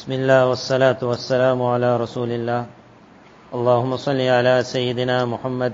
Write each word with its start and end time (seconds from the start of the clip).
بسم 0.00 0.12
الله 0.12 0.46
والصلاة 0.48 0.96
والسلام 1.02 1.62
على 1.62 1.96
رسول 1.96 2.32
الله. 2.32 2.66
اللهم 3.52 3.96
صل 3.96 4.20
على 4.20 4.62
سيدنا 4.64 5.24
محمد 5.24 5.72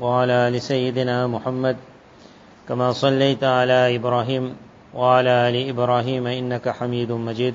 وعلى 0.00 0.48
آل 0.48 0.62
سيدنا 0.62 1.26
محمد 1.26 1.76
كما 2.68 2.92
صليت 2.92 3.44
على 3.44 3.96
إبراهيم 3.96 4.56
وعلى 4.94 5.48
آل 5.48 5.68
إبراهيم 5.72 6.26
إنك 6.26 6.68
حميد 6.68 7.12
مجيد. 7.12 7.54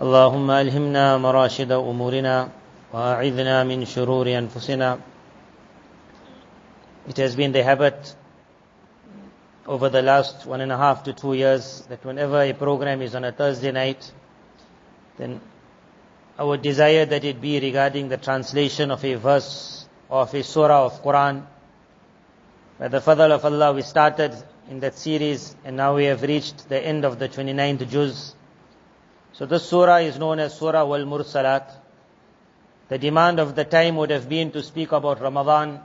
اللهم 0.00 0.50
ألهمنا 0.50 1.18
مراشد 1.18 1.72
أمورنا 1.72 2.48
وأعذنا 2.94 3.64
من 3.64 3.84
شرور 3.84 4.26
أنفسنا. 4.38 4.98
It 7.08 7.16
has 7.16 7.34
been 7.34 7.50
the 7.50 7.64
habit 7.64 8.14
over 9.66 9.88
the 9.88 10.02
last 10.02 10.46
one 10.46 10.60
and 10.60 10.70
a 10.70 10.76
half 10.76 11.02
to 11.02 11.12
two 11.12 11.34
years 11.34 11.82
that 11.88 12.04
whenever 12.04 12.40
a 12.42 12.52
program 12.52 13.02
is 13.02 13.16
on 13.16 13.24
a 13.24 13.32
Thursday 13.32 13.72
night, 13.72 14.12
then 15.22 15.40
our 16.36 16.56
desire 16.56 17.06
that 17.06 17.24
it 17.24 17.40
be 17.40 17.60
regarding 17.60 18.08
the 18.08 18.16
translation 18.16 18.90
of 18.90 19.04
a 19.04 19.14
verse 19.14 19.86
of 20.10 20.34
a 20.34 20.42
surah 20.42 20.86
of 20.86 21.00
Quran. 21.02 21.46
By 22.78 22.88
the 22.88 22.98
fadl 22.98 23.30
of 23.30 23.44
Allah, 23.44 23.72
we 23.72 23.82
started 23.82 24.34
in 24.68 24.80
that 24.80 24.98
series 24.98 25.54
and 25.64 25.76
now 25.76 25.94
we 25.94 26.06
have 26.06 26.22
reached 26.22 26.68
the 26.68 26.84
end 26.84 27.04
of 27.04 27.20
the 27.20 27.28
29th 27.28 27.88
juz. 27.88 28.34
So 29.32 29.46
this 29.46 29.68
surah 29.68 29.98
is 29.98 30.18
known 30.18 30.40
as 30.40 30.58
Surah 30.58 30.84
Wal 30.84 31.04
Mursalat. 31.04 31.70
The 32.88 32.98
demand 32.98 33.38
of 33.38 33.54
the 33.54 33.64
time 33.64 33.94
would 33.96 34.10
have 34.10 34.28
been 34.28 34.50
to 34.50 34.62
speak 34.62 34.90
about 34.90 35.20
Ramadan 35.20 35.80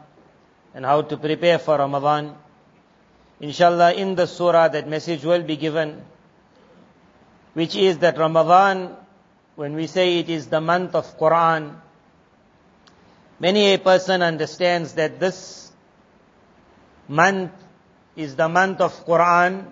and 0.74 0.84
how 0.84 1.04
to 1.04 1.16
prepare 1.16 1.60
for 1.60 1.78
Ramadan. 1.78 2.36
Inshallah, 3.40 3.94
in 3.94 4.16
the 4.16 4.26
surah, 4.26 4.70
that 4.70 4.90
message 4.90 5.24
will 5.24 5.44
be 5.44 5.58
given, 5.58 6.02
which 7.54 7.76
is 7.76 8.00
that 8.00 8.18
Ramadan, 8.18 8.98
when 9.58 9.74
we 9.74 9.88
say 9.88 10.20
it 10.20 10.30
is 10.30 10.46
the 10.48 10.62
month 10.62 10.94
of 10.94 11.18
Quran, 11.18 11.74
many 13.40 13.74
a 13.74 13.80
person 13.80 14.22
understands 14.22 14.94
that 14.94 15.20
this 15.20 15.72
month 17.08 17.52
is 18.16 18.36
the 18.36 18.48
month 18.48 18.82
of 18.82 18.94
Quran. 19.04 19.66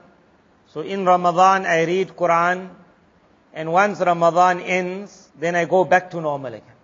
So 0.73 0.81
in 0.81 1.05
Ramadan, 1.05 1.67
I 1.67 1.85
read 1.85 2.17
Quran, 2.17 2.69
and 3.53 3.71
once 3.71 3.99
Ramadan 3.99 4.59
ends, 4.61 5.29
then 5.39 5.55
I 5.55 5.65
go 5.65 5.85
back 5.85 6.09
to 6.11 6.19
normal 6.19 6.55
again. 6.55 6.79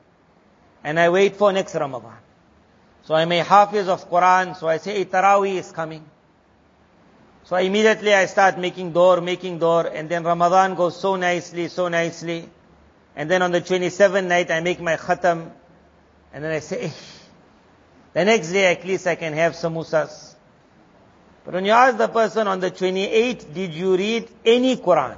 And 0.84 1.00
I 1.00 1.10
wait 1.10 1.38
for 1.38 1.52
next 1.52 1.74
Ramadan. 1.74 2.20
So 3.06 3.16
I'm 3.16 3.32
a 3.32 3.44
hafiz 3.44 3.88
of 3.88 4.08
Quran, 4.12 4.56
so 4.56 4.68
I 4.68 4.78
say 4.78 5.04
Taraweeh 5.06 5.56
is 5.56 5.72
coming. 5.72 6.06
So 7.46 7.56
immediately 7.56 8.14
I 8.14 8.28
start 8.28 8.60
making 8.60 8.92
door, 8.92 9.22
making 9.22 9.58
door, 9.58 9.88
and 9.88 10.08
then 10.08 10.24
Ramadan 10.24 10.76
goes 10.76 11.00
so 11.00 11.16
nicely, 11.16 11.68
so 11.68 11.88
nicely. 11.88 12.48
And 13.16 13.30
then 13.30 13.42
on 13.42 13.52
the 13.52 13.62
27th 13.62 14.26
night 14.26 14.52
I 14.52 14.62
make 14.62 14.80
my 14.80 14.96
khatam, 14.96 15.52
and 16.34 16.44
then 16.44 16.52
I 16.52 16.60
say, 16.60 16.92
the 18.14 18.26
next 18.26 18.52
day 18.52 18.72
at 18.72 18.86
least 18.86 19.08
I 19.08 19.16
can 19.16 19.34
have 19.34 19.54
samosas. 19.54 20.36
But 21.44 21.56
when 21.56 21.66
you 21.66 21.72
ask 21.72 21.98
the 21.98 22.08
person 22.08 22.48
on 22.48 22.60
the 22.60 22.72
28th, 22.72 23.54
did 23.54 23.74
you 23.74 23.98
read 23.98 24.30
any 24.46 24.78
Quran? 24.78 25.18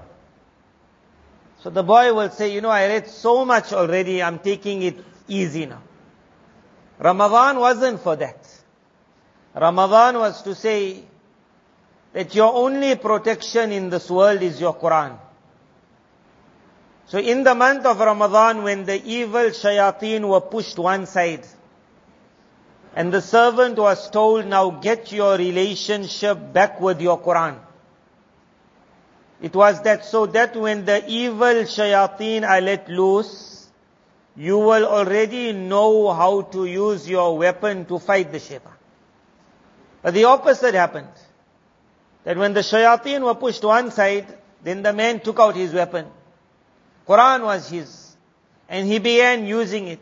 So 1.62 1.70
the 1.70 1.84
boy 1.84 2.14
will 2.14 2.30
say, 2.30 2.54
you 2.54 2.62
know, 2.62 2.70
I 2.70 2.88
read 2.88 3.08
so 3.08 3.46
much 3.46 3.74
already, 3.74 4.22
I'm 4.22 4.40
taking 4.40 4.82
it 4.82 4.98
easy 5.28 5.66
now. 5.66 5.82
Ramadan 7.00 7.60
wasn't 7.60 8.02
for 8.02 8.16
that. 8.16 8.48
Ramadan 9.56 10.18
was 10.20 10.42
to 10.44 10.56
say 10.56 11.04
that 12.14 12.34
your 12.36 12.54
only 12.54 12.96
protection 12.96 13.72
in 13.72 13.90
this 13.90 14.10
world 14.10 14.42
is 14.42 14.60
your 14.60 14.76
Quran. 14.76 15.18
So 17.08 17.20
in 17.20 17.44
the 17.44 17.54
month 17.54 17.86
of 17.86 18.00
Ramadan 18.00 18.64
when 18.64 18.86
the 18.86 19.04
evil 19.04 19.50
shayateen 19.50 20.28
were 20.28 20.42
pushed 20.42 20.80
one 20.80 21.06
side 21.06 21.46
and 22.96 23.12
the 23.12 23.22
servant 23.22 23.78
was 23.78 24.10
told 24.10 24.46
now 24.46 24.70
get 24.70 25.12
your 25.12 25.38
relationship 25.38 26.54
back 26.54 26.80
with 26.80 27.02
your 27.02 27.20
Quran. 27.20 27.58
It 29.42 29.56
was 29.56 29.82
that 29.82 30.06
so 30.06 30.26
that 30.28 30.56
when 30.56 30.86
the 30.86 31.04
evil 31.08 31.66
shayateen 31.66 32.48
are 32.48 32.62
let 32.62 32.88
loose, 32.88 33.68
you 34.36 34.58
will 34.58 34.86
already 34.86 35.54
know 35.54 36.14
how 36.14 36.42
to 36.42 36.66
use 36.66 37.10
your 37.10 37.38
weapon 37.38 37.86
to 37.86 38.00
fight 38.00 38.32
the 38.32 38.40
shaitan. 38.40 38.72
But 40.02 40.14
the 40.14 40.26
opposite 40.26 40.74
happened. 40.74 41.10
That 42.24 42.38
when 42.38 42.54
the 42.54 42.62
shayateen 42.62 43.22
were 43.22 43.36
pushed 43.36 43.64
one 43.64 43.92
side, 43.92 44.28
then 44.64 44.82
the 44.82 44.94
man 44.94 45.20
took 45.20 45.40
out 45.40 45.56
his 45.56 45.74
weapon. 45.74 46.06
Quran 47.08 47.44
was 47.44 47.70
his. 47.70 48.16
And 48.70 48.88
he 48.88 49.00
began 49.00 49.46
using 49.46 49.88
it. 49.88 50.00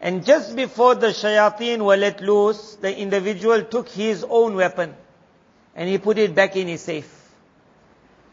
And 0.00 0.24
just 0.24 0.56
before 0.56 0.94
the 0.94 1.08
shayateen 1.08 1.84
were 1.84 1.96
let 1.96 2.20
loose, 2.20 2.76
the 2.76 2.96
individual 2.96 3.62
took 3.62 3.88
his 3.88 4.24
own 4.28 4.56
weapon 4.56 4.94
and 5.74 5.88
he 5.88 5.98
put 5.98 6.18
it 6.18 6.34
back 6.34 6.56
in 6.56 6.68
his 6.68 6.80
safe. 6.80 7.10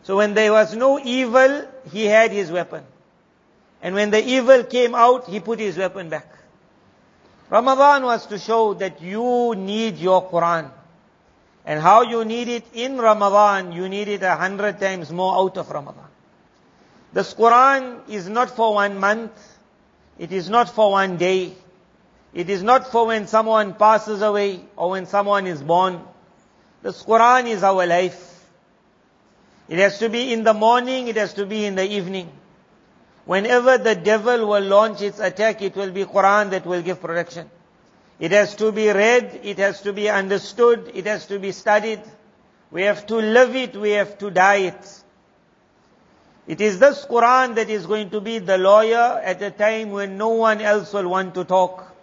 So 0.03 0.17
when 0.17 0.33
there 0.33 0.51
was 0.51 0.75
no 0.75 0.99
evil, 0.99 1.67
he 1.91 2.05
had 2.05 2.31
his 2.31 2.51
weapon. 2.51 2.83
And 3.81 3.95
when 3.95 4.09
the 4.09 4.25
evil 4.25 4.63
came 4.63 4.95
out, 4.95 5.27
he 5.27 5.39
put 5.39 5.59
his 5.59 5.77
weapon 5.77 6.09
back. 6.09 6.27
Ramadan 7.49 8.03
was 8.03 8.25
to 8.27 8.37
show 8.37 8.73
that 8.75 9.01
you 9.01 9.55
need 9.55 9.97
your 9.97 10.27
Quran. 10.29 10.71
And 11.65 11.81
how 11.81 12.01
you 12.01 12.25
need 12.25 12.47
it 12.47 12.65
in 12.73 12.97
Ramadan, 12.97 13.71
you 13.71 13.87
need 13.87 14.07
it 14.07 14.23
a 14.23 14.35
hundred 14.35 14.79
times 14.79 15.11
more 15.11 15.35
out 15.35 15.57
of 15.57 15.69
Ramadan. 15.69 16.08
This 17.11 17.33
Quran 17.33 18.07
is 18.09 18.29
not 18.29 18.55
for 18.55 18.75
one 18.75 18.99
month. 18.99 19.31
It 20.17 20.31
is 20.31 20.49
not 20.49 20.69
for 20.69 20.91
one 20.91 21.17
day. 21.17 21.53
It 22.33 22.49
is 22.49 22.61
not 22.61 22.91
for 22.91 23.07
when 23.07 23.27
someone 23.27 23.73
passes 23.73 24.21
away 24.21 24.61
or 24.75 24.91
when 24.91 25.07
someone 25.07 25.47
is 25.47 25.61
born. 25.61 26.01
This 26.83 27.03
Quran 27.03 27.47
is 27.47 27.63
our 27.63 27.85
life. 27.85 28.27
It 29.67 29.79
has 29.79 29.99
to 29.99 30.09
be 30.09 30.33
in 30.33 30.43
the 30.43 30.53
morning, 30.53 31.07
it 31.07 31.15
has 31.15 31.33
to 31.33 31.45
be 31.45 31.65
in 31.65 31.75
the 31.75 31.87
evening. 31.87 32.31
Whenever 33.25 33.77
the 33.77 33.95
devil 33.95 34.47
will 34.47 34.63
launch 34.63 35.01
its 35.01 35.19
attack, 35.19 35.61
it 35.61 35.75
will 35.75 35.91
be 35.91 36.05
Quran 36.05 36.49
that 36.51 36.65
will 36.65 36.81
give 36.81 36.99
protection. 36.99 37.49
It 38.19 38.31
has 38.31 38.55
to 38.55 38.71
be 38.71 38.89
read, 38.89 39.41
it 39.43 39.59
has 39.59 39.81
to 39.81 39.93
be 39.93 40.09
understood, 40.09 40.91
it 40.93 41.05
has 41.05 41.27
to 41.27 41.39
be 41.39 41.51
studied. 41.51 42.01
We 42.71 42.83
have 42.83 43.05
to 43.07 43.15
live 43.15 43.55
it, 43.55 43.75
we 43.75 43.91
have 43.91 44.17
to 44.19 44.31
die 44.31 44.71
it. 44.73 44.98
It 46.49 46.61
is 46.61 46.79
this 46.79 47.05
Quran 47.05 47.53
that 47.55 47.69
is 47.69 47.85
going 47.85 48.09
to 48.09 48.19
be 48.19 48.39
the 48.39 48.57
lawyer 48.57 49.21
at 49.23 49.39
a 49.43 49.51
time 49.51 49.91
when 49.91 50.17
no 50.17 50.29
one 50.29 50.61
else 50.61 50.91
will 50.91 51.07
want 51.07 51.35
to 51.35 51.43
talk. 51.43 51.95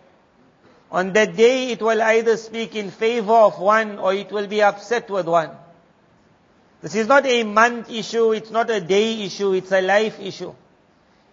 On 0.92 1.12
that 1.14 1.34
day 1.34 1.72
it 1.72 1.82
will 1.82 2.00
either 2.00 2.36
speak 2.36 2.76
in 2.76 2.92
favor 2.92 3.32
of 3.32 3.58
one 3.58 3.98
or 3.98 4.14
it 4.14 4.30
will 4.30 4.46
be 4.46 4.62
upset 4.62 5.10
with 5.10 5.26
one. 5.26 5.50
This 6.80 6.94
is 6.94 7.08
not 7.08 7.26
a 7.26 7.42
month 7.42 7.90
issue, 7.90 8.30
it's 8.34 8.52
not 8.52 8.70
a 8.70 8.80
day 8.80 9.24
issue, 9.24 9.52
it's 9.52 9.72
a 9.72 9.80
life 9.80 10.20
issue. 10.20 10.54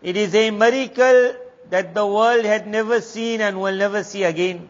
It 0.02 0.18
is 0.18 0.34
a 0.34 0.50
miracle 0.50 1.36
that 1.70 1.94
the 1.94 2.08
world 2.08 2.46
had 2.46 2.66
never 2.66 3.00
seen 3.00 3.42
and 3.42 3.62
will 3.62 3.76
never 3.76 4.04
see 4.04 4.24
again. 4.24 4.70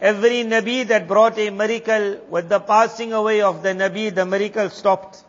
Every 0.00 0.42
Nabi 0.42 0.88
that 0.88 1.06
brought 1.06 1.38
a 1.38 1.50
miracle, 1.50 2.16
with 2.28 2.48
the 2.48 2.58
passing 2.58 3.12
away 3.12 3.42
of 3.42 3.62
the 3.62 3.68
Nabi, 3.68 4.12
the 4.12 4.26
miracle 4.26 4.70
stopped. 4.70 5.22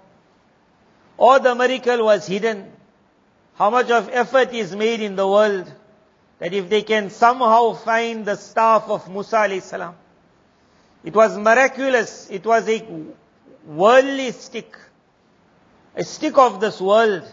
Or 1.17 1.39
the 1.39 1.55
miracle 1.55 2.05
was 2.05 2.27
hidden. 2.27 2.71
How 3.55 3.69
much 3.69 3.89
of 3.89 4.09
effort 4.09 4.53
is 4.53 4.75
made 4.75 5.01
in 5.01 5.15
the 5.15 5.27
world 5.27 5.71
that 6.39 6.53
if 6.53 6.69
they 6.69 6.81
can 6.81 7.09
somehow 7.09 7.73
find 7.73 8.25
the 8.25 8.35
staff 8.35 8.89
of 8.89 9.09
Musa 9.09 9.61
salam. 9.61 9.95
It 11.03 11.13
was 11.13 11.37
miraculous. 11.37 12.29
It 12.29 12.45
was 12.45 12.67
a 12.67 12.83
worldly 13.65 14.31
stick. 14.31 14.75
A 15.95 16.03
stick 16.03 16.37
of 16.37 16.59
this 16.59 16.81
world. 16.81 17.23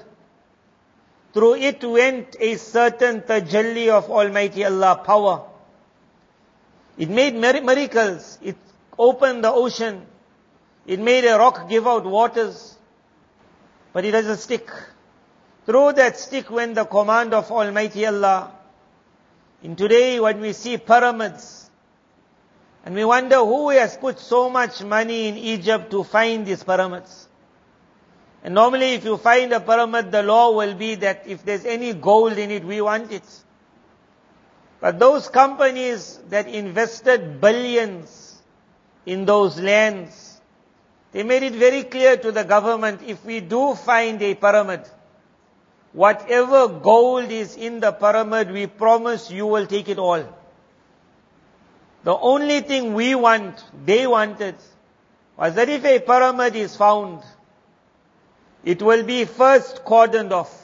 Through 1.32 1.54
it 1.54 1.82
went 1.82 2.36
a 2.38 2.56
certain 2.56 3.22
tajalli 3.22 3.88
of 3.88 4.10
Almighty 4.10 4.64
Allah 4.64 5.02
power. 5.04 5.46
It 6.98 7.08
made 7.08 7.34
miracles. 7.34 8.38
It 8.42 8.56
opened 8.98 9.42
the 9.42 9.50
ocean. 9.50 10.06
It 10.86 11.00
made 11.00 11.24
a 11.24 11.38
rock 11.38 11.68
give 11.68 11.86
out 11.86 12.04
waters. 12.04 12.71
But 13.92 14.04
it 14.04 14.14
has 14.14 14.26
a 14.26 14.36
stick. 14.36 14.68
Through 15.66 15.92
that 15.94 16.18
stick 16.18 16.50
went 16.50 16.74
the 16.74 16.84
command 16.84 17.34
of 17.34 17.50
Almighty 17.50 18.06
Allah. 18.06 18.52
In 19.62 19.76
today 19.76 20.18
when 20.18 20.40
we 20.40 20.52
see 20.52 20.76
pyramids, 20.76 21.70
and 22.84 22.94
we 22.94 23.04
wonder 23.04 23.36
who 23.36 23.68
has 23.70 23.96
put 23.96 24.18
so 24.18 24.50
much 24.50 24.82
money 24.82 25.28
in 25.28 25.36
Egypt 25.36 25.90
to 25.92 26.02
find 26.02 26.44
these 26.44 26.64
pyramids. 26.64 27.28
And 28.42 28.54
normally 28.54 28.94
if 28.94 29.04
you 29.04 29.16
find 29.18 29.52
a 29.52 29.60
pyramid, 29.60 30.10
the 30.10 30.22
law 30.24 30.50
will 30.56 30.74
be 30.74 30.96
that 30.96 31.24
if 31.26 31.44
there's 31.44 31.64
any 31.64 31.92
gold 31.92 32.38
in 32.38 32.50
it, 32.50 32.64
we 32.64 32.80
want 32.80 33.12
it. 33.12 33.22
But 34.80 34.98
those 34.98 35.28
companies 35.28 36.18
that 36.28 36.48
invested 36.48 37.40
billions 37.40 38.42
in 39.06 39.26
those 39.26 39.60
lands, 39.60 40.31
they 41.12 41.22
made 41.22 41.42
it 41.42 41.52
very 41.54 41.84
clear 41.84 42.16
to 42.16 42.32
the 42.32 42.42
government, 42.42 43.02
if 43.06 43.24
we 43.24 43.40
do 43.40 43.74
find 43.74 44.20
a 44.22 44.34
pyramid, 44.34 44.80
whatever 45.92 46.68
gold 46.68 47.30
is 47.30 47.56
in 47.56 47.80
the 47.80 47.92
pyramid, 47.92 48.50
we 48.50 48.66
promise 48.66 49.30
you 49.30 49.46
will 49.46 49.66
take 49.66 49.88
it 49.88 49.98
all. 49.98 50.24
The 52.04 52.16
only 52.16 52.60
thing 52.62 52.94
we 52.94 53.14
want, 53.14 53.62
they 53.84 54.06
wanted, 54.06 54.56
was 55.36 55.54
that 55.54 55.68
if 55.68 55.84
a 55.84 56.00
pyramid 56.00 56.56
is 56.56 56.76
found, 56.76 57.22
it 58.64 58.80
will 58.82 59.04
be 59.04 59.24
first 59.24 59.84
cordoned 59.84 60.32
off. 60.32 60.58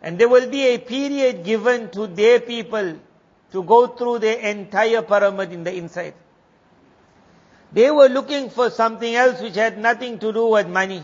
And 0.00 0.18
there 0.18 0.28
will 0.28 0.48
be 0.48 0.66
a 0.68 0.78
period 0.78 1.44
given 1.44 1.90
to 1.90 2.06
their 2.06 2.40
people 2.40 2.98
to 3.52 3.62
go 3.62 3.86
through 3.86 4.20
the 4.20 4.50
entire 4.50 5.02
pyramid 5.02 5.52
in 5.52 5.64
the 5.64 5.74
inside. 5.74 6.14
They 7.72 7.90
were 7.90 8.08
looking 8.08 8.50
for 8.50 8.70
something 8.70 9.14
else 9.14 9.40
which 9.40 9.56
had 9.56 9.78
nothing 9.78 10.18
to 10.20 10.32
do 10.32 10.46
with 10.48 10.68
money. 10.68 11.02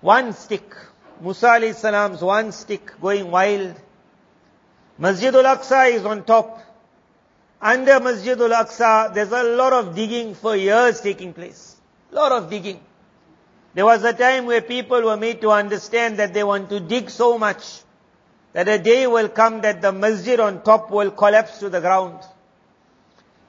One 0.00 0.32
stick. 0.34 0.74
Musa 1.20 1.72
salam's 1.74 2.20
one 2.20 2.52
stick 2.52 3.00
going 3.00 3.30
wild. 3.30 3.74
Masjid 4.98 5.34
al-Aqsa 5.34 5.92
is 5.92 6.04
on 6.04 6.24
top. 6.24 6.60
Under 7.60 7.98
Masjid 8.00 8.38
al-Aqsa, 8.38 9.14
there's 9.14 9.32
a 9.32 9.42
lot 9.42 9.72
of 9.72 9.94
digging 9.94 10.34
for 10.34 10.54
years 10.54 11.00
taking 11.00 11.32
place. 11.32 11.76
Lot 12.10 12.32
of 12.32 12.50
digging. 12.50 12.80
There 13.74 13.84
was 13.84 14.04
a 14.04 14.12
time 14.12 14.46
where 14.46 14.60
people 14.60 15.02
were 15.02 15.16
made 15.16 15.40
to 15.40 15.50
understand 15.50 16.18
that 16.18 16.34
they 16.34 16.44
want 16.44 16.68
to 16.70 16.80
dig 16.80 17.10
so 17.10 17.38
much 17.38 17.80
that 18.52 18.68
a 18.68 18.78
day 18.78 19.06
will 19.06 19.28
come 19.28 19.62
that 19.62 19.82
the 19.82 19.90
masjid 19.90 20.38
on 20.38 20.62
top 20.62 20.90
will 20.90 21.10
collapse 21.10 21.58
to 21.58 21.68
the 21.68 21.80
ground. 21.80 22.20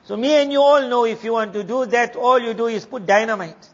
So 0.05 0.15
me 0.15 0.33
and 0.35 0.51
you 0.51 0.61
all 0.61 0.87
know 0.87 1.05
if 1.05 1.23
you 1.23 1.33
want 1.33 1.53
to 1.53 1.63
do 1.63 1.85
that, 1.87 2.15
all 2.15 2.39
you 2.39 2.53
do 2.53 2.67
is 2.67 2.85
put 2.85 3.05
dynamite. 3.07 3.69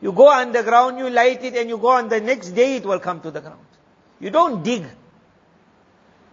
You 0.00 0.12
go 0.12 0.30
underground, 0.30 0.98
you 0.98 1.10
light 1.10 1.44
it, 1.44 1.54
and 1.54 1.68
you 1.68 1.76
go 1.76 1.88
on 1.88 2.08
the 2.08 2.20
next 2.20 2.50
day 2.50 2.76
it 2.76 2.86
will 2.86 3.00
come 3.00 3.20
to 3.20 3.30
the 3.30 3.40
ground. 3.40 3.66
You 4.20 4.30
don't 4.30 4.62
dig. 4.62 4.86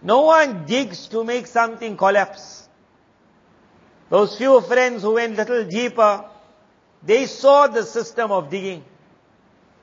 No 0.02 0.22
one 0.22 0.64
digs 0.64 1.08
to 1.08 1.24
make 1.24 1.46
something 1.46 1.96
collapse. 1.96 2.68
Those 4.08 4.38
few 4.38 4.60
friends 4.62 5.02
who 5.02 5.14
went 5.14 5.36
little 5.36 5.64
deeper, 5.64 6.24
they 7.02 7.26
saw 7.26 7.66
the 7.66 7.82
system 7.82 8.30
of 8.30 8.50
digging. 8.50 8.84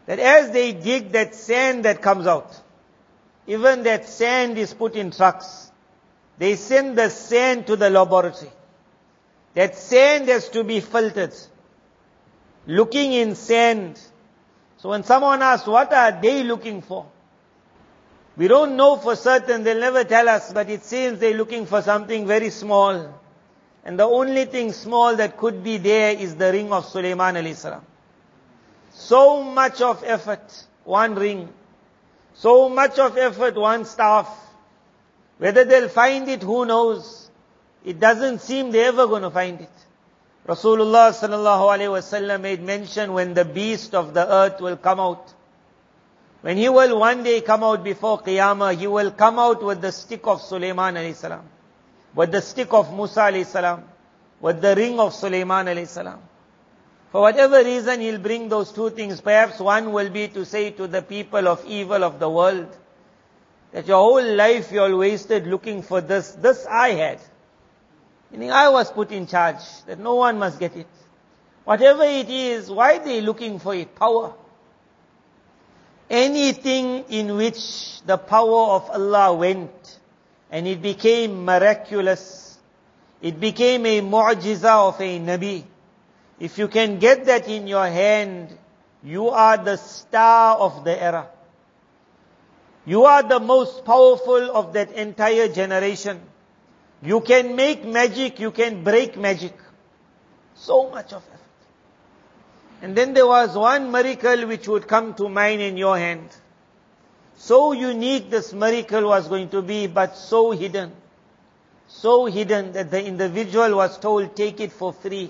That 0.06 0.20
as 0.20 0.52
they 0.52 0.74
dig 0.74 1.12
that 1.12 1.36
sand 1.36 1.86
that 1.86 2.02
comes 2.02 2.26
out, 2.26 2.60
even 3.46 3.84
that 3.84 4.08
sand 4.08 4.58
is 4.58 4.74
put 4.74 4.96
in 4.96 5.12
trucks. 5.12 5.72
They 6.38 6.56
send 6.56 6.98
the 6.98 7.10
sand 7.10 7.68
to 7.68 7.76
the 7.76 7.90
laboratory. 7.90 8.52
That 9.54 9.76
sand 9.76 10.28
has 10.30 10.50
to 10.50 10.64
be 10.64 10.80
filtered. 10.80 11.34
Looking 12.66 13.14
in 13.14 13.36
sand. 13.36 14.00
So 14.78 14.90
when 14.90 15.04
someone 15.04 15.42
asks, 15.42 15.68
what 15.68 15.94
are 15.94 16.12
they 16.22 16.44
looking 16.44 16.82
for? 16.82 17.06
We 18.36 18.48
don't 18.48 18.76
know 18.76 18.98
for 18.98 19.16
certain, 19.16 19.64
they'll 19.64 19.80
never 19.80 20.04
tell 20.04 20.28
us, 20.28 20.52
but 20.52 20.70
it 20.70 20.84
seems 20.84 21.20
they're 21.20 21.38
looking 21.38 21.68
for 21.68 21.82
something 21.82 22.26
very 22.26 22.50
small. 22.50 23.20
And 23.86 24.00
the 24.00 24.06
only 24.06 24.46
thing 24.46 24.72
small 24.72 25.16
that 25.18 25.38
could 25.38 25.64
be 25.64 25.78
there 25.78 26.14
is 26.14 26.36
the 26.36 26.52
ring 26.52 26.72
of 26.72 26.86
Sulaiman 26.86 27.36
alayhi 27.36 27.56
salam. 27.56 27.86
So 28.92 29.44
much 29.44 29.82
of 29.82 30.04
effort, 30.04 30.66
one 30.84 31.16
ring. 31.16 31.50
So 32.34 32.70
much 32.70 32.98
of 32.98 33.18
effort, 33.18 33.56
one 33.56 33.86
staff. 33.86 34.28
Whether 35.38 35.66
they'll 35.66 35.90
find 35.90 36.28
it, 36.30 36.42
who 36.42 36.66
knows? 36.66 37.23
It 37.84 38.00
doesn't 38.00 38.40
seem 38.40 38.72
they're 38.72 38.88
ever 38.88 39.08
going 39.08 39.24
to 39.24 39.32
find 39.32 39.60
it. 39.60 39.70
Rasulullah 40.48 41.12
sallallahu 41.12 42.42
made 42.42 42.62
mention 42.62 43.14
when 43.14 43.34
the 43.34 43.46
beast 43.46 43.96
of 43.96 44.14
the 44.14 44.30
earth 44.30 44.60
will 44.60 44.78
come 44.78 45.00
out. 45.00 45.34
When 46.42 46.58
he 46.58 46.68
will 46.68 47.00
one 47.00 47.24
day 47.24 47.40
come 47.40 47.64
out 47.64 47.84
before 47.84 48.22
Qiyamah, 48.22 48.78
he 48.78 48.88
will 48.88 49.12
come 49.12 49.40
out 49.40 49.64
with 49.64 49.80
the 49.80 49.92
stick 49.94 50.28
of 50.28 50.42
Sulaiman 50.42 50.96
alayhi 50.96 51.16
salam, 51.16 51.44
with 52.14 52.34
the 52.34 52.42
stick 52.42 52.74
of 52.74 52.94
Musa 52.94 53.22
alayhi 53.22 53.46
salam, 53.46 53.84
with 54.42 54.62
the 54.62 54.76
ring 54.76 55.00
of 55.00 55.14
Sulaiman 55.14 55.68
alayhi 55.68 55.88
salam. 55.88 56.20
For 57.14 57.22
whatever 57.22 57.64
reason, 57.64 58.02
he'll 58.02 58.20
bring 58.20 58.50
those 58.50 58.74
two 58.74 58.90
things. 58.90 59.22
Perhaps 59.22 59.60
one 59.60 59.94
will 59.94 60.10
be 60.10 60.28
to 60.30 60.44
say 60.44 60.72
to 60.72 60.88
the 60.88 61.02
people 61.02 61.48
of 61.48 61.66
evil 61.66 62.04
of 62.04 62.20
the 62.20 62.30
world, 62.30 62.76
that 63.72 63.88
your 63.88 64.00
whole 64.00 64.36
life 64.36 64.72
you 64.72 64.82
all 64.82 64.98
wasted 64.98 65.48
looking 65.48 65.82
for 65.82 66.02
this. 66.02 66.32
This 66.32 66.66
I 66.66 66.90
had. 66.90 67.20
Meaning 68.34 68.52
I 68.52 68.70
was 68.70 68.92
put 68.92 69.12
in 69.12 69.28
charge, 69.28 69.62
that 69.86 70.00
no 70.00 70.16
one 70.16 70.40
must 70.40 70.60
get 70.60 70.76
it. 70.76 70.88
Whatever 71.66 72.02
it 72.04 72.28
is, 72.28 72.68
why 72.68 72.98
they 72.98 73.22
looking 73.22 73.60
for 73.60 73.76
it? 73.76 73.94
Power. 73.94 74.34
Anything 76.10 77.06
in 77.10 77.36
which 77.36 78.02
the 78.02 78.18
power 78.18 78.72
of 78.72 78.90
Allah 78.90 79.36
went, 79.36 80.00
and 80.50 80.68
it 80.68 80.82
became 80.82 81.46
miraculous, 81.46 82.58
it 83.22 83.40
became 83.40 83.86
a 83.86 84.02
mu'jiza 84.02 84.90
of 84.90 85.00
a 85.00 85.20
Nabi. 85.20 85.64
If 86.40 86.58
you 86.58 86.68
can 86.68 86.98
get 86.98 87.26
that 87.26 87.48
in 87.48 87.68
your 87.68 87.86
hand, 87.86 88.50
you 89.04 89.30
are 89.30 89.58
the 89.58 89.78
star 89.78 90.58
of 90.58 90.84
the 90.84 91.00
era. 91.00 91.28
You 92.84 93.06
are 93.06 93.22
the 93.22 93.40
most 93.40 93.86
powerful 93.86 94.58
of 94.58 94.74
that 94.74 94.92
entire 94.94 95.50
generation. 95.50 96.20
You 97.04 97.20
can 97.20 97.56
make 97.56 97.84
magic, 97.86 98.40
you 98.40 98.52
can 98.52 98.84
break 98.84 99.18
magic. 99.18 99.54
So 100.56 100.90
much 100.90 101.12
of 101.12 101.24
effort. 101.28 101.40
And 102.82 102.96
then 102.96 103.14
there 103.14 103.28
was 103.28 103.56
one 103.56 103.92
miracle 103.92 104.48
which 104.48 104.68
would 104.68 104.88
come 104.88 105.14
to 105.16 105.28
mind 105.28 105.62
in 105.62 105.76
your 105.76 105.98
hand. 105.98 106.30
So 107.36 107.74
unique 107.74 108.30
this 108.30 108.54
miracle 108.54 109.04
was 109.04 109.28
going 109.28 109.50
to 109.50 109.62
be, 109.62 109.88
but 109.88 110.16
so 110.16 110.52
hidden. 110.52 110.94
So 111.88 112.26
hidden 112.26 112.72
that 112.72 112.90
the 112.90 113.04
individual 113.04 113.76
was 113.76 114.00
told, 114.00 114.36
take 114.36 114.62
it 114.62 114.72
for 114.72 114.94
free. 114.94 115.30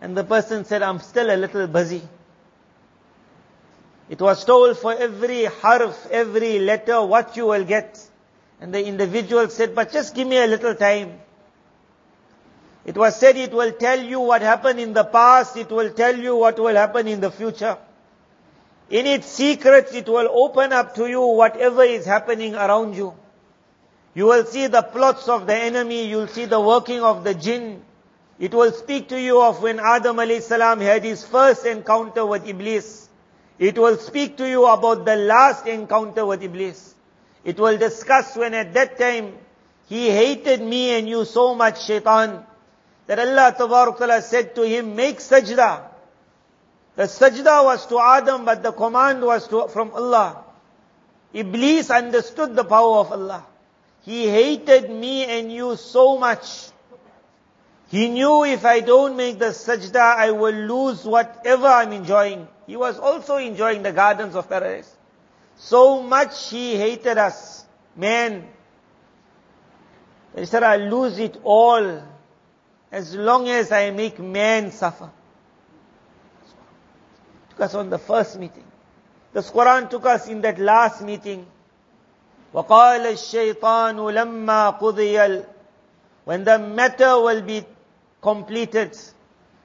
And 0.00 0.16
the 0.16 0.24
person 0.24 0.64
said, 0.64 0.82
I'm 0.82 0.98
still 0.98 1.32
a 1.32 1.36
little 1.36 1.66
busy. 1.68 2.02
It 4.08 4.20
was 4.20 4.44
told 4.44 4.78
for 4.78 4.92
every 4.94 5.44
harf, 5.44 6.08
every 6.10 6.58
letter, 6.58 7.04
what 7.04 7.36
you 7.36 7.46
will 7.46 7.64
get. 7.64 8.00
And 8.60 8.72
the 8.72 8.84
individual 8.84 9.48
said, 9.48 9.74
but 9.74 9.92
just 9.92 10.14
give 10.14 10.26
me 10.26 10.38
a 10.38 10.46
little 10.46 10.74
time. 10.74 11.20
It 12.84 12.96
was 12.96 13.18
said 13.18 13.36
it 13.36 13.52
will 13.52 13.72
tell 13.72 14.00
you 14.00 14.20
what 14.20 14.42
happened 14.42 14.78
in 14.78 14.92
the 14.92 15.04
past, 15.04 15.56
it 15.56 15.70
will 15.70 15.90
tell 15.90 16.16
you 16.16 16.36
what 16.36 16.58
will 16.58 16.74
happen 16.74 17.08
in 17.08 17.20
the 17.20 17.30
future. 17.30 17.78
In 18.90 19.06
its 19.06 19.26
secrets, 19.26 19.94
it 19.94 20.06
will 20.06 20.28
open 20.30 20.72
up 20.72 20.94
to 20.96 21.06
you 21.06 21.20
whatever 21.20 21.82
is 21.82 22.04
happening 22.04 22.54
around 22.54 22.94
you. 22.94 23.14
You 24.14 24.26
will 24.26 24.44
see 24.44 24.66
the 24.66 24.82
plots 24.82 25.28
of 25.28 25.46
the 25.46 25.56
enemy, 25.56 26.06
you'll 26.06 26.28
see 26.28 26.44
the 26.44 26.60
working 26.60 27.00
of 27.00 27.24
the 27.24 27.34
jinn. 27.34 27.82
It 28.38 28.52
will 28.52 28.72
speak 28.72 29.08
to 29.08 29.20
you 29.20 29.40
of 29.40 29.62
when 29.62 29.80
Adam 29.80 30.18
salam 30.40 30.80
had 30.80 31.04
his 31.04 31.24
first 31.24 31.64
encounter 31.64 32.26
with 32.26 32.46
Iblis. 32.46 33.08
It 33.58 33.78
will 33.78 33.96
speak 33.96 34.36
to 34.38 34.48
you 34.48 34.66
about 34.66 35.04
the 35.04 35.16
last 35.16 35.66
encounter 35.66 36.26
with 36.26 36.42
Iblis. 36.42 36.93
It 37.44 37.58
will 37.58 37.76
discuss 37.76 38.36
when 38.36 38.54
at 38.54 38.72
that 38.74 38.98
time 38.98 39.34
he 39.88 40.08
hated 40.08 40.62
me 40.62 40.90
and 40.98 41.08
you 41.08 41.24
so 41.24 41.54
much, 41.54 41.84
shaitan, 41.84 42.44
that 43.06 43.18
Allah 43.18 43.54
Ta'ala 43.56 44.22
said 44.22 44.54
to 44.54 44.62
him, 44.62 44.96
make 44.96 45.18
sajda. 45.18 45.82
The 46.96 47.02
sajda 47.02 47.64
was 47.64 47.86
to 47.86 48.00
Adam, 48.00 48.44
but 48.44 48.62
the 48.62 48.72
command 48.72 49.22
was 49.22 49.46
to, 49.48 49.68
from 49.68 49.90
Allah. 49.92 50.42
Iblis 51.34 51.90
understood 51.90 52.54
the 52.56 52.64
power 52.64 52.98
of 52.98 53.12
Allah. 53.12 53.44
He 54.02 54.28
hated 54.28 54.90
me 54.90 55.24
and 55.24 55.52
you 55.52 55.76
so 55.76 56.18
much. 56.18 56.68
He 57.88 58.08
knew 58.08 58.44
if 58.44 58.64
I 58.64 58.80
don't 58.80 59.16
make 59.16 59.38
the 59.38 59.46
sajda, 59.46 60.16
I 60.16 60.30
will 60.30 60.54
lose 60.54 61.04
whatever 61.04 61.66
I'm 61.66 61.92
enjoying. 61.92 62.48
He 62.66 62.76
was 62.76 62.98
also 62.98 63.36
enjoying 63.36 63.82
the 63.82 63.92
gardens 63.92 64.34
of 64.34 64.48
paradise. 64.48 64.93
So 65.57 66.01
much 66.01 66.49
he 66.51 66.75
hated 66.75 67.17
us, 67.17 67.65
man. 67.95 68.47
He 70.35 70.45
said, 70.45 70.63
I'll 70.63 70.79
lose 70.89 71.19
it 71.19 71.37
all 71.43 72.01
as 72.91 73.15
long 73.15 73.47
as 73.49 73.71
I 73.71 73.91
make 73.91 74.19
man 74.19 74.71
suffer. 74.71 75.09
Took 77.51 77.61
us 77.61 77.75
on 77.75 77.89
the 77.89 77.97
first 77.97 78.39
meeting. 78.39 78.63
The 79.33 79.41
Quran 79.41 79.89
took 79.89 80.05
us 80.05 80.27
in 80.27 80.41
that 80.41 80.59
last 80.59 81.01
meeting. 81.01 81.45
وقال 82.53 83.05
الشيطان 83.05 83.95
لما 83.97 84.69
قضي 84.79 85.45
when 86.25 86.43
the 86.43 86.57
matter 86.57 87.19
will 87.21 87.41
be 87.41 87.63
completed 88.21 88.97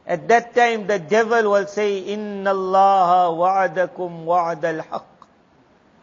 at 0.06 0.28
that 0.28 0.54
time 0.54 0.86
the 0.86 0.98
devil 0.98 1.50
will 1.50 1.66
say 1.66 2.14
إن 2.14 2.46
الله 2.46 3.28
وعدكم 3.28 4.26
وعد 4.28 4.64
الحق 4.64 5.17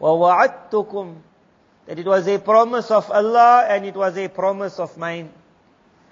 وَوَعَدْتُكُمْ 0.00 1.14
That 1.86 1.98
it 1.98 2.06
was 2.06 2.26
a 2.28 2.38
promise 2.38 2.90
of 2.90 3.10
Allah 3.10 3.66
and 3.68 3.86
it 3.86 3.94
was 3.94 4.16
a 4.16 4.28
promise 4.28 4.78
of 4.78 4.96
mine. 4.98 5.30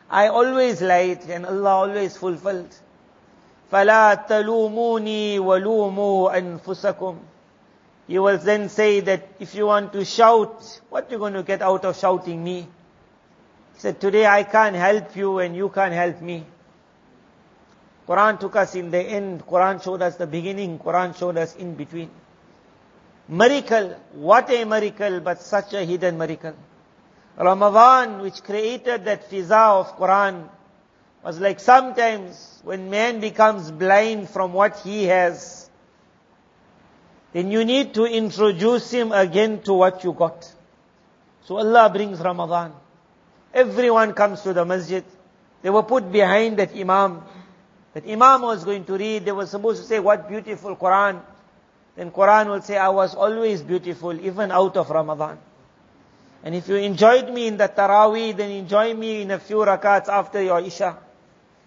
I 0.09 0.29
always 0.29 0.81
lied 0.83 1.23
and 1.29 1.47
Allah 1.47 1.89
always 1.89 2.17
fulfilled. 2.17 2.75
فَلَا 3.73 4.27
تَلُومُونِي 4.27 5.39
وَلُومُوا 5.39 6.35
أَنفُسَكُمْ 6.35 7.19
He 8.09 8.19
will 8.19 8.39
then 8.39 8.69
say 8.69 9.01
that 9.01 9.29
if 9.39 9.55
you 9.55 9.67
want 9.67 9.93
to 9.93 10.05
shout, 10.05 10.81
what 10.89 11.09
are 11.09 11.13
you 11.13 11.19
going 11.19 11.35
to 11.35 11.45
get 11.45 11.63
out 11.63 11.85
of 11.85 11.97
shouting 11.97 12.43
me? 12.43 12.67
He 13.75 13.81
said, 13.81 14.01
today 14.01 14.27
I 14.27 14.43
can't 14.43 14.75
help 14.75 15.15
you 15.15 15.39
and 15.39 15.55
you 15.55 15.69
can't 15.69 15.95
help 15.95 16.21
me. 16.21 16.45
Quran 18.09 18.41
took 18.41 18.57
us 18.57 18.75
in 18.75 18.91
the 18.91 18.99
end, 18.99 19.47
Quran 19.47 19.83
showed 19.83 20.03
us 20.03 20.17
the 20.17 20.27
beginning, 20.27 20.81
Quran 20.81 21.17
showed 21.17 21.37
us 21.37 21.55
in 21.55 21.75
between. 21.77 22.11
Miracle, 23.28 23.96
what 24.14 24.50
a 24.52 24.66
miracle, 24.66 25.20
but 25.20 25.42
such 25.42 25.74
a 25.74 25.84
hidden 25.84 26.18
miracle. 26.18 26.54
Ramadan, 27.38 28.22
which 28.22 28.44
created 28.44 29.06
that 29.06 29.30
fiza 29.30 29.80
of 29.80 29.98
Quran, 29.98 30.48
was 31.24 31.40
like 31.40 31.60
sometimes 31.60 32.60
when 32.64 32.90
man 32.90 33.20
becomes 33.20 33.72
blind 33.72 34.30
from 34.30 34.54
what 34.54 34.80
he 34.82 35.06
has, 35.06 35.70
then 37.34 37.52
you 37.52 37.66
need 37.66 37.94
to 37.96 38.06
introduce 38.06 38.92
him 38.92 39.12
again 39.12 39.62
to 39.64 39.74
what 39.74 40.04
you 40.04 40.14
got. 40.14 40.54
So 41.46 41.58
Allah 41.58 41.90
brings 41.92 42.20
Ramadan. 42.20 42.74
Everyone 43.54 44.14
comes 44.14 44.42
to 44.42 44.54
the 44.54 44.66
masjid. 44.66 45.04
They 45.62 45.70
were 45.70 45.84
put 45.84 46.12
behind 46.12 46.58
that 46.58 46.76
Imam. 46.76 47.24
That 47.94 48.08
Imam 48.08 48.44
was 48.44 48.64
going 48.64 48.86
to 48.86 48.94
read. 48.94 49.26
They 49.26 49.32
were 49.32 49.46
supposed 49.48 49.82
to 49.82 49.88
say, 49.88 50.00
what 50.00 50.30
beautiful 50.30 50.76
Quran. 50.76 51.22
Then 51.96 52.12
Quran 52.12 52.48
will 52.48 52.62
say, 52.62 52.78
I 52.78 52.90
was 52.90 53.16
always 53.16 53.62
beautiful, 53.62 54.14
even 54.20 54.52
out 54.52 54.76
of 54.76 54.90
Ramadan. 54.90 55.38
And 56.44 56.54
if 56.54 56.68
you 56.68 56.76
enjoyed 56.76 57.30
me 57.32 57.48
in 57.48 57.58
the 57.58 57.68
Taraweeh, 57.68 58.36
then 58.36 58.52
enjoy 58.52 58.94
me 58.94 59.22
in 59.22 59.32
a 59.32 59.40
few 59.40 59.58
rakats 59.58 60.10
after 60.10 60.42
your 60.42 60.60
Isha. 60.60 60.98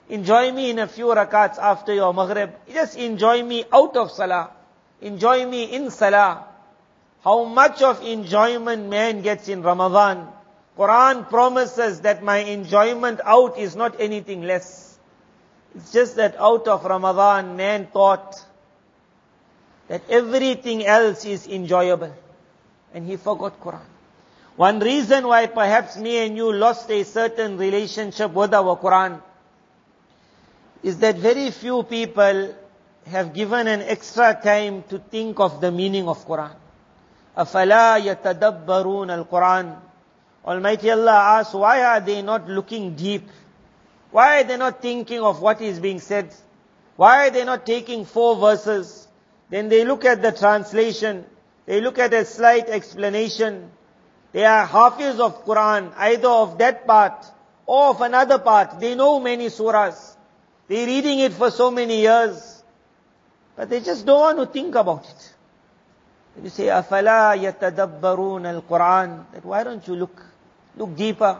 Enjoy 0.08 0.52
me 0.52 0.70
in 0.70 0.78
a 0.78 0.87
few 0.87 1.06
rakats 1.06 1.58
after 1.58 1.92
your 1.92 2.14
Maghrib. 2.14 2.50
Just 2.73 2.97
enjoy 2.97 3.42
me 3.42 3.64
out 3.73 3.97
of 3.97 4.11
Salah. 4.11 4.50
Enjoy 5.00 5.47
me 5.47 5.64
in 5.64 5.90
Salah. 5.90 6.44
How 7.25 7.44
much 7.44 7.82
of 7.82 8.02
enjoyment 8.02 8.88
man 8.88 9.23
gets 9.23 9.49
in 9.49 9.62
Ramadan. 9.62 10.28
Quran 10.78 11.28
promises 11.28 12.02
that 12.02 12.23
my 12.23 12.38
enjoyment 12.38 13.20
out 13.25 13.58
is 13.58 13.75
not 13.75 14.00
anything 14.00 14.42
less. 14.42 14.97
It's 15.75 15.92
just 15.92 16.16
that 16.16 16.37
out 16.38 16.68
of 16.68 16.85
Ramadan 16.85 17.56
man 17.56 17.88
thought 17.92 18.37
that 19.88 20.01
everything 20.10 20.86
else 20.86 21.25
is 21.25 21.48
enjoyable. 21.48 22.13
And 22.94 23.06
he 23.08 23.18
forgot 23.18 23.60
Quran. 23.60 23.86
One 24.56 24.80
reason 24.80 25.27
why 25.27 25.48
perhaps 25.48 25.98
me 25.98 26.25
and 26.25 26.38
you 26.38 26.53
lost 26.53 26.89
a 26.92 27.03
certain 27.03 27.58
relationship 27.58 28.32
with 28.32 28.53
our 28.53 28.77
Quran 28.77 29.20
is 30.84 31.00
that 31.00 31.15
very 31.15 31.50
few 31.50 31.84
people 31.84 32.53
have 33.08 33.34
given 33.34 33.68
an 33.68 33.82
extra 33.82 34.39
time 34.42 34.84
to 34.89 35.00
think 35.00 35.39
of 35.39 35.60
the 35.60 35.72
meaning 35.72 36.08
of 36.08 36.25
Quran. 36.27 36.56
أَفَلَا 37.38 37.98
يَتَدَبَّرُونَ 38.00 39.25
الْقُرْآنِ 39.25 39.80
Almighty 40.46 40.92
Allah 40.92 41.39
asks, 41.39 41.53
why 41.53 41.84
are 41.84 42.00
they 42.01 42.22
not 42.22 42.48
looking 42.48 42.96
deep? 42.96 43.27
Why 44.12 44.42
are 44.42 44.44
they 44.44 44.58
not 44.58 44.82
thinking 44.82 45.22
of 45.22 45.42
what 45.42 45.62
is 45.62 45.80
being 45.80 46.00
said? 46.00 46.36
Why 46.98 47.27
are 47.27 47.30
they 47.32 47.46
not 47.46 47.65
taking 47.65 48.06
four 48.06 48.36
verses? 48.36 48.97
Then 49.50 49.70
they 49.70 49.86
look 49.86 50.06
at 50.06 50.22
the 50.22 50.32
translation. 50.32 51.25
They 51.65 51.80
look 51.82 52.00
at 52.00 52.13
a 52.13 52.25
slight 52.25 52.70
explanation. 52.70 53.72
They 54.32 54.46
are 54.46 54.65
hafiz 54.65 55.20
of 55.20 55.46
Quran, 55.46 55.94
either 55.96 56.27
of 56.27 56.58
that 56.58 56.88
part 56.88 57.25
or 57.65 57.89
of 57.89 58.01
another 58.01 58.39
part. 58.39 58.80
They 58.80 58.96
know 58.96 59.20
many 59.20 59.48
surahs. 59.48 60.15
They're 60.68 60.88
reading 60.88 61.20
it 61.20 61.34
for 61.34 61.51
so 61.51 61.70
many 61.72 62.01
years. 62.01 62.63
But 63.56 63.70
they 63.70 63.82
just 63.82 64.06
don't 64.06 64.20
want 64.20 64.39
to 64.39 64.46
think 64.48 64.75
about 64.75 65.06
it. 65.06 65.34
You 66.42 66.50
say, 66.50 66.65
أَفَلَا 66.65 67.38
يَتَدَبَّرُونَ 67.38 68.62
الْقُرْآنِ 68.62 69.34
That 69.34 69.46
why 69.46 69.63
don't 69.63 69.88
you 69.88 69.96
look, 69.96 70.25
look 70.75 70.96
deeper? 70.96 71.39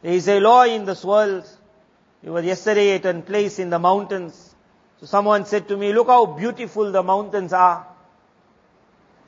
There 0.00 0.12
is 0.12 0.28
a 0.28 0.40
law 0.40 0.62
in 0.64 0.86
this 0.86 1.04
world. 1.04 1.46
We 2.22 2.30
were 2.30 2.40
yesterday 2.40 2.94
at 2.94 3.04
a 3.04 3.20
place 3.20 3.58
in 3.58 3.68
the 3.68 3.78
mountains. 3.78 4.51
So 5.03 5.07
someone 5.07 5.45
said 5.45 5.67
to 5.67 5.75
me, 5.75 5.91
look 5.91 6.07
how 6.07 6.25
beautiful 6.25 6.89
the 6.89 7.03
mountains 7.03 7.51
are. 7.51 7.85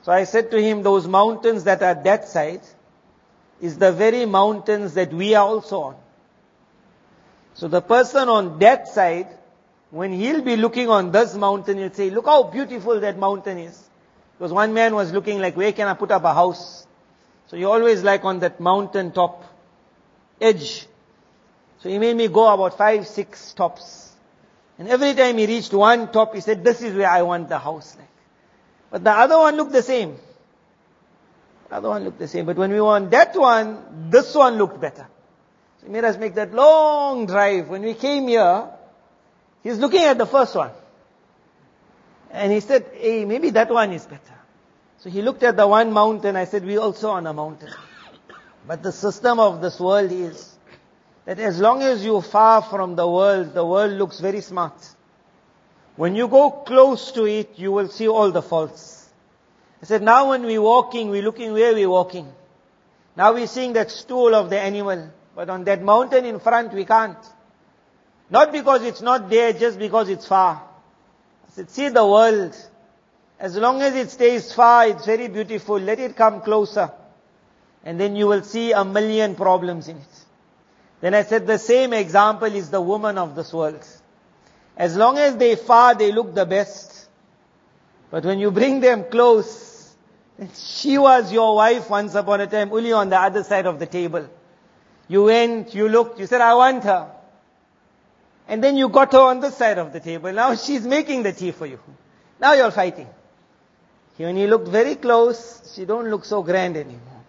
So 0.04 0.10
I 0.10 0.24
said 0.24 0.50
to 0.52 0.58
him, 0.58 0.82
those 0.82 1.06
mountains 1.06 1.64
that 1.64 1.82
are 1.82 1.94
that 2.02 2.28
side 2.28 2.62
is 3.60 3.76
the 3.76 3.92
very 3.92 4.24
mountains 4.24 4.94
that 4.94 5.12
we 5.12 5.34
are 5.34 5.46
also 5.46 5.80
on. 5.82 5.96
So 7.52 7.68
the 7.68 7.82
person 7.82 8.30
on 8.30 8.58
that 8.60 8.88
side, 8.88 9.28
when 9.90 10.14
he'll 10.14 10.40
be 10.40 10.56
looking 10.56 10.88
on 10.88 11.12
this 11.12 11.34
mountain, 11.34 11.76
he'll 11.76 11.92
say, 11.92 12.08
look 12.08 12.24
how 12.24 12.44
beautiful 12.44 12.98
that 12.98 13.18
mountain 13.18 13.58
is. 13.58 13.78
Because 14.38 14.54
one 14.54 14.72
man 14.72 14.94
was 14.94 15.12
looking 15.12 15.40
like, 15.40 15.58
where 15.58 15.72
can 15.72 15.88
I 15.88 15.92
put 15.92 16.10
up 16.10 16.24
a 16.24 16.32
house? 16.32 16.86
So 17.48 17.58
he 17.58 17.66
always 17.66 18.02
like 18.02 18.24
on 18.24 18.38
that 18.38 18.60
mountain 18.60 19.12
top 19.12 19.44
edge. 20.40 20.86
So 21.80 21.90
he 21.90 21.98
made 21.98 22.16
me 22.16 22.28
go 22.28 22.50
about 22.50 22.78
five, 22.78 23.06
six 23.06 23.52
tops. 23.52 24.05
And 24.78 24.88
every 24.88 25.14
time 25.14 25.38
he 25.38 25.46
reached 25.46 25.72
one 25.72 26.12
top, 26.12 26.34
he 26.34 26.40
said, 26.40 26.62
this 26.62 26.82
is 26.82 26.94
where 26.94 27.08
I 27.08 27.22
want 27.22 27.48
the 27.48 27.58
house 27.58 27.96
like. 27.98 28.08
But 28.90 29.04
the 29.04 29.10
other 29.10 29.38
one 29.38 29.56
looked 29.56 29.72
the 29.72 29.82
same. 29.82 30.16
The 31.68 31.76
other 31.76 31.88
one 31.88 32.04
looked 32.04 32.18
the 32.18 32.28
same. 32.28 32.46
But 32.46 32.56
when 32.56 32.70
we 32.70 32.80
were 32.80 32.88
on 32.88 33.10
that 33.10 33.34
one, 33.36 34.10
this 34.10 34.34
one 34.34 34.58
looked 34.58 34.80
better. 34.80 35.06
So 35.80 35.86
he 35.86 35.92
made 35.92 36.04
us 36.04 36.18
make 36.18 36.34
that 36.34 36.52
long 36.54 37.26
drive. 37.26 37.68
When 37.68 37.82
we 37.82 37.94
came 37.94 38.28
here, 38.28 38.68
he's 39.62 39.78
looking 39.78 40.02
at 40.02 40.18
the 40.18 40.26
first 40.26 40.54
one. 40.54 40.70
And 42.30 42.52
he 42.52 42.60
said, 42.60 42.86
hey, 42.92 43.24
maybe 43.24 43.50
that 43.50 43.70
one 43.70 43.92
is 43.92 44.04
better. 44.04 44.20
So 44.98 45.10
he 45.10 45.22
looked 45.22 45.42
at 45.42 45.56
the 45.56 45.66
one 45.66 45.92
mountain. 45.92 46.36
I 46.36 46.44
said, 46.44 46.64
we 46.64 46.76
also 46.76 47.10
on 47.10 47.26
a 47.26 47.32
mountain. 47.32 47.70
But 48.66 48.82
the 48.82 48.92
system 48.92 49.38
of 49.40 49.60
this 49.60 49.80
world 49.80 50.12
is 50.12 50.55
that 51.26 51.38
as 51.38 51.58
long 51.58 51.82
as 51.82 52.04
you're 52.04 52.22
far 52.22 52.62
from 52.62 52.96
the 52.96 53.06
world, 53.06 53.52
the 53.52 53.66
world 53.66 53.92
looks 53.92 54.20
very 54.20 54.40
smart. 54.40 54.74
When 55.96 56.14
you 56.14 56.28
go 56.28 56.50
close 56.50 57.12
to 57.12 57.24
it, 57.24 57.50
you 57.56 57.72
will 57.72 57.88
see 57.88 58.08
all 58.08 58.30
the 58.30 58.42
faults. 58.42 59.08
I 59.82 59.86
said, 59.86 60.02
now 60.02 60.30
when 60.30 60.44
we're 60.44 60.62
walking, 60.62 61.10
we're 61.10 61.22
looking 61.22 61.52
where 61.52 61.74
we're 61.74 61.90
walking. 61.90 62.32
Now 63.16 63.34
we're 63.34 63.46
seeing 63.46 63.72
that 63.74 63.90
stool 63.90 64.34
of 64.34 64.50
the 64.50 64.58
animal. 64.58 65.10
But 65.34 65.50
on 65.50 65.64
that 65.64 65.82
mountain 65.82 66.24
in 66.24 66.40
front, 66.40 66.72
we 66.72 66.84
can't. 66.84 67.18
Not 68.30 68.52
because 68.52 68.82
it's 68.84 69.02
not 69.02 69.28
there, 69.28 69.52
just 69.52 69.78
because 69.78 70.08
it's 70.08 70.26
far 70.26 70.62
I 71.46 71.52
said, 71.52 71.70
see 71.70 71.88
the 71.88 72.06
world. 72.06 72.56
As 73.38 73.56
long 73.56 73.82
as 73.82 73.94
it 73.94 74.10
stays 74.10 74.52
far, 74.52 74.86
it's 74.88 75.06
very 75.06 75.28
beautiful. 75.28 75.78
Let 75.78 75.98
it 75.98 76.16
come 76.16 76.40
closer. 76.40 76.90
And 77.84 78.00
then 78.00 78.16
you 78.16 78.26
will 78.26 78.42
see 78.42 78.72
a 78.72 78.84
million 78.84 79.34
problems 79.34 79.88
in 79.88 79.98
it. 79.98 80.25
Then 81.06 81.14
I 81.14 81.22
said 81.22 81.46
the 81.46 81.60
same 81.60 81.92
example 81.92 82.52
is 82.52 82.68
the 82.68 82.80
woman 82.80 83.16
of 83.16 83.36
this 83.36 83.52
world. 83.52 83.78
As 84.76 84.96
long 84.96 85.18
as 85.18 85.36
they 85.36 85.54
far, 85.54 85.94
they 85.94 86.10
look 86.10 86.34
the 86.34 86.44
best. 86.44 87.06
But 88.10 88.24
when 88.24 88.40
you 88.40 88.50
bring 88.50 88.80
them 88.80 89.04
close, 89.04 89.94
she 90.56 90.98
was 90.98 91.32
your 91.32 91.54
wife 91.54 91.88
once 91.88 92.16
upon 92.16 92.40
a 92.40 92.48
time, 92.48 92.72
only 92.72 92.90
on 92.90 93.08
the 93.08 93.20
other 93.20 93.44
side 93.44 93.66
of 93.66 93.78
the 93.78 93.86
table. 93.86 94.28
You 95.06 95.22
went, 95.22 95.76
you 95.76 95.88
looked, 95.88 96.18
you 96.18 96.26
said, 96.26 96.40
I 96.40 96.54
want 96.54 96.82
her. 96.82 97.08
And 98.48 98.64
then 98.64 98.76
you 98.76 98.88
got 98.88 99.12
her 99.12 99.20
on 99.20 99.38
this 99.38 99.56
side 99.56 99.78
of 99.78 99.92
the 99.92 100.00
table. 100.00 100.32
Now 100.32 100.56
she's 100.56 100.84
making 100.84 101.22
the 101.22 101.32
tea 101.32 101.52
for 101.52 101.66
you. 101.66 101.78
Now 102.40 102.54
you're 102.54 102.72
fighting. 102.72 103.06
When 104.16 104.36
you 104.36 104.48
looked 104.48 104.66
very 104.66 104.96
close, 104.96 105.72
she 105.72 105.84
don't 105.84 106.10
look 106.10 106.24
so 106.24 106.42
grand 106.42 106.76
anymore. 106.76 107.22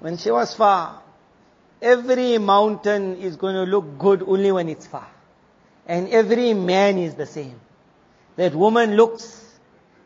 When 0.00 0.16
she 0.16 0.32
was 0.32 0.52
far, 0.54 1.04
every 1.86 2.38
mountain 2.38 3.16
is 3.16 3.36
going 3.36 3.54
to 3.54 3.62
look 3.62 3.98
good 3.98 4.22
only 4.22 4.50
when 4.50 4.68
it's 4.68 4.86
far. 4.86 5.08
And 5.86 6.08
every 6.08 6.52
man 6.52 6.98
is 6.98 7.14
the 7.14 7.26
same. 7.26 7.60
That 8.34 8.54
woman 8.54 8.96
looks 8.96 9.44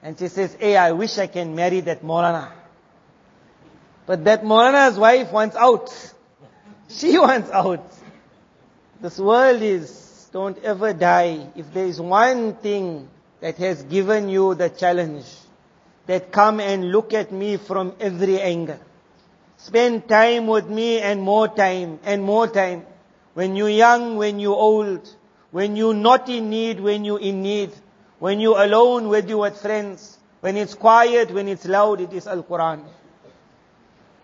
and 0.03 0.19
she 0.19 0.29
says, 0.29 0.57
hey, 0.59 0.77
I 0.77 0.93
wish 0.93 1.19
I 1.19 1.27
can 1.27 1.55
marry 1.55 1.81
that 1.81 2.05
Morana. 2.05 2.53
But 4.07 4.25
that 4.25 4.45
Morana's 4.45 4.99
wife 4.99 5.33
wants 5.33 5.57
out. 5.57 5.91
She 6.89 7.19
wants 7.27 7.51
out. 7.51 7.85
This 9.01 9.19
world 9.19 9.63
is 9.63 10.29
don't 10.33 10.59
ever 10.63 10.93
die. 10.93 11.49
If 11.57 11.73
there 11.73 11.87
is 11.87 12.01
one 12.01 12.55
thing 12.57 13.09
that 13.41 13.57
has 13.57 13.83
given 13.83 14.29
you 14.29 14.55
the 14.55 14.69
challenge, 14.69 15.25
that 16.07 16.33
come 16.33 16.61
and 16.61 16.91
look 16.91 17.15
at 17.15 17.31
me 17.31 17.57
from 17.57 17.95
every 18.01 18.41
angle. 18.41 18.81
Spend 19.63 20.09
time 20.09 20.47
with 20.47 20.69
me 20.69 21.01
and 21.01 21.21
more 21.21 21.47
time 21.47 22.01
and 22.05 22.23
more 22.23 22.49
time. 22.49 22.87
When 23.35 23.57
you're 23.57 23.69
young, 23.69 24.17
when 24.17 24.41
you're 24.41 24.57
old, 24.57 25.07
when 25.51 25.77
you're 25.77 25.95
not 25.95 26.31
in 26.31 26.49
need, 26.49 26.81
when 26.81 27.05
you're 27.05 27.21
in 27.21 27.43
need, 27.43 27.71
when 28.19 28.41
you're 28.41 28.63
alone, 28.63 29.09
with 29.09 29.29
you 29.29 29.39
with 29.39 29.61
friends, 29.61 30.17
when 30.41 30.57
it's 30.57 30.75
quiet, 30.75 31.31
when 31.31 31.47
it's 31.47 31.67
loud, 31.67 32.01
it 32.01 32.13
is 32.15 32.27
Al-Quran. 32.27 32.85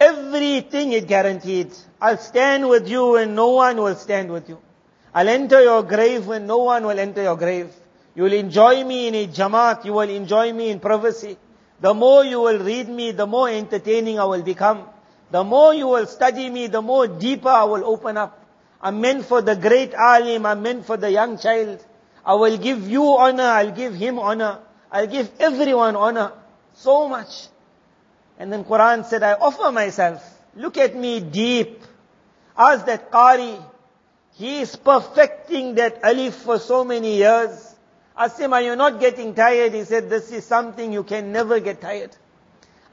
Everything 0.00 0.92
is 0.92 1.04
guaranteed. 1.04 1.70
I'll 2.00 2.16
stand 2.16 2.66
with 2.68 2.88
you 2.88 3.16
and 3.16 3.36
no 3.36 3.50
one 3.50 3.76
will 3.76 3.94
stand 3.94 4.32
with 4.32 4.48
you. 4.48 4.58
I'll 5.14 5.28
enter 5.28 5.60
your 5.60 5.82
grave 5.82 6.26
when 6.26 6.46
no 6.46 6.58
one 6.58 6.86
will 6.86 6.98
enter 6.98 7.22
your 7.22 7.36
grave. 7.36 7.70
You 8.14 8.22
will 8.22 8.32
enjoy 8.32 8.84
me 8.84 9.08
in 9.08 9.14
a 9.14 9.26
jamaat. 9.26 9.84
You 9.84 9.92
will 9.92 10.08
enjoy 10.08 10.52
me 10.54 10.70
in 10.70 10.80
privacy. 10.80 11.36
The 11.80 11.92
more 11.92 12.24
you 12.24 12.40
will 12.40 12.58
read 12.58 12.88
me, 12.88 13.12
the 13.12 13.26
more 13.26 13.50
entertaining 13.50 14.18
I 14.18 14.24
will 14.24 14.42
become. 14.42 14.84
The 15.30 15.42
more 15.42 15.74
you 15.74 15.88
will 15.88 16.06
study 16.06 16.48
me, 16.50 16.68
the 16.68 16.82
more 16.82 17.06
deeper 17.06 17.48
I 17.48 17.64
will 17.64 17.84
open 17.84 18.16
up. 18.16 18.44
I'm 18.80 19.00
meant 19.00 19.24
for 19.24 19.42
the 19.42 19.56
great 19.56 19.94
alim, 19.94 20.46
I'm 20.46 20.62
meant 20.62 20.86
for 20.86 20.96
the 20.96 21.10
young 21.10 21.38
child. 21.38 21.84
I 22.24 22.34
will 22.34 22.56
give 22.56 22.88
you 22.88 23.04
honor, 23.16 23.44
I'll 23.44 23.72
give 23.72 23.94
him 23.94 24.18
honor. 24.18 24.60
I'll 24.90 25.06
give 25.06 25.30
everyone 25.40 25.96
honor. 25.96 26.32
So 26.74 27.08
much. 27.08 27.48
And 28.38 28.52
then 28.52 28.64
Quran 28.64 29.04
said, 29.04 29.22
I 29.22 29.34
offer 29.34 29.72
myself. 29.72 30.22
Look 30.54 30.76
at 30.76 30.94
me 30.94 31.20
deep. 31.20 31.82
Ask 32.56 32.86
that 32.86 33.10
Qari. 33.10 33.62
He 34.34 34.60
is 34.60 34.76
perfecting 34.76 35.76
that 35.76 36.00
alif 36.02 36.34
for 36.34 36.58
so 36.58 36.84
many 36.84 37.16
years. 37.16 37.74
Ask 38.16 38.38
him, 38.38 38.52
are 38.52 38.62
you 38.62 38.76
not 38.76 39.00
getting 39.00 39.34
tired? 39.34 39.72
He 39.72 39.84
said, 39.84 40.08
this 40.08 40.30
is 40.30 40.44
something 40.44 40.92
you 40.92 41.04
can 41.04 41.32
never 41.32 41.60
get 41.60 41.80
tired. 41.80 42.16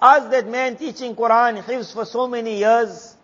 Ask 0.03 0.31
that 0.31 0.49
man 0.49 0.75
teaching 0.75 1.15
Quran, 1.15 1.63
Hifz 1.63 1.93
for 1.93 2.03
so 2.03 2.27
many 2.27 2.57
years. 2.57 3.15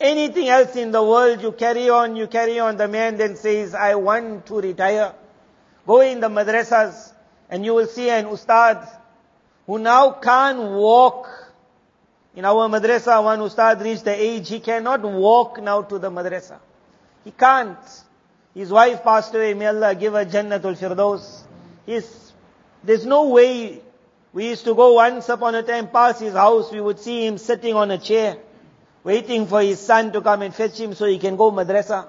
Anything 0.00 0.48
else 0.48 0.74
in 0.76 0.90
the 0.90 1.02
world, 1.02 1.42
you 1.42 1.52
carry 1.52 1.90
on, 1.90 2.16
you 2.16 2.26
carry 2.26 2.58
on. 2.58 2.78
The 2.78 2.88
man 2.88 3.18
then 3.18 3.36
says, 3.36 3.74
I 3.74 3.96
want 3.96 4.46
to 4.46 4.58
retire. 4.58 5.14
Go 5.86 6.00
in 6.00 6.20
the 6.20 6.28
madrasas 6.28 7.12
and 7.50 7.66
you 7.66 7.74
will 7.74 7.86
see 7.86 8.08
an 8.08 8.24
ustad 8.24 8.88
who 9.66 9.78
now 9.78 10.12
can't 10.12 10.58
walk. 10.58 11.28
In 12.34 12.46
our 12.46 12.66
madrasa, 12.66 13.22
one 13.22 13.40
ustad 13.40 13.82
reached 13.82 14.06
the 14.06 14.14
age 14.14 14.48
he 14.48 14.60
cannot 14.60 15.02
walk 15.02 15.62
now 15.62 15.82
to 15.82 15.98
the 15.98 16.10
madrasa. 16.10 16.58
He 17.24 17.30
can't. 17.30 17.76
His 18.54 18.70
wife 18.70 19.02
passed 19.02 19.34
away, 19.34 19.52
may 19.52 19.66
Allah 19.66 19.94
give 19.94 20.14
her 20.14 20.24
Jannatul 20.24 20.78
Firdaus. 20.78 21.42
He's, 21.84 22.32
there's 22.82 23.04
no 23.04 23.28
way. 23.28 23.82
We 24.32 24.48
used 24.48 24.64
to 24.64 24.74
go 24.74 24.94
once 24.94 25.28
upon 25.28 25.54
a 25.54 25.62
time 25.62 25.88
past 25.88 26.20
his 26.20 26.32
house, 26.32 26.72
we 26.72 26.80
would 26.80 26.98
see 26.98 27.26
him 27.26 27.36
sitting 27.36 27.74
on 27.74 27.90
a 27.90 27.98
chair, 27.98 28.38
waiting 29.04 29.46
for 29.46 29.60
his 29.60 29.78
son 29.78 30.12
to 30.12 30.22
come 30.22 30.42
and 30.42 30.54
fetch 30.54 30.78
him 30.78 30.94
so 30.94 31.04
he 31.06 31.18
can 31.18 31.36
go 31.36 31.50
madrasa. 31.50 32.08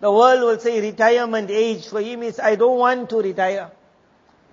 The 0.00 0.10
world 0.10 0.40
will 0.40 0.58
say 0.58 0.80
retirement 0.80 1.50
age. 1.50 1.88
For 1.88 2.00
him 2.00 2.22
is, 2.22 2.38
I 2.38 2.54
don't 2.54 2.78
want 2.78 3.10
to 3.10 3.20
retire. 3.20 3.70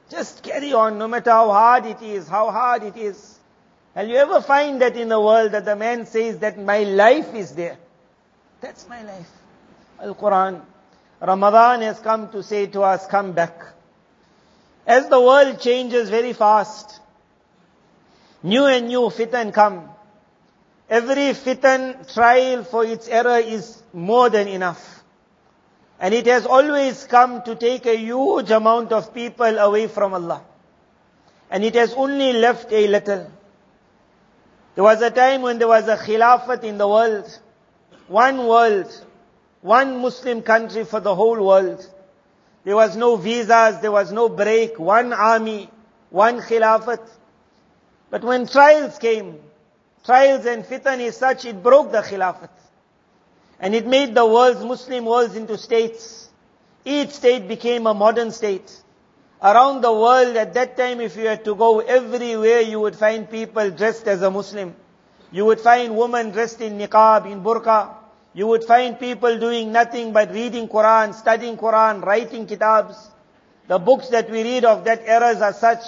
Just 0.09 0.43
carry 0.43 0.73
on, 0.73 0.97
no 0.97 1.07
matter 1.07 1.31
how 1.31 1.51
hard 1.51 1.85
it 1.85 2.01
is, 2.01 2.27
how 2.27 2.51
hard 2.51 2.83
it 2.83 2.97
is. 2.97 3.39
Will 3.95 4.07
you 4.07 4.17
ever 4.17 4.41
find 4.41 4.81
that 4.81 4.97
in 4.97 5.07
the 5.07 5.21
world 5.21 5.53
that 5.53 5.65
the 5.65 5.75
man 5.75 6.05
says 6.05 6.39
that 6.39 6.59
my 6.59 6.83
life 6.83 7.33
is 7.33 7.53
there? 7.53 7.77
That's 8.59 8.89
my 8.89 9.03
life. 9.03 9.29
Al-Quran. 10.01 10.61
Ramadan 11.21 11.81
has 11.81 11.99
come 11.99 12.29
to 12.31 12.43
say 12.43 12.67
to 12.67 12.81
us, 12.81 13.07
come 13.07 13.31
back. 13.31 13.61
As 14.85 15.07
the 15.07 15.19
world 15.19 15.61
changes 15.61 16.09
very 16.09 16.33
fast, 16.33 16.99
new 18.45 18.65
and 18.67 18.87
new 18.87 19.09
fitan 19.09 19.51
come. 19.51 19.89
Every 20.87 21.33
fitan 21.33 22.13
trial 22.13 22.63
for 22.63 22.85
its 22.85 23.07
error 23.07 23.39
is 23.39 23.81
more 23.91 24.29
than 24.29 24.47
enough. 24.47 25.03
And 25.99 26.13
it 26.13 26.27
has 26.27 26.45
always 26.45 27.05
come 27.05 27.41
to 27.43 27.55
take 27.55 27.87
a 27.87 27.97
huge 27.97 28.51
amount 28.51 28.91
of 28.91 29.13
people 29.13 29.57
away 29.57 29.87
from 29.87 30.13
Allah. 30.13 30.43
And 31.49 31.63
it 31.63 31.73
has 31.73 31.93
only 31.93 32.33
left 32.33 32.71
a 32.71 32.87
little. 32.87 33.31
There 34.75 34.83
was 34.83 35.01
a 35.01 35.09
time 35.09 35.41
when 35.41 35.57
there 35.57 35.67
was 35.67 35.87
a 35.87 35.97
khilafat 35.97 36.63
in 36.63 36.77
the 36.77 36.87
world. 36.87 37.25
One 38.07 38.45
world. 38.45 39.05
One 39.61 40.01
Muslim 40.01 40.43
country 40.43 40.83
for 40.83 40.99
the 40.99 41.15
whole 41.15 41.43
world. 41.43 41.89
There 42.63 42.75
was 42.75 42.95
no 42.95 43.15
visas, 43.15 43.79
there 43.81 43.91
was 43.91 44.11
no 44.11 44.29
break, 44.29 44.77
one 44.77 45.13
army, 45.13 45.69
one 46.09 46.41
khilafat. 46.41 46.99
But 48.15 48.23
when 48.23 48.47
trials 48.47 48.97
came, 48.97 49.41
trials 50.05 50.45
and 50.45 50.63
fitan 50.63 51.01
is 51.01 51.17
such, 51.17 51.43
it 51.43 51.61
broke 51.61 51.91
the 51.91 51.97
khilafat. 51.97 52.47
And 53.59 53.75
it 53.75 53.85
made 53.85 54.15
the 54.15 54.25
world's 54.25 54.63
Muslim 54.63 55.03
worlds 55.03 55.35
into 55.35 55.57
states. 55.57 56.29
Each 56.85 57.09
state 57.09 57.45
became 57.49 57.85
a 57.87 57.93
modern 57.93 58.31
state. 58.31 58.71
Around 59.43 59.81
the 59.81 59.91
world 59.91 60.37
at 60.37 60.53
that 60.53 60.77
time 60.77 61.01
if 61.01 61.17
you 61.17 61.27
had 61.27 61.43
to 61.43 61.55
go 61.55 61.81
everywhere 61.81 62.61
you 62.61 62.79
would 62.79 62.95
find 62.95 63.29
people 63.29 63.69
dressed 63.71 64.07
as 64.07 64.21
a 64.21 64.31
Muslim. 64.31 64.73
You 65.33 65.43
would 65.43 65.59
find 65.59 65.97
women 65.97 66.31
dressed 66.31 66.61
in 66.61 66.77
niqab, 66.77 67.29
in 67.29 67.43
burqa. 67.43 67.95
You 68.33 68.47
would 68.47 68.63
find 68.63 68.97
people 68.97 69.37
doing 69.37 69.73
nothing 69.73 70.13
but 70.13 70.31
reading 70.31 70.69
Quran, 70.69 71.13
studying 71.13 71.57
Quran, 71.57 72.01
writing 72.01 72.47
kitabs. 72.47 72.95
The 73.67 73.77
books 73.77 74.07
that 74.07 74.29
we 74.29 74.41
read 74.41 74.63
of 74.63 74.85
that 74.85 75.05
eras 75.05 75.41
are 75.41 75.51
such 75.51 75.83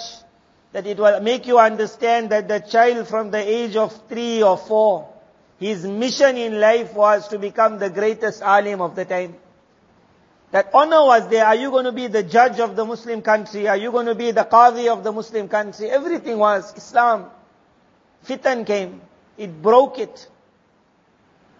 that 0.72 0.86
it 0.86 0.98
will 0.98 1.20
make 1.20 1.46
you 1.46 1.58
understand 1.58 2.30
that 2.30 2.48
the 2.48 2.60
child 2.60 3.08
from 3.08 3.30
the 3.30 3.38
age 3.38 3.76
of 3.76 4.08
three 4.08 4.42
or 4.42 4.56
four, 4.56 5.08
his 5.58 5.84
mission 5.84 6.36
in 6.36 6.60
life 6.60 6.94
was 6.94 7.28
to 7.28 7.38
become 7.38 7.78
the 7.78 7.90
greatest 7.90 8.42
alim 8.42 8.80
of 8.80 8.94
the 8.94 9.04
time. 9.04 9.34
That 10.50 10.70
honor 10.72 11.04
was 11.04 11.28
there. 11.28 11.44
Are 11.44 11.54
you 11.54 11.70
going 11.70 11.84
to 11.84 11.92
be 11.92 12.06
the 12.06 12.22
judge 12.22 12.58
of 12.58 12.74
the 12.74 12.84
Muslim 12.84 13.20
country? 13.22 13.68
Are 13.68 13.76
you 13.76 13.90
going 13.90 14.06
to 14.06 14.14
be 14.14 14.30
the 14.30 14.44
qadi 14.44 14.90
of 14.90 15.04
the 15.04 15.12
Muslim 15.12 15.48
country? 15.48 15.90
Everything 15.90 16.38
was 16.38 16.74
Islam. 16.76 17.26
Fitan 18.26 18.66
came. 18.66 19.00
It 19.36 19.60
broke 19.62 19.98
it. 19.98 20.28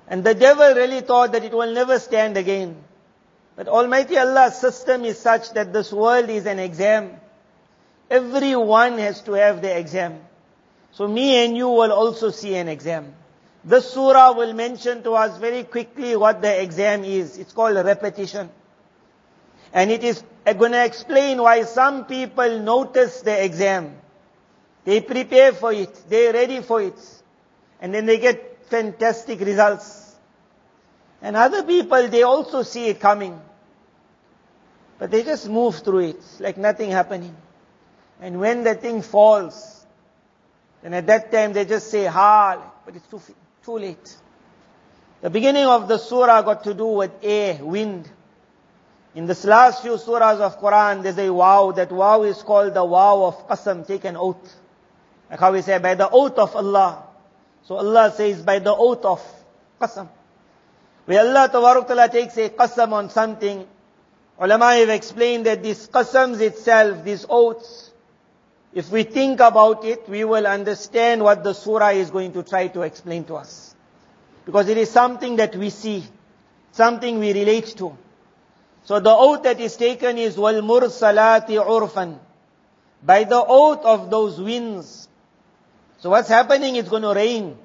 And 0.07 0.25
the 0.25 0.35
devil 0.35 0.75
really 0.75 1.01
thought 1.01 1.33
that 1.33 1.45
it 1.45 1.53
will 1.53 1.73
never 1.73 1.99
stand 1.99 2.39
again. 2.39 2.77
But 3.57 3.69
Almighty 3.69 4.17
Allah's 4.17 4.57
system 4.59 5.05
is 5.05 5.19
such 5.19 5.53
that 5.53 5.73
this 5.73 5.93
world 5.93 6.31
is 6.31 6.47
an 6.47 6.59
exam. 6.59 7.21
Everyone 8.11 8.99
has 8.99 9.21
to 9.23 9.33
have 9.33 9.61
the 9.61 9.77
exam. 9.77 10.21
So 10.93 11.07
me 11.07 11.45
and 11.45 11.57
you 11.57 11.69
will 11.69 11.93
also 11.93 12.31
see 12.31 12.55
an 12.55 12.69
exam. 12.69 13.15
This 13.65 13.91
surah 13.91 14.33
will 14.33 14.55
mention 14.55 15.03
to 15.03 15.13
us 15.13 15.39
very 15.39 15.65
quickly 15.65 16.17
what 16.17 16.41
the 16.41 16.63
exam 16.63 17.05
is. 17.05 17.37
It's 17.39 17.53
called 17.53 17.77
a 17.77 17.85
repetition. 17.85 18.49
And 19.73 19.91
it 19.91 20.03
is 20.03 20.23
going 20.45 20.73
to 20.73 20.85
explain 20.85 21.43
why 21.43 21.65
some 21.65 22.07
people 22.07 22.61
notice 22.61 23.21
the 23.21 23.45
exam. 23.45 23.95
They 24.85 25.01
prepare 25.03 25.53
for 25.53 25.73
it. 25.73 25.95
They're 26.09 26.33
ready 26.33 26.63
for 26.63 26.81
it. 26.81 26.99
And 27.81 27.93
then 27.93 28.07
they 28.07 28.19
get 28.19 28.65
fantastic 28.71 29.41
results. 29.41 30.17
And 31.21 31.37
other 31.37 31.63
people, 31.63 32.09
they 32.09 32.23
also 32.23 32.63
see 32.63 32.87
it 32.87 33.01
coming. 33.01 33.39
But 34.99 35.11
they 35.11 35.23
just 35.23 35.49
move 35.49 35.77
through 35.81 36.11
it 36.11 36.23
like 36.41 36.57
nothing 36.57 36.91
happening. 36.91 37.37
And 38.21 38.41
when 38.41 38.65
the 38.65 38.75
thing 38.75 39.03
falls, 39.03 39.87
then 40.83 40.95
at 40.95 41.07
that 41.07 41.31
time 41.31 41.53
they 41.53 41.65
just 41.65 41.91
say, 41.91 42.07
ha, 42.07 42.61
but 42.85 42.97
it's 42.97 43.07
too, 43.07 43.21
too 43.65 43.79
late. 43.79 44.17
The 45.21 45.31
beginning 45.31 45.65
of 45.65 45.89
the 45.89 45.99
surah 45.99 46.43
got 46.43 46.65
to 46.65 46.75
do 46.75 46.87
with 46.87 47.11
air, 47.23 47.59
wind. 47.63 48.09
In 49.15 49.27
this 49.27 49.45
last 49.45 49.83
few 49.83 49.93
surahs 49.93 50.41
of 50.41 50.61
Quran, 50.61 51.03
there's 51.03 51.19
a 51.19 51.33
wow. 51.33 51.73
That 51.73 51.91
wow 51.91 52.23
is 52.23 52.41
called 52.43 52.75
the 52.75 52.85
wow 52.85 53.25
of 53.25 53.49
qasam, 53.49 53.87
take 53.87 54.05
an 54.05 54.17
oath. 54.17 54.55
Like 55.29 55.41
how 55.41 55.53
we 55.53 55.63
say, 55.63 55.79
by 55.79 55.95
the 55.95 56.09
oath 56.09 56.39
of 56.39 56.55
Allah. 56.55 57.05
So 57.65 57.77
Allah 57.77 58.13
says 58.17 58.43
by 58.43 58.61
the 58.61 58.75
oath 58.75 59.05
of 59.05 59.23
qasam. 59.81 60.09
When 61.07 61.19
Allah 61.19 61.49
Ta'ala 61.51 62.09
takes 62.09 62.37
a 62.37 62.51
qasam 62.51 62.93
on 62.93 63.11
something, 63.11 63.67
ulama 64.39 64.75
have 64.75 64.91
explained 64.91 65.47
that 65.47 65.63
these 65.63 65.89
qasams 65.89 66.41
itself, 66.41 67.03
these 67.03 67.27
oaths, 67.29 67.88
if 68.73 68.91
we 68.91 69.03
think 69.03 69.41
about 69.41 69.85
it, 69.85 70.09
we 70.09 70.25
will 70.25 70.47
understand 70.47 71.23
what 71.23 71.43
the 71.43 71.55
surah 71.55 71.91
is 71.91 72.11
going 72.11 72.33
to 72.33 72.43
try 72.43 72.69
to 72.69 72.83
explain 72.83 73.25
to 73.25 73.37
us. 73.37 73.75
Because 74.45 74.69
it 74.69 74.77
is 74.77 74.91
something 74.91 75.37
that 75.37 75.57
we 75.57 75.71
see, 75.71 76.05
something 76.73 77.19
we 77.19 77.33
relate 77.33 77.75
to. 77.79 77.97
So 78.85 79.01
the 79.01 79.11
oath 79.11 79.43
that 79.43 79.61
is 79.61 79.77
taken 79.77 80.19
is 80.19 80.37
wal 80.37 80.55
mursalati 80.55 81.57
urfan. 81.63 82.19
By 83.03 83.25
the 83.25 83.45
oath 83.47 83.85
of 83.85 84.11
those 84.11 84.41
winds 84.41 85.09
so 86.01 86.11
what's 86.11 86.29
happening? 86.29 86.77
It's 86.77 86.89
going 86.89 87.03
to 87.03 87.13
rain. 87.13 87.57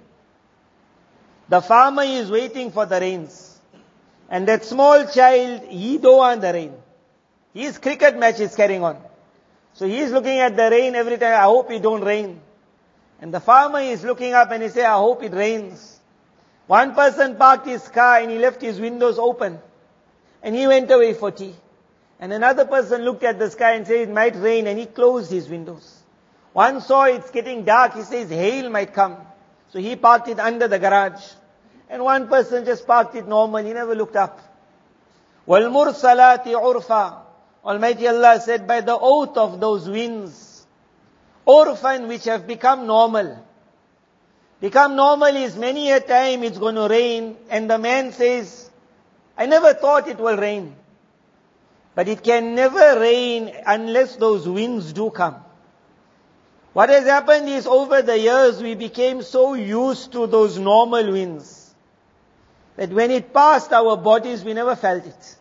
The 1.49 1.61
farmer 1.61 2.03
is 2.03 2.31
waiting 2.31 2.71
for 2.71 2.85
the 2.85 2.99
rains. 2.99 3.59
And 4.29 4.47
that 4.47 4.65
small 4.65 5.05
child, 5.05 5.61
he 5.69 5.97
don't 5.99 6.17
want 6.17 6.41
the 6.41 6.51
rain. 6.51 6.73
His 7.53 7.77
cricket 7.77 8.17
match 8.17 8.39
is 8.39 8.55
carrying 8.55 8.83
on. 8.83 8.97
So 9.74 9.86
he 9.86 9.98
is 9.98 10.10
looking 10.10 10.38
at 10.40 10.56
the 10.56 10.70
rain 10.70 10.94
every 10.94 11.18
time, 11.18 11.34
I 11.34 11.44
hope 11.44 11.70
it 11.70 11.82
don't 11.82 12.02
rain. 12.02 12.40
And 13.20 13.32
the 13.32 13.40
farmer 13.40 13.80
is 13.80 14.04
looking 14.04 14.34
up 14.34 14.50
and 14.50 14.62
he 14.62 14.68
say, 14.68 14.84
I 14.84 14.96
hope 14.96 15.22
it 15.22 15.32
rains. 15.32 16.00
One 16.66 16.94
person 16.94 17.36
parked 17.36 17.66
his 17.66 17.86
car 17.88 18.18
and 18.18 18.30
he 18.30 18.38
left 18.38 18.60
his 18.60 18.80
windows 18.80 19.18
open. 19.18 19.58
And 20.42 20.54
he 20.54 20.66
went 20.66 20.90
away 20.90 21.14
for 21.14 21.30
tea. 21.30 21.54
And 22.20 22.32
another 22.32 22.64
person 22.64 23.02
looked 23.02 23.22
at 23.24 23.38
the 23.38 23.50
sky 23.50 23.74
and 23.74 23.86
said 23.86 23.96
it 23.96 24.10
might 24.10 24.36
rain 24.36 24.66
and 24.66 24.78
he 24.78 24.86
closed 24.86 25.30
his 25.30 25.48
windows. 25.48 26.02
One 26.52 26.80
saw 26.80 27.04
it's 27.04 27.30
getting 27.30 27.64
dark, 27.64 27.94
he 27.94 28.02
says 28.02 28.28
hail 28.30 28.68
might 28.70 28.92
come. 28.92 29.16
So 29.70 29.78
he 29.78 29.96
parked 29.96 30.28
it 30.28 30.40
under 30.40 30.66
the 30.66 30.78
garage. 30.78 31.22
And 31.88 32.02
one 32.02 32.28
person 32.28 32.64
just 32.64 32.86
parked 32.86 33.14
it 33.14 33.26
normal, 33.26 33.64
he 33.64 33.72
never 33.72 33.94
looked 33.94 34.16
up. 34.16 34.40
وَالْمُرْسَلَاتِ 35.46 36.44
عُرْفًا 36.44 37.18
Almighty 37.65 38.07
Allah 38.07 38.39
said, 38.41 38.67
by 38.67 38.81
the 38.81 38.97
oath 38.97 39.37
of 39.37 39.59
those 39.59 39.87
winds. 39.87 40.65
Urfan 41.47 42.07
which 42.07 42.25
have 42.25 42.47
become 42.47 42.87
normal. 42.87 43.45
Become 44.59 44.95
normal 44.95 45.35
is 45.35 45.57
many 45.57 45.91
a 45.91 45.99
time 45.99 46.43
it's 46.43 46.57
going 46.57 46.75
to 46.75 46.87
rain 46.87 47.35
and 47.49 47.69
the 47.69 47.77
man 47.77 48.13
says, 48.13 48.69
I 49.37 49.45
never 49.45 49.73
thought 49.73 50.07
it 50.07 50.17
will 50.17 50.37
rain. 50.37 50.75
But 51.95 52.07
it 52.07 52.23
can 52.23 52.55
never 52.55 52.99
rain 52.99 53.53
unless 53.65 54.15
those 54.15 54.47
winds 54.47 54.93
do 54.93 55.09
come. 55.09 55.35
What 56.73 56.89
has 56.89 57.05
happened 57.05 57.49
is 57.49 57.67
over 57.67 58.01
the 58.01 58.17
years 58.17 58.61
we 58.61 58.75
became 58.75 59.21
so 59.21 59.53
used 59.53 60.11
to 60.13 60.27
those 60.27 60.57
normal 60.57 61.11
winds 61.11 61.75
that 62.75 62.89
when 62.89 63.11
it 63.11 63.33
passed 63.33 63.71
our 63.71 63.95
bodies 63.95 64.43
we 64.43 64.53
never 64.53 64.75
felt 64.75 65.05
it. 65.05 65.37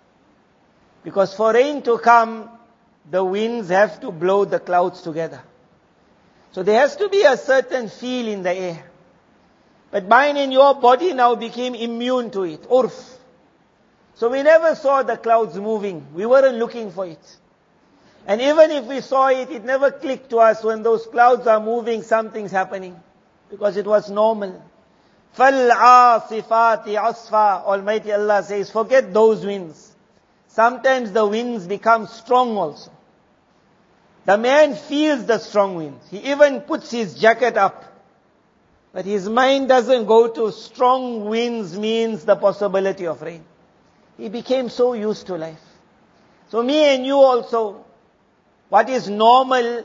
Because 1.03 1.33
for 1.33 1.53
rain 1.53 1.81
to 1.83 1.97
come, 1.97 2.49
the 3.09 3.23
winds 3.23 3.69
have 3.69 4.01
to 4.01 4.11
blow 4.11 4.45
the 4.45 4.59
clouds 4.59 5.01
together. 5.01 5.41
So 6.51 6.63
there 6.63 6.79
has 6.79 6.95
to 6.97 7.09
be 7.09 7.23
a 7.23 7.37
certain 7.37 7.89
feel 7.89 8.27
in 8.27 8.43
the 8.43 8.51
air. 8.51 8.83
But 9.91 10.07
mine 10.07 10.37
and 10.37 10.51
your 10.51 10.75
body 10.75 11.13
now 11.13 11.35
became 11.35 11.75
immune 11.75 12.31
to 12.31 12.43
it. 12.43 12.63
Urf. 12.63 13.15
So 14.15 14.29
we 14.29 14.43
never 14.43 14.75
saw 14.75 15.03
the 15.03 15.15
clouds 15.15 15.55
moving. 15.55 16.07
We 16.13 16.25
weren't 16.25 16.57
looking 16.57 16.91
for 16.91 17.05
it. 17.05 17.37
And 18.25 18.41
even 18.41 18.71
if 18.71 18.85
we 18.85 18.99
saw 19.01 19.29
it, 19.29 19.49
it 19.49 19.63
never 19.63 19.91
clicked 19.91 20.31
to 20.31 20.39
us 20.39 20.63
when 20.63 20.83
those 20.83 21.05
clouds 21.05 21.47
are 21.47 21.61
moving, 21.61 22.03
something's 22.03 22.51
happening. 22.51 22.99
Because 23.49 23.77
it 23.77 23.85
was 23.85 24.09
normal. 24.09 24.61
فَالْعَاصِفَاتِ 25.37 26.85
عَصْفًا 26.85 27.63
Almighty 27.63 28.11
Allah 28.11 28.43
says, 28.43 28.69
forget 28.69 29.13
those 29.13 29.45
winds. 29.45 29.90
Sometimes 30.52 31.12
the 31.12 31.26
winds 31.26 31.66
become 31.66 32.06
strong 32.06 32.58
also. 32.58 32.90
The 34.26 34.36
man 34.36 34.74
feels 34.74 35.24
the 35.24 35.38
strong 35.38 35.76
winds. 35.76 36.06
He 36.10 36.18
even 36.30 36.60
puts 36.60 36.90
his 36.90 37.14
jacket 37.14 37.56
up. 37.56 37.84
But 38.92 39.06
his 39.06 39.26
mind 39.30 39.68
doesn't 39.68 40.04
go 40.04 40.28
to 40.28 40.52
strong 40.52 41.24
winds 41.24 41.78
means 41.78 42.26
the 42.26 42.36
possibility 42.36 43.06
of 43.06 43.22
rain. 43.22 43.42
He 44.18 44.28
became 44.28 44.68
so 44.68 44.92
used 44.92 45.26
to 45.28 45.36
life. 45.36 45.62
So 46.50 46.62
me 46.62 46.94
and 46.94 47.06
you 47.06 47.16
also, 47.16 47.86
what 48.68 48.90
is 48.90 49.08
normal, 49.08 49.84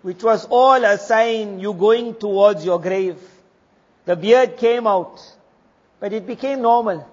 which 0.00 0.22
was 0.22 0.46
all 0.46 0.82
a 0.82 0.96
sign 0.96 1.60
you 1.60 1.74
going 1.74 2.14
towards 2.14 2.64
your 2.64 2.80
grave. 2.80 3.18
The 4.06 4.16
beard 4.16 4.56
came 4.56 4.86
out, 4.86 5.20
but 6.00 6.14
it 6.14 6.26
became 6.26 6.62
normal. 6.62 7.06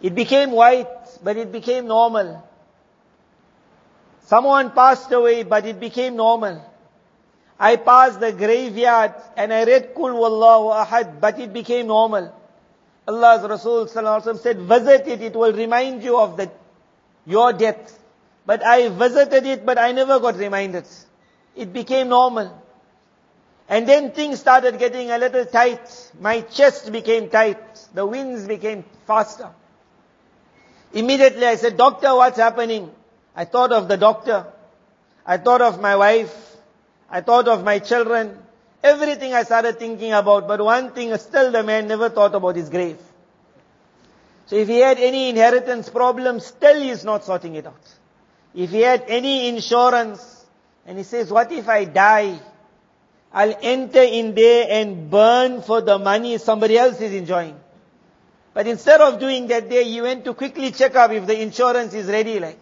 It 0.00 0.14
became 0.14 0.52
white, 0.52 0.88
but 1.22 1.36
it 1.36 1.50
became 1.50 1.86
normal. 1.86 2.44
Someone 4.26 4.70
passed 4.70 5.10
away, 5.10 5.42
but 5.42 5.66
it 5.66 5.80
became 5.80 6.16
normal. 6.16 6.64
I 7.58 7.76
passed 7.76 8.20
the 8.20 8.32
graveyard 8.32 9.14
and 9.36 9.52
I 9.52 9.64
read 9.64 9.94
Kul 9.94 10.12
Wallahu 10.12 10.86
Ahad, 10.86 11.20
but 11.20 11.40
it 11.40 11.52
became 11.52 11.88
normal. 11.88 12.32
Allah's 13.08 13.42
Rasul 13.42 13.88
said, 13.88 14.58
visit 14.58 15.08
it, 15.08 15.22
it 15.22 15.34
will 15.34 15.52
remind 15.52 16.04
you 16.04 16.20
of 16.20 16.36
the, 16.36 16.50
your 17.26 17.52
death. 17.52 17.98
But 18.46 18.64
I 18.64 18.88
visited 18.90 19.46
it, 19.46 19.66
but 19.66 19.78
I 19.78 19.92
never 19.92 20.20
got 20.20 20.36
reminded. 20.36 20.86
It 21.56 21.72
became 21.72 22.08
normal. 22.08 22.62
And 23.68 23.88
then 23.88 24.12
things 24.12 24.40
started 24.40 24.78
getting 24.78 25.10
a 25.10 25.18
little 25.18 25.44
tight. 25.44 26.12
My 26.20 26.42
chest 26.42 26.92
became 26.92 27.28
tight. 27.28 27.58
The 27.92 28.06
winds 28.06 28.46
became 28.46 28.84
faster. 29.06 29.50
Immediately 30.92 31.44
I 31.44 31.56
said, 31.56 31.76
doctor, 31.76 32.14
what's 32.14 32.38
happening? 32.38 32.90
I 33.36 33.44
thought 33.44 33.72
of 33.72 33.88
the 33.88 33.96
doctor. 33.96 34.46
I 35.24 35.36
thought 35.36 35.60
of 35.60 35.80
my 35.80 35.96
wife. 35.96 36.56
I 37.10 37.20
thought 37.20 37.48
of 37.48 37.64
my 37.64 37.78
children. 37.78 38.38
Everything 38.82 39.34
I 39.34 39.42
started 39.42 39.78
thinking 39.78 40.12
about, 40.12 40.46
but 40.46 40.64
one 40.64 40.92
thing 40.92 41.16
still 41.18 41.50
the 41.50 41.62
man 41.62 41.88
never 41.88 42.08
thought 42.08 42.34
about 42.34 42.56
his 42.56 42.68
grave. 42.68 42.98
So 44.46 44.56
if 44.56 44.68
he 44.68 44.78
had 44.78 44.98
any 44.98 45.28
inheritance 45.28 45.90
problem, 45.90 46.40
still 46.40 46.80
he 46.80 46.88
is 46.88 47.04
not 47.04 47.24
sorting 47.24 47.56
it 47.56 47.66
out. 47.66 47.82
If 48.54 48.70
he 48.70 48.80
had 48.80 49.04
any 49.08 49.48
insurance, 49.48 50.46
and 50.86 50.96
he 50.96 51.04
says, 51.04 51.30
what 51.30 51.52
if 51.52 51.68
I 51.68 51.84
die? 51.84 52.38
I'll 53.32 53.54
enter 53.60 54.02
in 54.02 54.34
there 54.34 54.66
and 54.70 55.10
burn 55.10 55.60
for 55.60 55.82
the 55.82 55.98
money 55.98 56.38
somebody 56.38 56.78
else 56.78 56.98
is 57.00 57.12
enjoying. 57.12 57.60
But 58.58 58.66
instead 58.66 59.00
of 59.00 59.20
doing 59.20 59.46
that 59.46 59.70
there, 59.70 59.84
he 59.84 60.00
went 60.02 60.24
to 60.24 60.34
quickly 60.34 60.72
check 60.72 60.96
up 60.96 61.12
if 61.12 61.28
the 61.28 61.40
insurance 61.40 61.94
is 61.94 62.08
ready 62.08 62.40
like. 62.40 62.60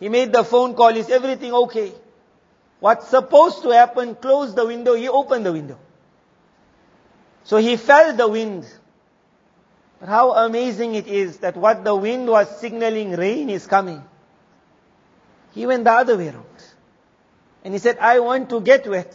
He 0.00 0.08
made 0.08 0.32
the 0.32 0.42
phone 0.42 0.74
call, 0.74 0.88
is 0.88 1.08
everything 1.08 1.52
okay? 1.52 1.92
What's 2.80 3.06
supposed 3.06 3.62
to 3.62 3.70
happen, 3.70 4.16
close 4.16 4.56
the 4.56 4.66
window, 4.66 4.94
he 4.94 5.08
opened 5.08 5.46
the 5.46 5.52
window. 5.52 5.78
So 7.44 7.58
he 7.58 7.76
felt 7.76 8.16
the 8.16 8.26
wind. 8.26 8.66
But 10.00 10.08
how 10.08 10.32
amazing 10.32 10.96
it 10.96 11.06
is 11.06 11.36
that 11.36 11.56
what 11.56 11.84
the 11.84 11.94
wind 11.94 12.26
was 12.26 12.48
signaling 12.58 13.12
rain 13.12 13.48
is 13.48 13.68
coming. 13.68 14.02
He 15.52 15.64
went 15.64 15.84
the 15.84 15.92
other 15.92 16.18
way 16.18 16.30
around. 16.30 16.44
And 17.62 17.72
he 17.72 17.78
said, 17.78 17.98
I 17.98 18.18
want 18.18 18.50
to 18.50 18.60
get 18.60 18.84
wet. 18.88 19.14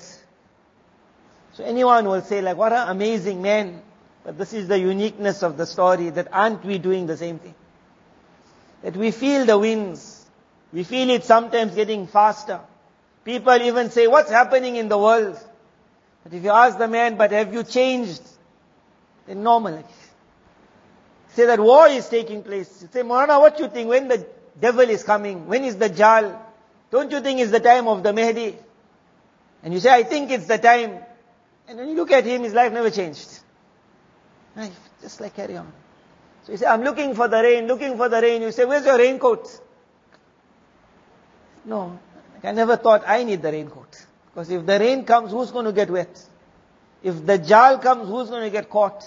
So 1.56 1.66
anyone 1.66 2.06
will 2.06 2.22
say 2.22 2.42
like, 2.42 2.56
what 2.56 2.72
an 2.72 2.88
amazing 2.88 3.42
man. 3.42 3.82
But 4.24 4.38
this 4.38 4.54
is 4.54 4.68
the 4.68 4.80
uniqueness 4.80 5.42
of 5.44 5.58
the 5.58 5.66
story 5.66 6.10
that 6.12 6.28
aren't 6.32 6.64
we 6.64 6.78
doing 6.78 7.08
the 7.08 7.18
same 7.18 7.40
thing? 7.40 7.56
That 8.84 8.96
we 8.96 9.12
feel 9.12 9.46
the 9.46 9.58
winds. 9.58 10.26
We 10.72 10.84
feel 10.84 11.10
it 11.10 11.24
sometimes 11.24 11.76
getting 11.76 12.08
faster. 12.08 12.60
People 13.26 13.54
even 13.62 13.90
say, 13.90 14.08
what's 14.08 14.32
happening 14.32 14.76
in 14.76 14.90
the 14.90 14.98
world? 14.98 15.38
But 16.24 16.34
if 16.34 16.44
you 16.44 16.52
ask 16.52 16.78
the 16.78 16.88
man, 16.88 17.18
but 17.18 17.32
have 17.32 17.54
you 17.54 17.64
changed? 17.64 18.22
Then 19.28 19.44
normal. 19.44 19.84
Say 21.34 21.46
that 21.46 21.60
war 21.60 21.88
is 21.88 22.08
taking 22.10 22.44
place. 22.44 22.86
Say, 22.92 23.04
Morana, 23.04 23.40
what 23.40 23.60
you 23.60 23.68
think? 23.70 23.90
When 23.90 24.08
the 24.08 24.26
devil 24.60 24.88
is 24.90 25.04
coming? 25.04 25.48
When 25.48 25.64
is 25.64 25.76
Dajjal? 25.76 26.38
Don't 26.92 27.12
you 27.12 27.22
think 27.22 27.40
it's 27.40 27.52
the 27.52 27.60
time 27.60 27.88
of 27.88 28.04
the 28.04 28.12
Mahdi? 28.12 28.58
And 29.64 29.74
you 29.74 29.80
say, 29.80 29.92
I 29.92 30.04
think 30.04 30.30
it's 30.32 30.48
the 30.48 30.58
time. 30.58 30.98
And 31.68 31.78
when 31.78 31.90
you 31.90 31.96
look 31.96 32.12
at 32.12 32.26
him, 32.26 32.44
his 32.44 32.54
life 32.54 32.74
never 32.74 32.90
changed. 32.90 33.41
Ah, 34.56 34.62
Life, 34.62 34.90
just 35.02 35.22
like 35.22 35.36
carry 35.36 35.58
on. 35.58 35.72
So 36.44 36.52
you 36.52 36.58
say, 36.58 36.66
I'm 36.66 36.84
looking 36.84 37.16
for 37.16 37.28
the 37.28 37.42
rain, 37.42 37.68
looking 37.68 37.98
for 37.98 38.10
the 38.10 38.22
rain. 38.22 38.42
You 38.42 38.52
say, 38.52 38.66
where's 38.66 38.86
your 38.86 38.98
raincoat? 38.98 39.48
No, 41.66 42.00
I 42.44 42.52
never 42.52 42.78
thought 42.78 43.04
I 43.06 43.24
need 43.24 43.42
the 43.42 43.52
raincoat. 43.52 44.06
Because 44.34 44.50
if 44.50 44.66
the 44.66 44.80
rain 44.80 45.06
comes, 45.06 45.32
who's 45.32 45.52
going 45.52 45.66
to 45.66 45.72
get 45.74 45.90
wet? 45.90 46.26
If 47.04 47.16
Dajjal 47.16 47.82
comes, 47.82 48.08
who's 48.08 48.30
going 48.30 48.44
to 48.44 48.50
get 48.50 48.70
caught? 48.70 49.06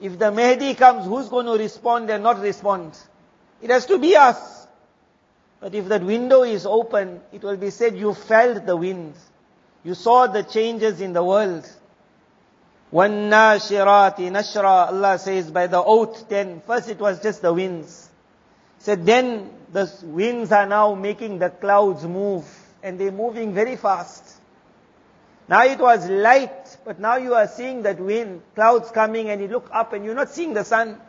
If 0.00 0.18
the 0.18 0.30
Mahdi 0.30 0.74
comes, 0.74 1.06
who's 1.06 1.28
going 1.28 1.46
to 1.46 1.52
respond 1.52 2.10
and 2.10 2.22
not 2.22 2.40
respond? 2.40 2.98
It 3.62 3.70
has 3.70 3.86
to 3.86 3.98
be 3.98 4.16
us. 4.16 4.66
But 5.60 5.74
if 5.74 5.88
that 5.88 6.02
window 6.02 6.42
is 6.42 6.64
open, 6.64 7.20
it 7.32 7.42
will 7.42 7.58
be 7.58 7.70
said 7.70 7.96
you 7.96 8.14
felt 8.14 8.64
the 8.64 8.76
wind. 8.76 9.14
You 9.84 9.94
saw 9.94 10.26
the 10.26 10.42
changes 10.42 11.00
in 11.00 11.12
the 11.12 11.22
world. 11.22 11.70
When 12.90 13.30
nashirati 13.30 14.30
nashra, 14.30 14.88
Allah 14.88 15.18
says, 15.18 15.50
by 15.50 15.68
the 15.68 15.82
oath 15.82 16.28
then, 16.28 16.60
first 16.66 16.88
it 16.88 16.98
was 16.98 17.22
just 17.22 17.40
the 17.42 17.52
winds. 17.52 18.08
Said 18.78 19.06
then 19.06 19.50
the 19.72 19.92
winds 20.02 20.50
are 20.50 20.66
now 20.66 20.94
making 20.94 21.38
the 21.38 21.50
clouds 21.50 22.04
move, 22.04 22.44
and 22.82 22.98
they're 22.98 23.12
moving 23.12 23.54
very 23.54 23.76
fast. 23.76 24.24
Now 25.48 25.64
it 25.64 25.78
was 25.78 26.08
light, 26.08 26.78
but 26.84 26.98
now 26.98 27.16
you 27.16 27.34
are 27.34 27.46
seeing 27.46 27.82
that 27.82 28.00
wind, 28.00 28.42
clouds 28.54 28.90
coming, 28.90 29.28
and 29.30 29.40
you 29.40 29.48
look 29.48 29.68
up 29.72 29.92
and 29.92 30.04
you're 30.04 30.14
not 30.14 30.30
seeing 30.30 30.54
the 30.54 30.64
sun. 30.64 31.00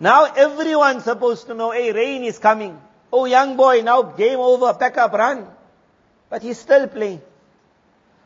Now 0.00 0.24
everyone's 0.24 1.04
supposed 1.04 1.46
to 1.46 1.54
know, 1.54 1.70
hey, 1.70 1.92
rain 1.92 2.24
is 2.24 2.38
coming. 2.38 2.80
Oh, 3.12 3.26
young 3.26 3.56
boy, 3.56 3.82
now 3.82 4.02
game 4.02 4.40
over, 4.40 4.74
pack 4.74 4.98
up, 4.98 5.12
run. 5.12 5.46
But 6.30 6.42
he's 6.42 6.58
still 6.58 6.88
playing. 6.88 7.22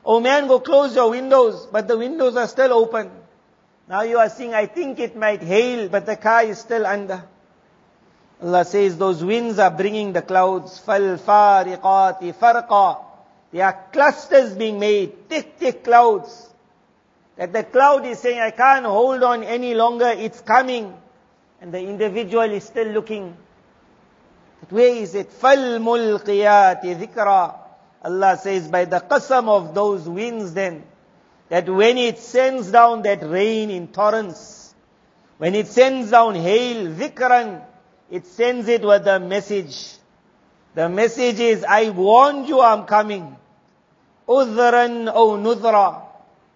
Oh 0.05 0.19
man, 0.19 0.47
go 0.47 0.59
close 0.59 0.95
your 0.95 1.09
windows, 1.09 1.67
but 1.71 1.87
the 1.87 1.97
windows 1.97 2.35
are 2.35 2.47
still 2.47 2.73
open. 2.73 3.09
Now 3.87 4.01
you 4.01 4.17
are 4.17 4.29
seeing, 4.29 4.53
I 4.53 4.65
think 4.65 4.99
it 4.99 5.15
might 5.15 5.41
hail, 5.41 5.89
but 5.89 6.05
the 6.05 6.15
car 6.15 6.43
is 6.43 6.59
still 6.59 6.85
under. 6.85 7.23
Allah 8.41 8.65
says 8.65 8.97
those 8.97 9.23
winds 9.23 9.59
are 9.59 9.71
bringing 9.71 10.11
the 10.11 10.21
clouds. 10.21 10.81
فَالْفَارِقَاتِ 10.85 12.33
فَرْقًا 12.35 13.03
There 13.51 13.65
are 13.65 13.85
clusters 13.91 14.55
being 14.55 14.79
made, 14.79 15.29
thick, 15.29 15.55
thick 15.57 15.83
clouds. 15.83 16.49
That 17.37 17.53
the 17.53 17.63
cloud 17.63 18.05
is 18.05 18.19
saying, 18.19 18.39
I 18.39 18.51
can't 18.51 18.85
hold 18.85 19.23
on 19.23 19.43
any 19.43 19.73
longer, 19.73 20.09
it's 20.09 20.41
coming. 20.41 20.93
And 21.61 21.73
the 21.73 21.79
individual 21.79 22.51
is 22.51 22.65
still 22.65 22.87
looking. 22.87 23.37
But 24.59 24.71
where 24.71 24.95
is 24.95 25.15
it? 25.15 25.31
فَالْمُلْقِيَاتِ 25.31 26.83
ذِكْرًا 26.83 27.56
Allah 28.02 28.38
says, 28.40 28.68
by 28.68 28.84
the 28.84 29.00
qasam 29.00 29.48
of 29.48 29.74
those 29.74 30.08
winds 30.08 30.54
then, 30.54 30.84
that 31.48 31.68
when 31.68 31.98
it 31.98 32.18
sends 32.18 32.70
down 32.70 33.02
that 33.02 33.22
rain 33.22 33.70
in 33.70 33.88
torrents, 33.88 34.74
when 35.38 35.54
it 35.54 35.66
sends 35.66 36.10
down 36.10 36.34
hail, 36.34 36.86
dhikran, 36.92 37.62
it 38.10 38.26
sends 38.26 38.68
it 38.68 38.82
with 38.82 39.06
a 39.06 39.20
message. 39.20 39.94
The 40.74 40.88
message 40.88 41.40
is, 41.40 41.64
I 41.64 41.90
warned 41.90 42.48
you 42.48 42.60
I'm 42.60 42.84
coming. 42.84 43.36
udhran 44.28 45.12
or 45.14 45.38
nudra. 45.38 46.02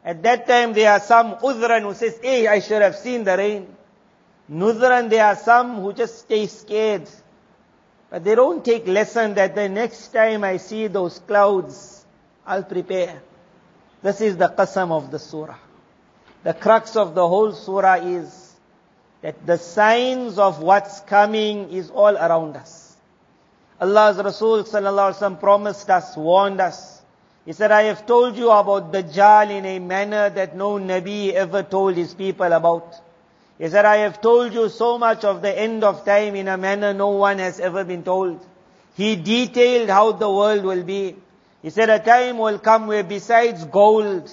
At 0.04 0.22
that 0.22 0.46
time 0.46 0.72
there 0.72 0.92
are 0.92 1.00
some 1.00 1.36
udhran 1.36 1.82
who 1.82 1.94
says, 1.94 2.18
hey, 2.22 2.46
I 2.46 2.60
should 2.60 2.82
have 2.82 2.96
seen 2.96 3.24
the 3.24 3.36
rain. 3.36 3.74
Nudran, 4.50 5.08
there 5.08 5.24
are 5.24 5.36
some 5.36 5.80
who 5.80 5.92
just 5.92 6.18
stay 6.18 6.46
scared. 6.46 7.08
But 8.12 8.24
they 8.24 8.34
don't 8.34 8.62
take 8.62 8.86
lesson 8.86 9.32
that 9.36 9.54
the 9.54 9.70
next 9.70 10.08
time 10.08 10.44
I 10.44 10.58
see 10.58 10.86
those 10.86 11.18
clouds, 11.20 12.04
I'll 12.46 12.62
prepare. 12.62 13.22
This 14.02 14.20
is 14.20 14.36
the 14.36 14.48
qasam 14.50 14.92
of 14.92 15.10
the 15.10 15.18
surah. 15.18 15.56
The 16.42 16.52
crux 16.52 16.94
of 16.94 17.14
the 17.14 17.26
whole 17.26 17.52
surah 17.52 18.04
is 18.04 18.52
that 19.22 19.46
the 19.46 19.56
signs 19.56 20.38
of 20.38 20.60
what's 20.60 21.00
coming 21.00 21.70
is 21.70 21.88
all 21.88 22.14
around 22.14 22.54
us. 22.58 22.94
Allah's 23.80 24.18
Rasul 24.18 24.64
sallallahu 24.64 25.14
alaihi 25.14 25.18
wasallam 25.18 25.40
promised 25.40 25.88
us, 25.88 26.14
warned 26.14 26.60
us. 26.60 27.00
He 27.46 27.54
said, 27.54 27.72
I 27.72 27.84
have 27.84 28.04
told 28.04 28.36
you 28.36 28.50
about 28.50 28.92
Dajjal 28.92 29.50
in 29.50 29.64
a 29.64 29.78
manner 29.78 30.28
that 30.28 30.54
no 30.54 30.72
Nabi 30.72 31.32
ever 31.32 31.62
told 31.62 31.96
his 31.96 32.12
people 32.12 32.52
about. 32.52 32.94
He 33.62 33.68
said, 33.68 33.84
I 33.84 33.98
have 33.98 34.20
told 34.20 34.52
you 34.54 34.68
so 34.68 34.98
much 34.98 35.24
of 35.24 35.40
the 35.40 35.56
end 35.56 35.84
of 35.84 36.04
time 36.04 36.34
in 36.34 36.48
a 36.48 36.56
manner 36.56 36.92
no 36.92 37.10
one 37.10 37.38
has 37.38 37.60
ever 37.60 37.84
been 37.84 38.02
told. 38.02 38.44
He 38.96 39.14
detailed 39.14 39.88
how 39.88 40.10
the 40.10 40.28
world 40.28 40.64
will 40.64 40.82
be. 40.82 41.14
He 41.62 41.70
said, 41.70 41.88
a 41.88 42.00
time 42.00 42.38
will 42.38 42.58
come 42.58 42.88
where 42.88 43.04
besides 43.04 43.64
gold, 43.66 44.28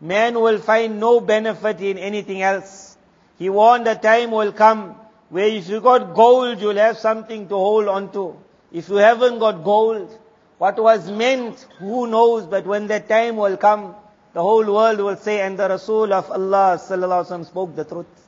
man 0.00 0.40
will 0.40 0.58
find 0.58 0.98
no 0.98 1.20
benefit 1.20 1.80
in 1.80 1.96
anything 1.96 2.42
else. 2.42 2.96
He 3.38 3.48
warned 3.48 3.86
a 3.86 3.94
time 3.94 4.32
will 4.32 4.50
come 4.50 4.96
where 5.30 5.46
if 5.46 5.68
you 5.68 5.80
got 5.80 6.12
gold, 6.12 6.60
you'll 6.60 6.74
have 6.74 6.98
something 6.98 7.46
to 7.50 7.54
hold 7.54 7.86
on 7.86 8.10
to. 8.14 8.36
If 8.72 8.88
you 8.88 8.96
haven't 8.96 9.38
got 9.38 9.62
gold, 9.62 10.10
what 10.58 10.76
was 10.82 11.08
meant, 11.08 11.68
who 11.78 12.08
knows, 12.08 12.46
but 12.46 12.66
when 12.66 12.88
that 12.88 13.08
time 13.08 13.36
will 13.36 13.56
come, 13.56 13.94
the 14.32 14.42
whole 14.42 14.66
world 14.66 14.98
will 14.98 15.16
say, 15.16 15.40
and 15.40 15.56
the 15.56 15.68
Rasul 15.68 16.12
of 16.12 16.32
Allah 16.32 16.80
sallallahu 16.80 17.46
spoke 17.46 17.76
the 17.76 17.84
truth. 17.84 18.21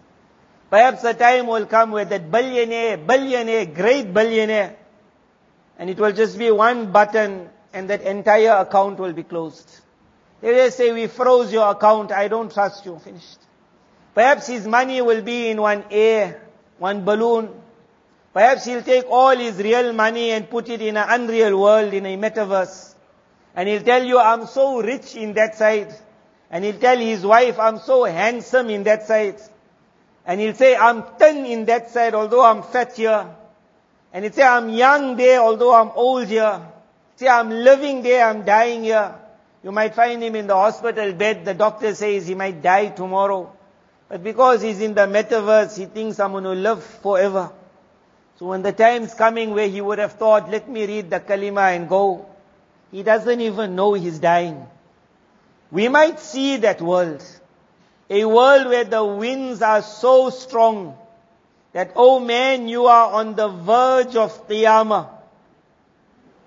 Perhaps 0.75 1.05
a 1.05 1.15
time 1.15 1.47
will 1.47 1.67
come 1.67 1.93
where 1.93 2.05
that 2.05 2.33
billionaire, 2.33 2.97
billionaire, 2.97 3.65
great 3.67 4.13
billionaire, 4.13 4.75
and 5.79 5.89
it 5.89 5.97
will 5.97 6.11
just 6.11 6.37
be 6.37 6.51
one 6.51 6.91
button 6.91 7.49
and 7.73 7.89
that 7.91 8.03
entire 8.03 8.57
account 8.57 8.99
will 8.99 9.13
be 9.13 9.23
closed. 9.23 9.71
They 10.41 10.53
will 10.53 10.73
say, 10.73 10.91
we 10.93 11.07
froze 11.07 11.53
your 11.53 11.71
account, 11.71 12.11
I 12.11 12.27
don't 12.27 12.53
trust 12.53 12.85
you, 12.85 12.99
finished. 12.99 13.39
Perhaps 14.17 14.49
his 14.49 14.67
money 14.67 15.01
will 15.01 15.23
be 15.23 15.49
in 15.51 15.61
one 15.61 15.85
air, 15.93 16.43
one 16.79 17.05
balloon. 17.05 17.51
Perhaps 18.33 18.65
he'll 18.65 18.83
take 18.83 19.05
all 19.09 19.37
his 19.37 19.59
real 19.59 19.93
money 19.93 20.33
and 20.33 20.51
put 20.51 20.69
it 20.69 20.83
in 20.83 20.97
an 20.97 21.07
unreal 21.09 21.57
world, 21.57 21.95
in 21.95 22.05
a 22.05 22.17
metaverse. 22.17 22.97
And 23.55 23.69
he'll 23.69 23.85
tell 23.85 24.03
you, 24.03 24.19
I'm 24.19 24.49
so 24.49 24.83
rich 24.83 25.15
in 25.15 25.35
that 25.35 25.55
side. 25.55 25.95
And 26.51 26.65
he'll 26.65 26.81
tell 26.81 26.99
his 26.99 27.25
wife, 27.25 27.61
I'm 27.61 27.79
so 27.79 28.03
handsome 28.03 28.71
in 28.71 28.83
that 28.83 29.07
side. 29.07 29.41
And 30.27 30.41
he'll 30.41 30.55
say, 30.55 30.75
I'm 30.75 31.03
thin 31.19 31.45
in 31.45 31.65
that 31.67 31.91
side, 31.91 32.15
although 32.15 32.45
I'm 32.45 32.63
fat 32.63 32.97
here. 32.97 33.27
And 34.13 34.25
he'll 34.25 34.33
say, 34.33 34.43
I'm 34.43 34.71
young 34.71 35.17
there, 35.17 35.41
although 35.41 35.75
I'm 35.75 35.91
old 35.95 36.27
here. 36.29 36.61
Say, 37.17 37.29
I'm 37.29 37.51
living 37.51 38.03
there, 38.03 38.27
I'm 38.27 38.45
dying 38.45 38.85
here. 38.85 39.15
You 39.63 39.73
might 39.73 39.95
find 39.95 40.23
him 40.23 40.35
in 40.37 40.47
the 40.47 40.55
hospital 40.55 41.13
bed, 41.13 41.45
the 41.45 41.55
doctor 41.55 41.95
says 41.95 42.27
he 42.27 42.35
might 42.35 42.63
die 42.63 42.89
tomorrow. 42.89 43.53
But 44.09 44.23
because 44.23 44.63
he's 44.63 44.81
in 44.81 44.95
the 44.95 45.07
metaverse, 45.07 45.79
he 45.79 45.87
thinks 45.87 46.21
I'm 46.21 46.33
going 46.33 46.45
to 46.45 46.51
live 46.51 46.85
forever. 46.85 47.51
So 48.39 48.47
when 48.47 48.63
the 48.63 48.73
time's 48.73 49.15
coming 49.15 49.51
where 49.55 49.69
he 49.69 49.81
would 49.81 49.99
have 49.99 50.15
thought, 50.15 50.51
let 50.51 50.69
me 50.69 50.87
read 50.87 51.11
the 51.11 51.21
kalima 51.21 51.75
and 51.75 51.89
go, 51.89 52.27
he 52.91 53.03
doesn't 53.03 53.41
even 53.41 53.75
know 53.75 53.95
he's 53.95 54.19
dying. 54.19 54.67
We 55.71 55.89
might 55.89 56.21
see 56.21 56.59
that 56.59 56.81
world. 56.81 57.25
A 58.10 58.26
world 58.26 58.68
where 58.68 58.84
the 58.84 59.06
winds 59.06 59.62
are 59.62 59.82
so 59.82 60.30
strong 60.30 60.98
that, 61.74 61.92
oh 61.96 62.20
man, 62.20 62.68
you 62.68 62.88
are 62.88 63.14
on 63.14 63.36
the 63.36 63.48
verge 63.48 64.16
of 64.16 64.48
Qiyamah. 64.48 65.10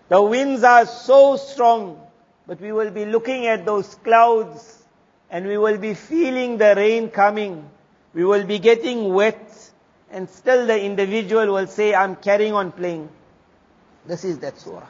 The 0.09 0.21
winds 0.21 0.65
are 0.65 0.87
so 0.87 1.37
strong, 1.37 2.01
but 2.47 2.61
we 2.61 2.73
will 2.73 2.91
be 2.91 3.05
looking 3.05 3.47
at 3.47 3.65
those 3.65 3.95
clouds 3.95 4.83
and 5.31 5.47
we 5.47 5.57
will 5.57 5.79
be 5.79 5.95
feeling 5.95 6.59
the 6.59 6.75
rain 6.77 7.09
coming. 7.09 7.71
We 8.13 8.25
will 8.25 8.45
be 8.45 8.59
getting 8.59 9.15
wet 9.15 9.71
and 10.11 10.29
still 10.29 10.67
the 10.67 10.79
individual 10.83 11.47
will 11.55 11.67
say, 11.67 11.95
I'm 11.95 12.17
carrying 12.17 12.53
on 12.53 12.73
playing. 12.73 13.09
This 14.05 14.25
is 14.25 14.39
that 14.41 14.59
surah. 14.59 14.87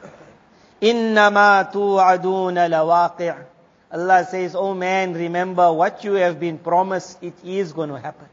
إِنَّمَا 0.81 1.71
تُوعَدُونَ 1.71 2.57
لَوَاقِعٌ 2.69 3.45
Allah 3.90 4.26
says, 4.30 4.54
oh 4.54 4.74
man, 4.74 5.14
remember 5.14 5.72
what 5.72 6.04
you 6.04 6.14
have 6.14 6.38
been 6.38 6.58
promised, 6.58 7.22
it 7.22 7.34
is 7.44 7.72
going 7.72 7.88
to 7.88 7.98
happen. 7.98 8.28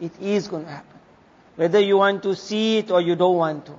It 0.00 0.12
is 0.20 0.48
going 0.48 0.64
to 0.64 0.70
happen. 0.70 0.98
Whether 1.56 1.80
you 1.80 1.96
want 1.96 2.22
to 2.24 2.36
see 2.36 2.78
it 2.78 2.90
or 2.90 3.00
you 3.00 3.16
don't 3.16 3.36
want 3.36 3.66
to. 3.66 3.74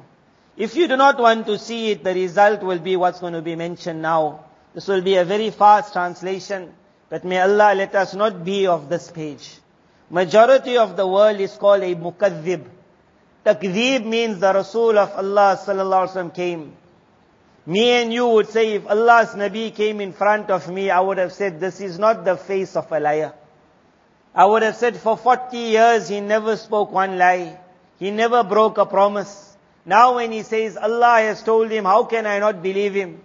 If 0.55 0.75
you 0.75 0.87
do 0.87 0.97
not 0.97 1.19
want 1.19 1.45
to 1.45 1.59
see 1.59 1.91
it, 1.91 2.03
the 2.03 2.13
result 2.13 2.63
will 2.63 2.79
be 2.79 2.95
what's 2.95 3.19
going 3.19 3.33
to 3.33 3.43
be 3.43 3.55
mentioned 3.55 4.01
now. 4.01 4.45
This 4.73 4.87
will 4.87 5.01
be 5.01 5.15
a 5.15 5.25
very 5.25 5.51
fast 5.51 5.93
translation, 5.93 6.73
but 7.09 7.23
may 7.23 7.39
Allah 7.39 7.73
let 7.75 7.93
us 7.93 8.15
not 8.15 8.43
be 8.43 8.65
of 8.65 8.89
this 8.89 9.11
page. 9.11 9.59
Majority 10.09 10.77
of 10.77 10.97
the 10.97 11.05
world 11.05 11.39
is 11.39 11.55
called 11.55 11.83
a 11.83 11.93
mukaddib. 11.93 12.65
Takdib 13.45 14.05
means 14.05 14.39
the 14.39 14.51
Rasul 14.51 14.97
of 14.97 15.11
Allah 15.11 15.59
sallallahu 15.63 16.07
alaihi 16.07 16.15
wasallam 16.15 16.33
came. 16.33 16.73
Me 17.67 17.91
and 18.01 18.13
you 18.13 18.25
would 18.25 18.47
say, 18.47 18.75
if 18.75 18.89
Allah's 18.89 19.35
Nabi 19.35 19.75
came 19.75 19.99
in 19.99 20.13
front 20.13 20.49
of 20.49 20.71
me, 20.71 20.89
I 20.89 21.01
would 21.01 21.17
have 21.17 21.33
said, 21.33 21.59
this 21.59 21.81
is 21.81 21.99
not 21.99 22.23
the 22.23 22.37
face 22.37 22.77
of 22.77 22.89
a 22.93 22.99
liar. 23.01 23.33
I 24.33 24.45
would 24.45 24.63
have 24.63 24.77
said, 24.77 24.95
for 24.95 25.17
40 25.17 25.57
years, 25.57 26.07
he 26.07 26.21
never 26.21 26.55
spoke 26.55 26.93
one 26.93 27.17
lie. 27.17 27.59
He 27.99 28.09
never 28.09 28.45
broke 28.45 28.77
a 28.77 28.85
promise. 28.85 29.57
Now 29.85 30.15
when 30.15 30.31
he 30.31 30.43
says, 30.43 30.77
Allah 30.77 31.17
has 31.19 31.43
told 31.43 31.69
him, 31.69 31.83
how 31.83 32.05
can 32.05 32.25
I 32.25 32.39
not 32.39 32.63
believe 32.63 32.93
him? 32.93 33.19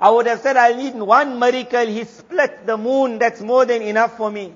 I 0.00 0.08
would 0.08 0.26
have 0.26 0.40
said, 0.40 0.56
I 0.56 0.72
need 0.72 0.94
one 0.94 1.38
miracle. 1.38 1.86
He 1.86 2.04
split 2.04 2.64
the 2.64 2.78
moon. 2.78 3.18
That's 3.18 3.42
more 3.42 3.66
than 3.66 3.82
enough 3.82 4.16
for 4.16 4.30
me. 4.30 4.54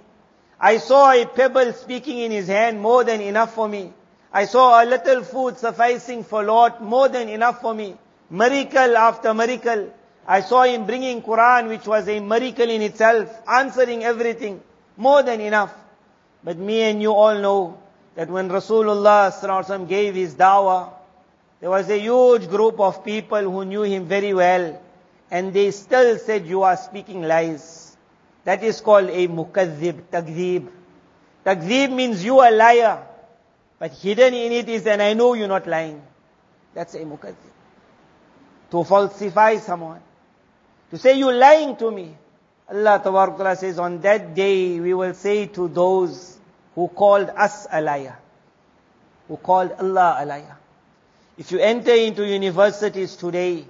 I 0.59 0.79
saw 0.79 1.13
a 1.13 1.27
pebble 1.27 1.75
speaking 1.75 2.21
in 2.21 2.31
his 2.31 2.47
hand. 2.47 2.81
More 2.81 3.05
than 3.05 3.21
enough 3.21 3.55
for 3.55 3.69
me. 3.69 3.93
I 4.33 4.47
saw 4.47 4.83
a 4.83 4.87
little 4.87 5.25
food 5.25 5.59
sufficing 5.59 6.25
for 6.25 6.43
Lord. 6.43 6.81
More 6.81 7.11
than 7.11 7.29
enough 7.29 7.61
for 7.61 7.75
me. 7.75 7.99
Miracle 8.31 8.97
after 8.97 9.35
miracle. 9.35 9.93
I 10.25 10.43
saw 10.43 10.63
him 10.63 10.87
bringing 10.87 11.21
Quran, 11.21 11.69
which 11.69 11.87
was 11.87 12.09
a 12.09 12.21
miracle 12.21 12.71
in 12.71 12.81
itself, 12.83 13.29
answering 13.49 14.05
everything. 14.05 14.61
More 14.97 15.25
than 15.25 15.41
enough. 15.41 15.75
But 16.45 16.57
me 16.57 16.83
and 16.83 17.03
you 17.03 17.13
all 17.13 17.39
know 17.39 17.79
that 18.15 18.31
when 18.31 18.49
Rasulullah 18.49 19.89
gave 19.89 20.15
his 20.15 20.35
dawah, 20.37 20.93
there 21.61 21.71
was 21.71 21.91
a 21.91 21.99
huge 21.99 22.49
group 22.49 22.79
of 22.79 23.05
people 23.05 23.43
who 23.43 23.65
knew 23.65 23.83
him 23.83 24.07
very 24.07 24.33
well, 24.33 24.81
and 25.31 25.53
they 25.53 25.73
still 25.73 26.17
said, 26.19 26.47
you 26.47 26.63
are 26.63 26.77
speaking 26.77 27.23
lies. 27.23 27.97
That 28.45 28.63
is 28.63 28.81
called 28.81 29.11
a 29.11 29.29
mukazzib, 29.29 30.03
takzib. 30.13 30.69
Takzib 31.45 31.93
means 31.93 32.25
you 32.25 32.39
are 32.39 32.53
liar. 32.53 33.03
But 33.79 33.93
hidden 33.93 34.35
in 34.35 34.53
it 34.53 34.69
is, 34.69 34.87
and 34.87 35.03
I 35.03 35.15
know 35.15 35.35
you're 35.35 35.49
not 35.49 35.67
lying. 35.67 36.01
That's 36.75 36.95
a 36.95 37.01
mukazzib 37.01 37.50
to 38.71 38.85
falsify 38.85 39.57
someone, 39.59 40.01
to 40.91 40.99
say 40.99 41.19
you're 41.19 41.35
lying 41.35 41.77
to 41.77 41.91
me. 41.91 42.17
Allah 42.69 43.01
Ta'ala 43.03 43.57
says, 43.57 43.79
on 43.79 44.01
that 44.03 44.35
day 44.35 44.79
we 44.79 44.95
will 44.95 45.15
say 45.15 45.47
to 45.47 45.69
those 45.69 46.39
who 46.75 46.89
called 46.89 47.29
us 47.31 47.67
a 47.71 47.81
liar, 47.81 48.17
who 49.27 49.37
called 49.37 49.73
Allah 49.73 50.19
a 50.21 50.27
liar. 50.27 50.57
If 51.37 51.51
you 51.53 51.59
enter 51.59 51.93
into 51.95 52.27
universities 52.27 53.17
today, 53.17 53.65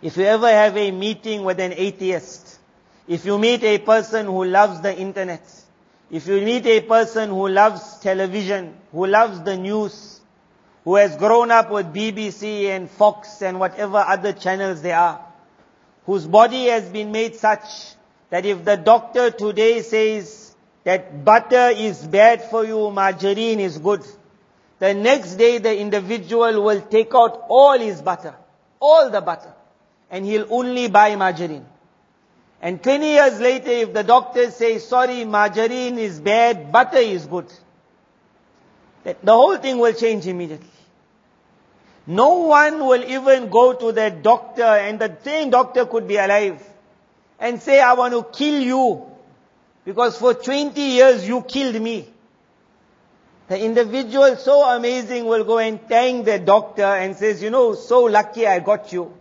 if 0.00 0.16
you 0.16 0.24
ever 0.24 0.48
have 0.48 0.76
a 0.76 0.90
meeting 0.90 1.44
with 1.44 1.58
an 1.60 1.72
atheist, 1.72 2.58
if 3.08 3.24
you 3.24 3.38
meet 3.38 3.62
a 3.64 3.78
person 3.78 4.26
who 4.26 4.44
loves 4.44 4.80
the 4.80 4.96
internet, 4.96 5.42
if 6.10 6.26
you 6.26 6.40
meet 6.40 6.66
a 6.66 6.80
person 6.82 7.30
who 7.30 7.48
loves 7.48 7.98
television, 7.98 8.74
who 8.92 9.06
loves 9.06 9.42
the 9.42 9.56
news, 9.56 10.20
who 10.84 10.96
has 10.96 11.16
grown 11.16 11.50
up 11.50 11.70
with 11.70 11.86
BBC 11.94 12.66
and 12.66 12.90
Fox 12.90 13.40
and 13.42 13.60
whatever 13.60 13.98
other 13.98 14.32
channels 14.32 14.82
there 14.82 14.98
are, 14.98 15.24
whose 16.06 16.26
body 16.26 16.66
has 16.66 16.88
been 16.88 17.12
made 17.12 17.36
such 17.36 17.94
that 18.30 18.44
if 18.44 18.64
the 18.64 18.76
doctor 18.76 19.30
today 19.30 19.82
says 19.82 20.54
that 20.84 21.24
butter 21.24 21.68
is 21.68 22.04
bad 22.06 22.42
for 22.42 22.64
you, 22.64 22.90
margarine 22.90 23.60
is 23.60 23.78
good, 23.78 24.04
the 24.80 24.94
next 24.94 25.36
day 25.36 25.58
the 25.58 25.78
individual 25.78 26.64
will 26.64 26.80
take 26.80 27.14
out 27.14 27.44
all 27.48 27.78
his 27.78 28.02
butter, 28.02 28.34
all 28.80 29.10
the 29.10 29.20
butter, 29.20 29.52
and 30.10 30.26
he'll 30.26 30.46
only 30.50 30.88
buy 30.88 31.14
margarine. 31.14 31.64
And 32.60 32.82
20 32.82 33.06
years 33.06 33.40
later, 33.40 33.70
if 33.70 33.92
the 33.92 34.02
doctor 34.02 34.50
says, 34.50 34.86
sorry, 34.86 35.24
margarine 35.24 35.98
is 35.98 36.18
bad, 36.18 36.72
butter 36.72 36.98
is 36.98 37.26
good, 37.26 37.46
the 39.04 39.32
whole 39.32 39.56
thing 39.56 39.78
will 39.78 39.92
change 39.92 40.26
immediately. 40.26 40.71
No 42.06 42.46
one 42.46 42.80
will 42.84 43.04
even 43.04 43.48
go 43.48 43.74
to 43.74 43.92
the 43.92 44.10
doctor 44.10 44.64
and 44.64 44.98
the 44.98 45.16
same 45.22 45.50
doctor 45.50 45.86
could 45.86 46.08
be 46.08 46.16
alive 46.16 46.62
and 47.38 47.60
say, 47.62 47.80
I 47.80 47.92
want 47.94 48.12
to 48.14 48.24
kill 48.36 48.60
you 48.60 49.06
because 49.84 50.18
for 50.18 50.34
20 50.34 50.80
years 50.80 51.26
you 51.26 51.42
killed 51.42 51.80
me. 51.80 52.08
The 53.48 53.62
individual 53.62 54.36
so 54.36 54.64
amazing 54.64 55.26
will 55.26 55.44
go 55.44 55.58
and 55.58 55.80
thank 55.88 56.24
the 56.24 56.38
doctor 56.38 56.84
and 56.84 57.16
says, 57.16 57.42
you 57.42 57.50
know, 57.50 57.74
so 57.74 58.04
lucky 58.04 58.46
I 58.46 58.60
got 58.60 58.92
you. 58.92 59.12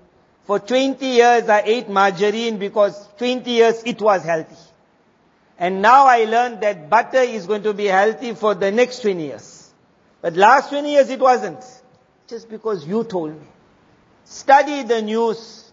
For 0.45 0.59
20 0.59 1.05
years 1.05 1.49
I 1.49 1.61
ate 1.65 1.89
margarine 1.89 2.57
because 2.57 3.07
20 3.17 3.49
years 3.51 3.83
it 3.85 4.01
was 4.01 4.23
healthy. 4.23 4.55
And 5.59 5.81
now 5.81 6.07
I 6.07 6.23
learned 6.23 6.61
that 6.61 6.89
butter 6.89 7.19
is 7.21 7.45
going 7.45 7.63
to 7.63 7.73
be 7.73 7.85
healthy 7.85 8.33
for 8.33 8.55
the 8.55 8.71
next 8.71 9.01
20 9.01 9.23
years. 9.23 9.71
But 10.21 10.33
last 10.35 10.69
20 10.69 10.91
years 10.91 11.09
it 11.09 11.19
wasn't. 11.19 11.63
Just 12.31 12.49
because 12.49 12.87
you 12.87 13.03
told 13.03 13.31
me. 13.31 13.45
Study 14.23 14.83
the 14.83 15.01
news. 15.01 15.69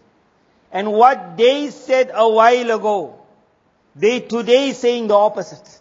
And 0.73 0.91
what 0.91 1.37
they 1.37 1.69
said 1.69 2.11
a 2.13 2.27
while 2.29 2.71
ago, 2.71 3.21
they 3.95 4.19
today 4.19 4.73
saying 4.73 5.07
the 5.07 5.13
opposite. 5.13 5.79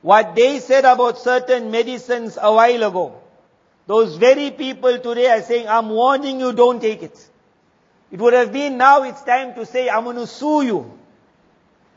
What 0.00 0.34
they 0.34 0.58
said 0.60 0.86
about 0.86 1.18
certain 1.18 1.70
medicines 1.70 2.38
a 2.40 2.50
while 2.50 2.82
ago, 2.82 3.20
those 3.86 4.16
very 4.16 4.50
people 4.50 4.98
today 5.00 5.30
are 5.30 5.42
saying, 5.42 5.68
I'm 5.68 5.90
warning 5.90 6.40
you, 6.40 6.54
don't 6.54 6.80
take 6.80 7.02
it. 7.02 7.28
It 8.10 8.20
would 8.20 8.32
have 8.32 8.54
been 8.54 8.78
now 8.78 9.02
it's 9.02 9.22
time 9.22 9.54
to 9.56 9.66
say, 9.66 9.90
I'm 9.90 10.04
going 10.04 10.16
to 10.16 10.26
sue 10.26 10.62
you. 10.62 10.98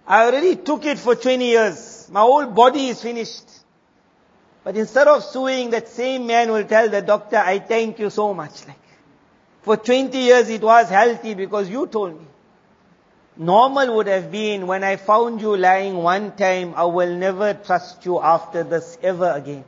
I 0.05 0.25
already 0.25 0.57
took 0.57 0.83
it 0.85 0.99
for 0.99 1.15
20 1.15 1.45
years. 1.45 2.09
My 2.11 2.19
whole 2.19 2.47
body 2.47 2.87
is 2.87 3.01
finished. 3.01 3.52
But 4.63 4.77
instead 4.77 5.07
of 5.07 5.23
suing, 5.23 5.71
that 5.71 5.89
same 5.89 6.25
man 6.27 6.51
will 6.51 6.63
tell 6.63 6.89
the 6.89 7.01
doctor, 7.01 7.37
I 7.37 7.59
thank 7.59 7.99
you 7.99 8.09
so 8.09 8.33
much. 8.33 8.65
Like, 8.65 8.77
for 9.61 9.77
20 9.77 10.17
years 10.17 10.49
it 10.49 10.61
was 10.61 10.89
healthy 10.89 11.33
because 11.33 11.69
you 11.69 11.87
told 11.87 12.19
me. 12.19 12.27
Normal 13.35 13.95
would 13.95 14.07
have 14.07 14.31
been 14.31 14.67
when 14.67 14.83
I 14.83 14.97
found 14.97 15.41
you 15.41 15.57
lying 15.57 15.97
one 15.97 16.35
time, 16.35 16.73
I 16.75 16.85
will 16.85 17.15
never 17.15 17.53
trust 17.55 18.05
you 18.05 18.21
after 18.21 18.63
this 18.63 18.97
ever 19.01 19.31
again. 19.31 19.63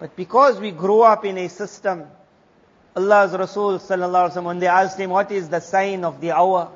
But 0.00 0.16
because 0.16 0.58
we 0.58 0.72
grew 0.72 1.02
up 1.02 1.24
in 1.24 1.38
a 1.38 1.48
system, 1.48 2.06
Allah's 2.96 3.32
Rasul 3.32 3.78
sallallahu 3.78 4.30
alaihi 4.30 4.32
wasallam, 4.32 4.44
when 4.44 4.58
they 4.58 4.66
asked 4.66 4.98
him, 4.98 5.10
what 5.10 5.30
is 5.30 5.48
the 5.48 5.60
sign 5.60 6.04
of 6.04 6.20
the 6.20 6.32
hour? 6.32 6.72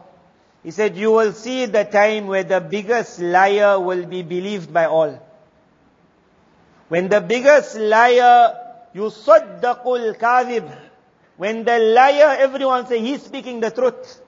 He 0.62 0.70
said, 0.70 0.96
you 0.96 1.11
will 1.11 1.33
see 1.33 1.66
the 1.66 1.85
time 1.85 2.29
where 2.29 2.44
the 2.44 2.61
biggest 2.61 3.18
liar 3.18 3.81
will 3.81 4.07
be 4.07 4.22
believed 4.22 4.72
by 4.72 4.85
all. 4.85 5.23
When 6.93 7.09
the 7.09 7.21
biggest 7.21 7.75
liar, 7.77 8.55
yusaddaqul 8.95 10.17
kadhib. 10.17 10.75
When 11.38 11.63
the 11.63 11.79
liar, 11.79 12.35
everyone 12.39 12.88
say, 12.88 12.99
he's 12.99 13.23
speaking 13.23 13.59
the 13.59 13.71
truth. 13.71 14.21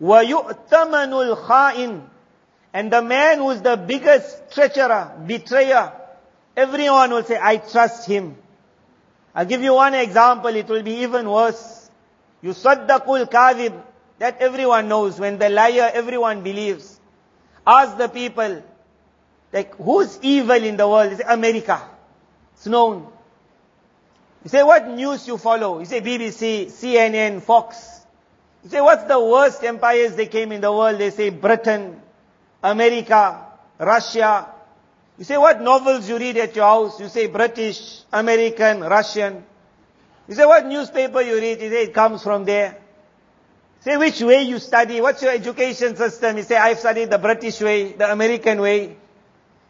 وَيُؤْتَمَنُ 0.00 1.36
الْخَائِنِ 1.36 2.02
And 2.72 2.92
the 2.92 3.02
man 3.02 3.38
who's 3.38 3.62
the 3.62 3.76
biggest 3.76 4.52
treacherer, 4.52 5.12
betrayer, 5.26 5.92
everyone 6.56 7.10
will 7.10 7.24
say, 7.24 7.38
I 7.40 7.56
trust 7.56 8.06
him. 8.06 8.36
I'll 9.34 9.46
give 9.46 9.62
you 9.62 9.74
one 9.74 9.94
example, 9.94 10.54
it 10.54 10.66
will 10.68 10.82
be 10.82 11.02
even 11.02 11.28
worse. 11.28 11.90
You 12.42 12.50
saddaqul 12.50 13.30
kadhib, 13.30 13.80
that 14.18 14.38
everyone 14.40 14.88
knows. 14.88 15.18
When 15.18 15.38
the 15.38 15.48
liar, 15.48 15.90
everyone 15.92 16.42
believes. 16.42 17.00
Ask 17.66 17.96
the 17.96 18.08
people, 18.08 18.62
like, 19.53 19.75
who's 19.75 20.17
evil 20.21 20.63
in 20.63 20.77
the 20.77 20.87
world? 20.87 21.15
Say, 21.17 21.23
America. 21.27 21.81
It's 22.53 22.67
known. 22.67 23.07
You 24.43 24.49
say, 24.49 24.63
what 24.63 24.87
news 24.87 25.27
you 25.27 25.37
follow? 25.37 25.79
You 25.79 25.85
say, 25.85 26.01
BBC, 26.01 26.67
CNN, 26.67 27.41
Fox. 27.41 28.01
You 28.63 28.69
say, 28.69 28.81
what's 28.81 29.03
the 29.03 29.19
worst 29.19 29.63
empires 29.63 30.15
they 30.15 30.27
came 30.27 30.51
in 30.51 30.61
the 30.61 30.71
world? 30.71 30.99
They 30.99 31.09
say 31.09 31.29
Britain, 31.29 32.01
America, 32.63 33.45
Russia. 33.77 34.47
You 35.17 35.25
say, 35.25 35.37
what 35.37 35.61
novels 35.61 36.07
you 36.07 36.17
read 36.17 36.37
at 36.37 36.55
your 36.55 36.65
house? 36.65 36.99
You 36.99 37.07
say 37.07 37.27
British, 37.27 38.01
American, 38.11 38.81
Russian. 38.81 39.43
You 40.27 40.35
say, 40.35 40.45
what 40.45 40.65
newspaper 40.65 41.21
you 41.21 41.35
read? 41.35 41.61
You 41.61 41.69
say, 41.69 41.83
it 41.83 41.93
comes 41.93 42.23
from 42.23 42.45
there. 42.45 42.77
Say, 43.81 43.97
which 43.97 44.21
way 44.21 44.43
you 44.43 44.59
study? 44.59 45.01
What's 45.01 45.21
your 45.21 45.31
education 45.31 45.95
system? 45.95 46.37
You 46.37 46.43
say, 46.43 46.55
I've 46.55 46.79
studied 46.79 47.09
the 47.09 47.17
British 47.17 47.59
way, 47.61 47.93
the 47.93 48.11
American 48.11 48.61
way. 48.61 48.95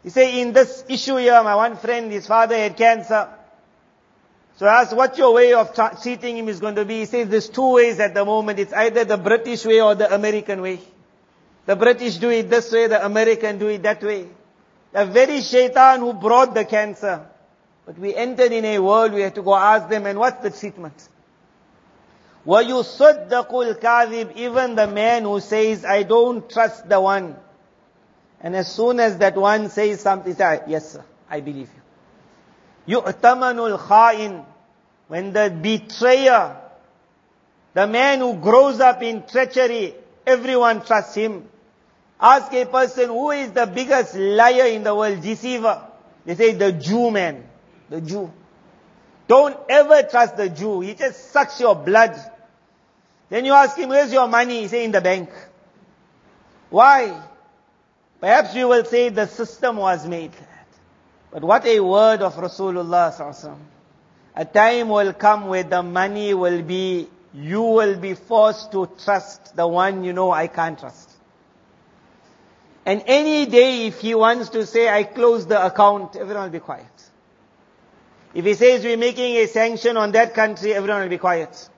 You 0.03 0.09
say, 0.09 0.41
in 0.41 0.53
this 0.53 0.85
issue 0.87 1.17
here, 1.17 1.41
my 1.43 1.55
one 1.55 1.77
friend, 1.77 2.11
his 2.11 2.27
father 2.27 2.55
had 2.55 2.77
cancer. 2.77 3.27
So 4.57 4.65
I 4.65 4.81
asked, 4.81 4.95
what's 4.95 5.17
your 5.17 5.33
way 5.33 5.53
of 5.53 5.73
treating 6.01 6.37
him 6.37 6.49
is 6.49 6.59
going 6.59 6.75
to 6.75 6.85
be? 6.85 6.99
He 6.99 7.05
says, 7.05 7.29
there's 7.29 7.49
two 7.49 7.73
ways 7.73 7.99
at 7.99 8.13
the 8.13 8.25
moment. 8.25 8.57
It's 8.59 8.73
either 8.73 9.05
the 9.05 9.17
British 9.17 9.65
way 9.65 9.81
or 9.81 9.95
the 9.95 10.13
American 10.13 10.61
way. 10.61 10.79
The 11.65 11.75
British 11.75 12.17
do 12.17 12.29
it 12.29 12.49
this 12.49 12.71
way, 12.71 12.87
the 12.87 13.05
American 13.05 13.59
do 13.59 13.67
it 13.67 13.83
that 13.83 14.01
way. 14.01 14.27
The 14.93 15.05
very 15.05 15.41
shaitan 15.41 15.99
who 15.99 16.13
brought 16.13 16.55
the 16.55 16.65
cancer. 16.65 17.27
But 17.85 17.99
we 17.99 18.15
entered 18.15 18.51
in 18.51 18.65
a 18.65 18.79
world, 18.79 19.13
we 19.13 19.21
had 19.21 19.35
to 19.35 19.41
go 19.41 19.55
ask 19.55 19.89
them, 19.89 20.05
and 20.05 20.17
what's 20.17 20.41
the 20.41 20.49
treatment? 20.49 21.07
وَيُصَدَّقُ 22.45 23.49
الْكَاذِبِ 23.49 24.37
Even 24.37 24.75
the 24.75 24.87
man 24.87 25.23
who 25.23 25.41
says, 25.41 25.83
I 25.83 26.03
don't 26.03 26.49
trust 26.49 26.87
the 26.87 26.99
one. 26.99 27.35
and 28.42 28.56
as 28.56 28.74
soon 28.74 28.98
as 28.98 29.18
that 29.18 29.36
one 29.36 29.70
says 29.70 30.00
something, 30.00 30.34
say, 30.34 30.44
ah, 30.44 30.64
yes, 30.66 30.92
sir, 30.92 31.04
I 31.30 31.40
believe 31.40 31.70
you. 32.86 32.96
Yu'tamanul 32.96 33.78
kha'in. 33.78 34.44
When 35.06 35.32
the 35.32 35.50
betrayer, 35.50 36.56
the 37.74 37.86
man 37.86 38.20
who 38.20 38.34
grows 38.34 38.80
up 38.80 39.02
in 39.02 39.24
treachery, 39.26 39.94
everyone 40.26 40.84
trusts 40.84 41.14
him. 41.14 41.48
Ask 42.20 42.52
a 42.52 42.64
person 42.64 43.08
who 43.08 43.30
is 43.30 43.52
the 43.52 43.66
biggest 43.66 44.14
liar 44.14 44.66
in 44.66 44.84
the 44.84 44.94
world, 44.94 45.20
deceiver. 45.20 45.82
They 46.24 46.34
say 46.34 46.52
the 46.52 46.72
Jew 46.72 47.10
man, 47.10 47.44
the 47.90 48.00
Jew. 48.00 48.32
Don't 49.28 49.56
ever 49.68 50.02
trust 50.04 50.36
the 50.36 50.48
Jew. 50.48 50.80
He 50.80 50.94
just 50.94 51.30
sucks 51.30 51.60
your 51.60 51.74
blood. 51.74 52.16
Then 53.28 53.44
you 53.44 53.52
ask 53.52 53.76
him, 53.76 53.88
where's 53.88 54.12
your 54.12 54.28
money? 54.28 54.62
He 54.62 54.68
say, 54.68 54.84
in 54.84 54.92
the 54.92 55.00
bank. 55.00 55.30
Why? 56.70 57.20
Perhaps 58.22 58.54
you 58.54 58.68
will 58.68 58.84
say 58.84 59.08
the 59.08 59.26
system 59.26 59.78
was 59.78 60.06
made. 60.06 60.30
That. 60.30 60.66
But 61.32 61.42
what 61.42 61.66
a 61.66 61.80
word 61.80 62.22
of 62.22 62.36
Rasulullah 62.36 63.56
A 64.36 64.44
time 64.44 64.90
will 64.90 65.12
come 65.12 65.48
where 65.48 65.64
the 65.64 65.82
money 65.82 66.32
will 66.32 66.62
be, 66.62 67.08
you 67.34 67.62
will 67.62 67.96
be 67.96 68.14
forced 68.14 68.70
to 68.70 68.88
trust 69.02 69.56
the 69.56 69.66
one 69.66 70.04
you 70.04 70.12
know 70.12 70.30
I 70.30 70.46
can't 70.46 70.78
trust. 70.78 71.10
And 72.86 73.02
any 73.08 73.46
day 73.46 73.88
if 73.88 73.98
he 73.98 74.14
wants 74.14 74.50
to 74.50 74.66
say, 74.66 74.88
I 74.88 75.02
close 75.02 75.44
the 75.48 75.66
account, 75.66 76.14
everyone 76.14 76.44
will 76.44 76.50
be 76.50 76.60
quiet. 76.60 76.86
If 78.34 78.44
he 78.44 78.54
says 78.54 78.84
we're 78.84 78.96
making 78.96 79.34
a 79.34 79.48
sanction 79.48 79.96
on 79.96 80.12
that 80.12 80.32
country, 80.32 80.74
everyone 80.74 81.02
will 81.02 81.08
be 81.08 81.18
quiet. 81.18 81.68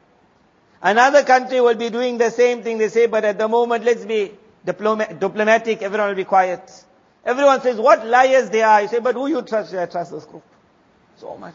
Another 0.82 1.22
country 1.22 1.62
will 1.62 1.74
be 1.74 1.88
doing 1.88 2.18
the 2.18 2.30
same 2.30 2.62
thing 2.62 2.76
they 2.76 2.88
say, 2.88 3.06
but 3.06 3.24
at 3.24 3.38
the 3.38 3.48
moment 3.48 3.82
let's 3.86 4.04
be 4.04 4.32
diplomatic, 4.64 5.82
everyone 5.82 6.08
will 6.08 6.16
be 6.16 6.24
quiet. 6.24 6.84
Everyone 7.24 7.60
says, 7.60 7.78
what 7.78 8.06
liars 8.06 8.50
they 8.50 8.62
are. 8.62 8.82
You 8.82 8.88
say, 8.88 8.98
but 9.00 9.14
who 9.14 9.26
you 9.26 9.42
trust? 9.42 9.74
I 9.74 9.86
trust 9.86 10.12
this 10.12 10.24
group. 10.24 10.44
So 11.16 11.36
much. 11.36 11.54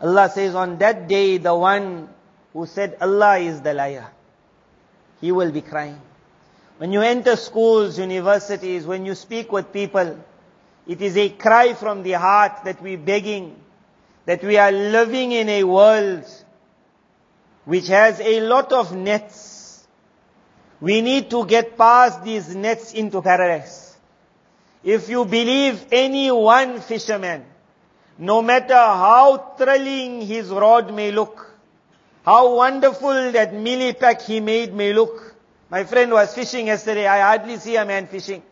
Allah 0.00 0.30
says, 0.32 0.54
on 0.54 0.78
that 0.78 1.08
day, 1.08 1.38
the 1.38 1.54
one 1.54 2.08
who 2.52 2.66
said 2.66 2.96
Allah 3.00 3.38
is 3.38 3.60
the 3.60 3.74
liar, 3.74 4.08
he 5.20 5.32
will 5.32 5.50
be 5.50 5.62
crying. 5.62 6.00
When 6.78 6.92
you 6.92 7.00
enter 7.00 7.36
schools, 7.36 7.98
universities, 7.98 8.84
when 8.84 9.06
you 9.06 9.14
speak 9.14 9.50
with 9.50 9.72
people, 9.72 10.18
it 10.86 11.00
is 11.00 11.16
a 11.16 11.30
cry 11.30 11.72
from 11.72 12.02
the 12.02 12.12
heart 12.12 12.64
that 12.64 12.82
we're 12.82 12.98
begging, 12.98 13.56
that 14.26 14.44
we 14.44 14.58
are 14.58 14.70
living 14.70 15.32
in 15.32 15.48
a 15.48 15.64
world 15.64 16.24
which 17.64 17.88
has 17.88 18.20
a 18.20 18.40
lot 18.40 18.72
of 18.72 18.94
nets. 18.94 19.55
We 20.80 21.00
need 21.00 21.30
to 21.30 21.46
get 21.46 21.78
past 21.78 22.22
these 22.22 22.54
nets 22.54 22.92
into 22.92 23.22
paradise. 23.22 23.96
If 24.84 25.08
you 25.08 25.24
believe 25.24 25.86
any 25.90 26.30
one 26.30 26.80
fisherman, 26.80 27.44
no 28.18 28.42
matter 28.42 28.74
how 28.74 29.54
thrilling 29.58 30.20
his 30.20 30.48
rod 30.48 30.94
may 30.94 31.10
look, 31.10 31.52
how 32.24 32.54
wonderful 32.56 33.32
that 33.32 33.52
mealie 33.52 33.98
pack 33.98 34.22
he 34.22 34.40
made 34.40 34.74
may 34.74 34.92
look, 34.92 35.34
my 35.70 35.84
friend 35.84 36.12
was 36.12 36.34
fishing 36.34 36.66
yesterday. 36.68 37.06
I 37.06 37.20
hardly 37.20 37.56
see 37.56 37.76
a 37.76 37.84
man 37.84 38.06
fishing. 38.06 38.42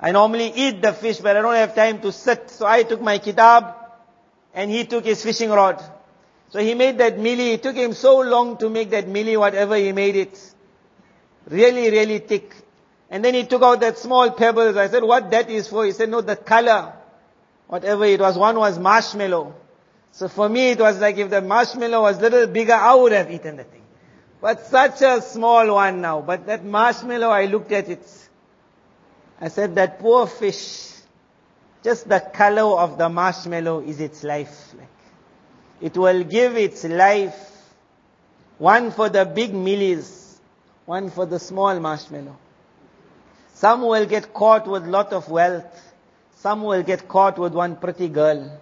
I 0.00 0.10
normally 0.10 0.52
eat 0.54 0.82
the 0.82 0.92
fish, 0.92 1.18
but 1.18 1.36
I 1.36 1.42
don't 1.42 1.54
have 1.54 1.74
time 1.74 2.00
to 2.00 2.10
sit. 2.10 2.50
So 2.50 2.66
I 2.66 2.82
took 2.82 3.00
my 3.00 3.18
kitab 3.18 3.76
and 4.52 4.70
he 4.70 4.84
took 4.84 5.04
his 5.04 5.22
fishing 5.22 5.50
rod. 5.50 5.82
So 6.50 6.58
he 6.58 6.74
made 6.74 6.98
that 6.98 7.18
mealie. 7.18 7.54
It 7.54 7.62
took 7.62 7.76
him 7.76 7.92
so 7.92 8.20
long 8.20 8.56
to 8.58 8.68
make 8.68 8.90
that 8.90 9.06
mealie, 9.06 9.38
whatever 9.38 9.76
he 9.76 9.92
made 9.92 10.16
it. 10.16 10.51
Really, 11.52 11.90
really 11.90 12.18
thick. 12.18 12.54
And 13.10 13.22
then 13.22 13.34
he 13.34 13.44
took 13.44 13.60
out 13.60 13.80
that 13.80 13.98
small 13.98 14.30
pebbles. 14.30 14.74
I 14.74 14.88
said, 14.88 15.02
what 15.02 15.30
that 15.32 15.50
is 15.50 15.68
for? 15.68 15.84
He 15.84 15.92
said, 15.92 16.08
no, 16.08 16.22
the 16.22 16.34
color. 16.34 16.94
Whatever 17.66 18.06
it 18.06 18.20
was. 18.20 18.38
One 18.38 18.58
was 18.58 18.78
marshmallow. 18.78 19.54
So 20.12 20.28
for 20.28 20.48
me 20.48 20.70
it 20.70 20.78
was 20.78 20.98
like 20.98 21.18
if 21.18 21.28
the 21.28 21.42
marshmallow 21.42 22.00
was 22.00 22.16
a 22.18 22.22
little 22.22 22.46
bigger, 22.46 22.72
I 22.72 22.94
would 22.94 23.12
have 23.12 23.30
eaten 23.30 23.56
the 23.56 23.64
thing. 23.64 23.82
But 24.40 24.64
such 24.64 25.02
a 25.02 25.20
small 25.20 25.74
one 25.74 26.00
now. 26.00 26.22
But 26.22 26.46
that 26.46 26.64
marshmallow, 26.64 27.28
I 27.28 27.44
looked 27.44 27.70
at 27.72 27.90
it. 27.90 28.28
I 29.38 29.48
said, 29.48 29.74
that 29.74 29.98
poor 29.98 30.26
fish, 30.26 30.92
just 31.84 32.08
the 32.08 32.20
color 32.20 32.80
of 32.80 32.96
the 32.96 33.10
marshmallow 33.10 33.80
is 33.80 34.00
its 34.00 34.24
life. 34.24 34.72
Like, 34.78 34.88
it 35.82 35.98
will 35.98 36.24
give 36.24 36.56
its 36.56 36.84
life, 36.84 37.36
one 38.56 38.90
for 38.90 39.10
the 39.10 39.26
big 39.26 39.52
millies, 39.52 40.21
one 40.86 41.10
for 41.10 41.26
the 41.26 41.38
small 41.38 41.78
marshmallow. 41.78 42.36
Some 43.54 43.82
will 43.82 44.06
get 44.06 44.34
caught 44.34 44.66
with 44.66 44.86
lot 44.86 45.12
of 45.12 45.28
wealth. 45.28 45.92
Some 46.36 46.62
will 46.62 46.82
get 46.82 47.06
caught 47.06 47.38
with 47.38 47.52
one 47.52 47.76
pretty 47.76 48.08
girl. 48.08 48.60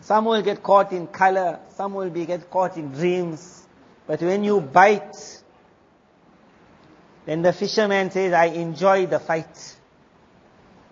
Some 0.00 0.26
will 0.26 0.42
get 0.42 0.62
caught 0.62 0.92
in 0.92 1.06
color. 1.06 1.60
Some 1.74 1.94
will 1.94 2.10
be 2.10 2.26
get 2.26 2.50
caught 2.50 2.76
in 2.76 2.92
dreams. 2.92 3.66
But 4.06 4.20
when 4.20 4.44
you 4.44 4.60
bite, 4.60 5.42
then 7.24 7.42
the 7.42 7.52
fisherman 7.52 8.10
says, 8.10 8.32
I 8.32 8.46
enjoy 8.46 9.06
the 9.06 9.18
fight. 9.18 9.76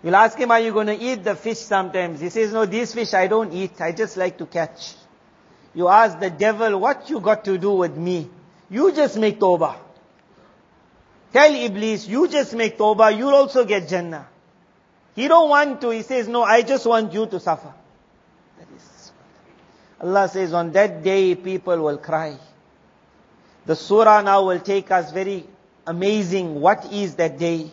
You'll 0.03 0.15
ask 0.15 0.37
him, 0.37 0.51
are 0.51 0.59
you 0.59 0.73
going 0.73 0.87
to 0.87 0.99
eat 0.99 1.23
the 1.23 1.35
fish 1.35 1.59
sometimes? 1.59 2.19
He 2.19 2.29
says, 2.29 2.51
no, 2.51 2.65
these 2.65 2.93
fish 2.93 3.13
I 3.13 3.27
don't 3.27 3.53
eat. 3.53 3.79
I 3.79 3.91
just 3.91 4.17
like 4.17 4.37
to 4.39 4.45
catch. 4.45 4.95
You 5.73 5.87
ask 5.87 6.19
the 6.19 6.29
devil, 6.29 6.79
what 6.79 7.09
you 7.09 7.19
got 7.19 7.45
to 7.45 7.57
do 7.57 7.71
with 7.71 7.95
me? 7.95 8.29
You 8.69 8.91
just 8.91 9.17
make 9.17 9.39
tawbah. 9.39 9.77
Tell 11.33 11.53
Iblis, 11.53 12.07
you 12.07 12.27
just 12.27 12.53
make 12.53 12.77
tawbah, 12.77 13.15
you'll 13.17 13.35
also 13.35 13.65
get 13.65 13.87
Jannah. 13.89 14.27
He 15.15 15.27
don't 15.27 15.49
want 15.49 15.81
to, 15.81 15.89
he 15.91 16.01
says, 16.01 16.27
no, 16.27 16.43
I 16.43 16.61
just 16.61 16.85
want 16.85 17.13
you 17.13 17.25
to 17.27 17.39
suffer. 17.39 17.73
That 18.57 18.67
is, 18.75 19.11
Allah 20.01 20.27
says, 20.29 20.53
on 20.53 20.71
that 20.71 21.03
day 21.03 21.35
people 21.35 21.77
will 21.81 21.97
cry. 21.97 22.37
The 23.65 23.75
surah 23.75 24.21
now 24.21 24.45
will 24.45 24.59
take 24.59 24.91
us 24.91 25.11
very 25.11 25.45
amazing. 25.87 26.59
What 26.61 26.91
is 26.91 27.15
that 27.15 27.37
day? 27.37 27.71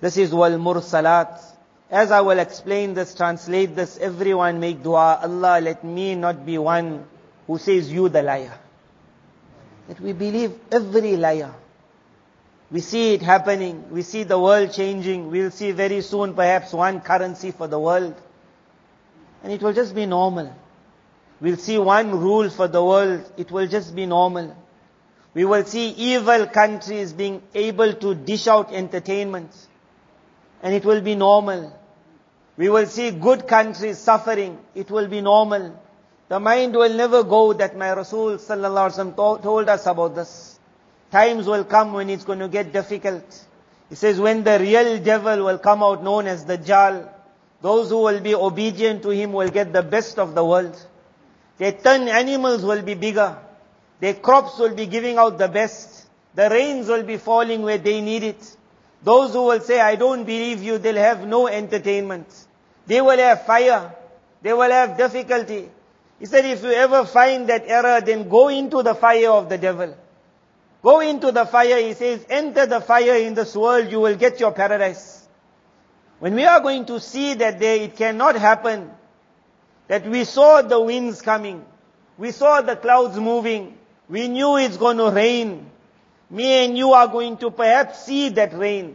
This 0.00 0.16
is 0.16 0.32
wal 0.32 0.52
mursalat. 0.52 1.40
As 1.90 2.10
I 2.10 2.20
will 2.20 2.38
explain 2.38 2.94
this, 2.94 3.14
translate 3.14 3.74
this, 3.74 3.98
everyone 3.98 4.60
make 4.60 4.82
dua. 4.82 5.20
Allah, 5.22 5.60
let 5.60 5.84
me 5.84 6.14
not 6.14 6.46
be 6.46 6.56
one 6.56 7.04
who 7.46 7.58
says 7.58 7.92
you 7.92 8.08
the 8.08 8.22
liar. 8.22 8.58
That 9.88 10.00
we 10.00 10.12
believe 10.12 10.52
every 10.70 11.16
liar. 11.16 11.54
We 12.70 12.80
see 12.80 13.14
it 13.14 13.22
happening. 13.22 13.90
We 13.90 14.02
see 14.02 14.22
the 14.22 14.38
world 14.38 14.72
changing. 14.72 15.30
We'll 15.30 15.50
see 15.50 15.72
very 15.72 16.02
soon 16.02 16.34
perhaps 16.34 16.72
one 16.72 17.00
currency 17.00 17.50
for 17.50 17.66
the 17.66 17.78
world. 17.78 18.14
And 19.42 19.52
it 19.52 19.60
will 19.60 19.72
just 19.72 19.94
be 19.94 20.06
normal. 20.06 20.54
We'll 21.40 21.56
see 21.56 21.78
one 21.78 22.10
rule 22.20 22.48
for 22.50 22.68
the 22.68 22.84
world. 22.84 23.32
It 23.36 23.50
will 23.50 23.66
just 23.66 23.96
be 23.96 24.06
normal. 24.06 24.56
We 25.34 25.44
will 25.44 25.64
see 25.64 25.88
evil 25.90 26.46
countries 26.46 27.12
being 27.12 27.42
able 27.54 27.94
to 27.94 28.14
dish 28.14 28.46
out 28.46 28.72
entertainment. 28.72 29.50
And 30.62 30.74
it 30.74 30.84
will 30.84 31.00
be 31.00 31.14
normal. 31.14 31.76
We 32.56 32.68
will 32.68 32.86
see 32.86 33.10
good 33.10 33.48
countries 33.48 33.98
suffering. 33.98 34.58
It 34.74 34.90
will 34.90 35.08
be 35.08 35.20
normal. 35.22 35.80
The 36.30 36.38
mind 36.38 36.76
will 36.76 36.94
never 36.94 37.24
go 37.24 37.52
that 37.54 37.76
my 37.76 37.92
Rasul 37.92 38.36
sallallahu 38.36 39.42
told 39.42 39.68
us 39.68 39.84
about 39.86 40.14
this. 40.14 40.60
Times 41.10 41.48
will 41.48 41.64
come 41.64 41.92
when 41.92 42.08
it's 42.08 42.22
going 42.22 42.38
to 42.38 42.46
get 42.46 42.72
difficult. 42.72 43.24
He 43.88 43.96
says 43.96 44.20
when 44.20 44.44
the 44.44 44.60
real 44.60 45.00
devil 45.02 45.42
will 45.46 45.58
come 45.58 45.82
out 45.82 46.04
known 46.04 46.28
as 46.28 46.44
the 46.44 46.56
Dajjal, 46.56 47.08
those 47.62 47.88
who 47.88 47.98
will 48.02 48.20
be 48.20 48.36
obedient 48.36 49.02
to 49.02 49.10
him 49.10 49.32
will 49.32 49.48
get 49.48 49.72
the 49.72 49.82
best 49.82 50.20
of 50.20 50.36
the 50.36 50.44
world. 50.44 50.80
Their 51.58 51.72
ten 51.72 52.06
animals 52.06 52.64
will 52.64 52.82
be 52.82 52.94
bigger. 52.94 53.36
Their 53.98 54.14
crops 54.14 54.56
will 54.56 54.76
be 54.76 54.86
giving 54.86 55.18
out 55.18 55.36
the 55.36 55.48
best. 55.48 56.06
The 56.36 56.48
rains 56.48 56.86
will 56.86 57.02
be 57.02 57.16
falling 57.16 57.62
where 57.62 57.78
they 57.78 58.00
need 58.00 58.22
it. 58.22 58.56
Those 59.02 59.32
who 59.32 59.46
will 59.46 59.60
say, 59.60 59.80
I 59.80 59.96
don't 59.96 60.22
believe 60.22 60.62
you, 60.62 60.78
they'll 60.78 60.94
have 60.94 61.26
no 61.26 61.48
entertainment. 61.48 62.28
They 62.86 63.00
will 63.00 63.18
have 63.18 63.46
fire. 63.46 63.92
They 64.42 64.52
will 64.52 64.70
have 64.70 64.96
difficulty. 64.96 65.68
He 66.20 66.26
said, 66.26 66.44
if 66.44 66.62
you 66.62 66.70
ever 66.70 67.06
find 67.06 67.48
that 67.48 67.64
error, 67.66 68.00
then 68.02 68.28
go 68.28 68.48
into 68.48 68.82
the 68.82 68.94
fire 68.94 69.30
of 69.30 69.48
the 69.48 69.58
devil. 69.58 69.96
Go 70.82 71.00
into 71.00 71.32
the 71.32 71.46
fire, 71.46 71.78
he 71.78 71.94
says, 71.94 72.24
enter 72.28 72.66
the 72.66 72.80
fire 72.80 73.14
in 73.16 73.34
this 73.34 73.56
world, 73.56 73.90
you 73.90 74.00
will 74.00 74.16
get 74.16 74.38
your 74.38 74.52
paradise. 74.52 75.26
When 76.18 76.34
we 76.34 76.44
are 76.44 76.60
going 76.60 76.84
to 76.86 77.00
see 77.00 77.34
that 77.34 77.58
day, 77.58 77.84
it 77.84 77.96
cannot 77.96 78.36
happen 78.36 78.90
that 79.88 80.06
we 80.06 80.24
saw 80.24 80.60
the 80.62 80.78
winds 80.80 81.22
coming. 81.22 81.64
We 82.18 82.32
saw 82.32 82.60
the 82.60 82.76
clouds 82.76 83.18
moving. 83.18 83.78
We 84.08 84.28
knew 84.28 84.56
it's 84.58 84.76
going 84.76 84.98
to 84.98 85.10
rain. 85.10 85.70
Me 86.28 86.64
and 86.64 86.76
you 86.76 86.92
are 86.92 87.08
going 87.08 87.38
to 87.38 87.50
perhaps 87.50 88.04
see 88.04 88.28
that 88.30 88.52
rain. 88.56 88.94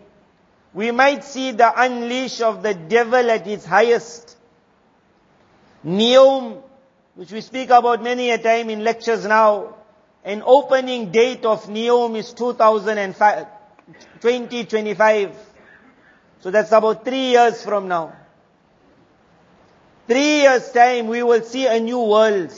We 0.73 0.91
might 0.91 1.23
see 1.23 1.51
the 1.51 1.71
unleash 1.75 2.41
of 2.41 2.61
the 2.61 2.75
devil 2.75 3.31
at 3.31 3.47
its 3.47 3.65
highest. 3.65 4.37
Neom, 5.83 6.61
which 7.15 7.31
we 7.31 7.41
speak 7.41 7.69
about 7.69 8.03
many 8.03 8.29
a 8.31 8.37
time 8.37 8.69
in 8.69 8.83
lectures 8.83 9.25
now, 9.25 9.73
an 10.23 10.43
opening 10.45 11.11
date 11.11 11.45
of 11.45 11.65
Neom 11.65 12.17
is 12.17 12.33
2005, 12.33 13.47
2025. 14.19 15.35
So 16.41 16.51
that's 16.51 16.71
about 16.71 17.05
three 17.05 17.31
years 17.31 17.63
from 17.63 17.87
now. 17.87 18.13
Three 20.07 20.41
years 20.41 20.71
time 20.71 21.07
we 21.07 21.23
will 21.23 21.41
see 21.41 21.65
a 21.67 21.79
new 21.79 21.99
world. 21.99 22.51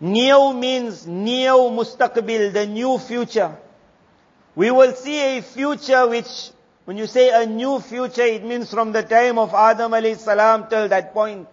Neo 0.00 0.52
means 0.52 1.06
neo 1.06 1.70
mustaqbil, 1.70 2.52
the 2.52 2.66
new 2.66 2.98
future. 2.98 3.56
We 4.54 4.70
will 4.70 4.92
see 4.92 5.38
a 5.38 5.42
future 5.42 6.06
which, 6.08 6.50
when 6.84 6.98
you 6.98 7.06
say 7.06 7.30
a 7.42 7.46
new 7.46 7.80
future, 7.80 8.22
it 8.22 8.44
means 8.44 8.70
from 8.70 8.92
the 8.92 9.02
time 9.02 9.38
of 9.38 9.54
Adam 9.54 9.92
alayhi 9.92 10.18
salam 10.18 10.66
till 10.68 10.88
that 10.88 11.14
point. 11.14 11.48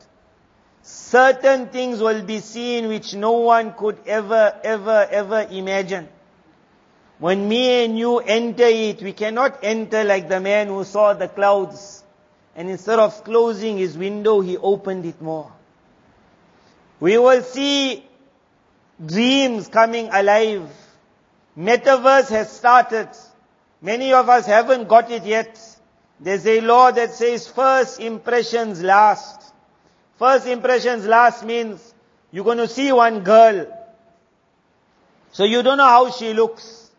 Certain 0.83 1.69
things 1.69 2.01
will 2.01 2.23
be 2.23 2.39
seen 2.39 2.89
which 2.89 3.13
no 3.13 3.31
one 3.31 3.73
could 3.73 3.97
ever, 4.05 4.53
ever, 4.65 5.07
ever 5.09 5.47
imagine. 5.49 6.09
When 7.19 7.47
me 7.47 7.85
and 7.85 7.97
you 7.97 8.19
enter 8.19 8.65
it, 8.65 9.01
we 9.01 9.13
cannot 9.13 9.63
enter 9.63 10.03
like 10.03 10.27
the 10.27 10.41
man 10.41 10.67
who 10.67 10.83
saw 10.83 11.13
the 11.13 11.29
clouds. 11.29 12.03
And 12.53 12.69
instead 12.69 12.99
of 12.99 13.23
closing 13.23 13.77
his 13.77 13.97
window, 13.97 14.41
he 14.41 14.57
opened 14.57 15.05
it 15.05 15.21
more. 15.21 15.53
We 16.99 17.17
will 17.17 17.41
see 17.43 18.05
dreams 19.03 19.69
coming 19.69 20.09
alive. 20.11 20.69
Metaverse 21.57 22.29
has 22.29 22.51
started. 22.51 23.07
Many 23.81 24.11
of 24.11 24.27
us 24.27 24.45
haven't 24.45 24.89
got 24.89 25.09
it 25.11 25.23
yet. 25.23 25.57
There's 26.19 26.45
a 26.45 26.59
law 26.59 26.91
that 26.91 27.13
says 27.13 27.47
first 27.47 28.01
impressions 28.01 28.83
last. 28.83 29.52
First 30.17 30.47
impressions 30.47 31.05
last 31.05 31.43
means 31.43 31.93
you're 32.31 32.43
going 32.43 32.57
to 32.57 32.67
see 32.67 32.91
one 32.91 33.21
girl. 33.21 33.67
So 35.31 35.43
you 35.43 35.63
don't 35.63 35.77
know 35.77 35.85
how 35.85 36.11
she 36.11 36.33
looks. 36.33 36.91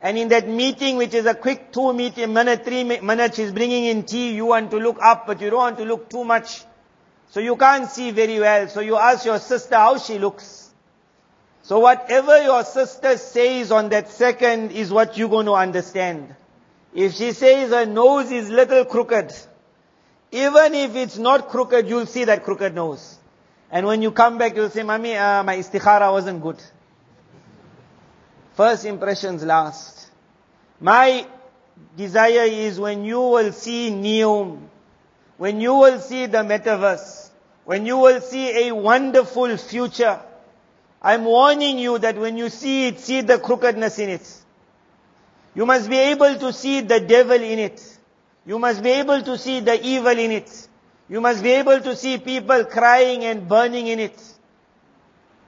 And 0.00 0.18
in 0.18 0.28
that 0.28 0.48
meeting, 0.48 0.96
which 0.96 1.14
is 1.14 1.26
a 1.26 1.34
quick 1.34 1.72
two 1.72 1.92
meeting, 1.92 2.32
minute, 2.32 2.64
three 2.64 2.84
minutes, 2.84 3.36
she's 3.36 3.52
bringing 3.52 3.84
in 3.84 4.04
tea, 4.04 4.34
you 4.34 4.46
want 4.46 4.70
to 4.70 4.76
look 4.76 4.98
up, 5.02 5.26
but 5.26 5.40
you 5.40 5.50
don't 5.50 5.60
want 5.60 5.78
to 5.78 5.84
look 5.84 6.10
too 6.10 6.24
much. 6.24 6.62
So 7.30 7.40
you 7.40 7.56
can't 7.56 7.88
see 7.88 8.10
very 8.10 8.38
well. 8.38 8.68
So 8.68 8.80
you 8.80 8.96
ask 8.96 9.24
your 9.24 9.38
sister 9.38 9.74
how 9.74 9.98
she 9.98 10.18
looks. 10.18 10.70
So 11.62 11.78
whatever 11.78 12.42
your 12.42 12.62
sister 12.62 13.16
says 13.16 13.72
on 13.72 13.88
that 13.88 14.10
second 14.10 14.72
is 14.72 14.92
what 14.92 15.16
you're 15.16 15.30
going 15.30 15.46
to 15.46 15.54
understand. 15.54 16.34
If 16.94 17.14
she 17.14 17.32
says 17.32 17.70
her 17.70 17.86
nose 17.86 18.30
is 18.30 18.50
little 18.50 18.84
crooked, 18.84 19.34
even 20.34 20.74
if 20.74 20.96
it's 20.96 21.16
not 21.16 21.48
crooked, 21.48 21.88
you'll 21.88 22.06
see 22.06 22.24
that 22.24 22.42
crooked 22.42 22.74
nose. 22.74 23.18
And 23.70 23.86
when 23.86 24.02
you 24.02 24.10
come 24.10 24.36
back, 24.36 24.56
you'll 24.56 24.68
say, 24.68 24.82
Mommy, 24.82 25.14
uh, 25.14 25.44
my 25.44 25.56
istikhara 25.56 26.10
wasn't 26.10 26.42
good. 26.42 26.60
First 28.54 28.84
impressions 28.84 29.44
last. 29.44 30.10
My 30.80 31.24
desire 31.96 32.46
is 32.46 32.80
when 32.80 33.04
you 33.04 33.20
will 33.20 33.52
see 33.52 33.90
Neom, 33.90 34.58
when 35.36 35.60
you 35.60 35.74
will 35.74 36.00
see 36.00 36.26
the 36.26 36.38
metaverse, 36.38 37.30
when 37.64 37.86
you 37.86 37.98
will 37.98 38.20
see 38.20 38.68
a 38.68 38.74
wonderful 38.74 39.56
future, 39.56 40.20
I'm 41.00 41.24
warning 41.24 41.78
you 41.78 41.96
that 41.98 42.16
when 42.16 42.36
you 42.36 42.48
see 42.48 42.88
it, 42.88 42.98
see 42.98 43.20
the 43.20 43.38
crookedness 43.38 44.00
in 44.00 44.08
it. 44.08 44.38
You 45.54 45.64
must 45.64 45.88
be 45.88 45.98
able 45.98 46.36
to 46.38 46.52
see 46.52 46.80
the 46.80 46.98
devil 46.98 47.40
in 47.40 47.60
it. 47.60 47.93
You 48.46 48.58
must 48.58 48.82
be 48.82 48.90
able 48.90 49.22
to 49.22 49.38
see 49.38 49.60
the 49.60 49.80
evil 49.84 50.18
in 50.18 50.30
it. 50.30 50.68
You 51.08 51.20
must 51.20 51.42
be 51.42 51.50
able 51.50 51.80
to 51.80 51.96
see 51.96 52.18
people 52.18 52.64
crying 52.64 53.24
and 53.24 53.48
burning 53.48 53.86
in 53.86 54.00
it. 54.00 54.20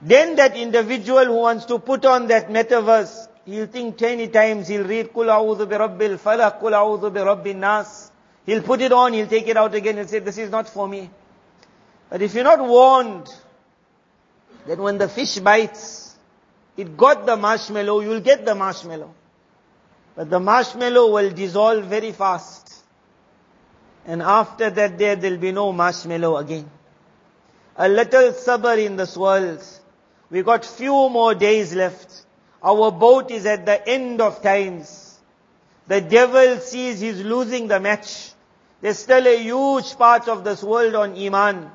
Then 0.01 0.37
that 0.37 0.57
individual 0.57 1.25
who 1.25 1.37
wants 1.37 1.65
to 1.67 1.79
put 1.79 2.05
on 2.05 2.27
that 2.29 2.49
metaverse, 2.49 3.29
he'll 3.47 3.67
think 3.67 3.99
20 3.99 4.29
times, 4.29 4.69
he'll 4.69 4.85
read 4.87 5.13
Kul 5.13 5.27
a'udhu 5.27 5.69
bi 5.69 5.79
rabbil 5.79 6.19
falaq, 6.19 6.61
Kul 6.61 6.73
a'udhu 6.73 7.13
bi 7.13 7.23
rabbin 7.23 7.61
nas. 7.61 8.11
He'll 8.45 8.63
put 8.63 8.81
it 8.81 8.93
on, 8.93 9.13
he'll 9.13 9.27
take 9.27 9.49
it 9.49 9.57
out 9.57 9.75
again 9.75 9.99
and 9.99 10.09
say, 10.09 10.21
this 10.21 10.39
is 10.39 10.51
not 10.51 10.69
for 10.69 10.87
me. 10.87 11.11
But 12.09 12.23
if 12.23 12.35
you're 12.35 12.45
not 12.45 12.61
warned, 12.61 13.29
that 14.67 14.79
when 14.79 14.99
the 14.99 15.09
fish 15.09 15.39
bites, 15.39 16.15
it 16.77 16.97
got 16.97 17.27
the 17.27 17.37
marshmallow, 17.37 18.01
you'll 18.01 18.21
get 18.21 18.45
the 18.45 18.55
marshmallow. 18.55 19.15
But 20.15 20.31
the 20.31 20.41
marshmallow 20.41 21.11
will 21.13 21.31
dissolve 21.31 21.85
very 21.85 22.13
fast. 22.13 22.66
And 24.07 24.23
after 24.23 24.71
that 24.71 24.99
day, 24.99 25.17
there'll 25.17 25.37
be 25.37 25.51
no 25.51 25.73
marshmallow 25.73 26.37
again. 26.37 26.71
A 27.77 27.89
little 27.89 28.33
sabr 28.33 28.79
in 28.85 28.97
this 28.97 29.17
world. 29.17 29.63
We 30.31 30.43
got 30.43 30.65
few 30.65 31.09
more 31.09 31.35
days 31.35 31.75
left. 31.75 32.25
Our 32.63 32.93
boat 32.93 33.33
is 33.33 33.47
at 33.47 33.67
the 33.67 33.87
end 33.89 34.21
of 34.21 34.43
times. 34.43 35.19
The 35.89 36.01
devil 36.01 36.59
sees 36.59 37.01
he's 37.01 37.21
losing 37.21 37.67
the 37.67 37.81
match. 37.81 38.31
There's 38.81 38.99
still 38.99 39.27
a 39.27 39.43
huge 39.43 39.97
part 39.97 40.29
of 40.29 40.45
this 40.45 40.63
world 40.63 40.95
on 40.95 41.17
Iman. 41.17 41.71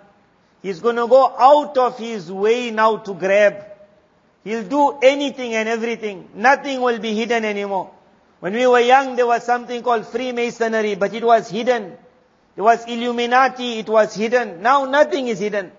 He's 0.61 0.79
going 0.79 0.95
to 0.95 1.07
go 1.07 1.35
out 1.37 1.77
of 1.77 1.97
his 1.97 2.31
way 2.31 2.71
now 2.71 2.97
to 2.97 3.13
grab. 3.13 3.65
He'll 4.43 4.63
do 4.63 4.97
anything 5.03 5.53
and 5.53 5.67
everything. 5.67 6.29
Nothing 6.33 6.81
will 6.81 6.99
be 6.99 7.13
hidden 7.13 7.43
anymore. 7.43 7.91
When 8.39 8.53
we 8.53 8.65
were 8.67 8.79
young, 8.79 9.15
there 9.15 9.27
was 9.27 9.43
something 9.43 9.83
called 9.83 10.07
Freemasonry, 10.07 10.95
but 10.95 11.13
it 11.13 11.23
was 11.23 11.49
hidden. 11.49 11.97
There 12.55 12.63
was 12.63 12.85
Illuminati, 12.85 13.79
it 13.79 13.89
was 13.89 14.13
hidden. 14.13 14.61
Now 14.61 14.85
nothing 14.85 15.27
is 15.27 15.39
hidden. 15.39 15.71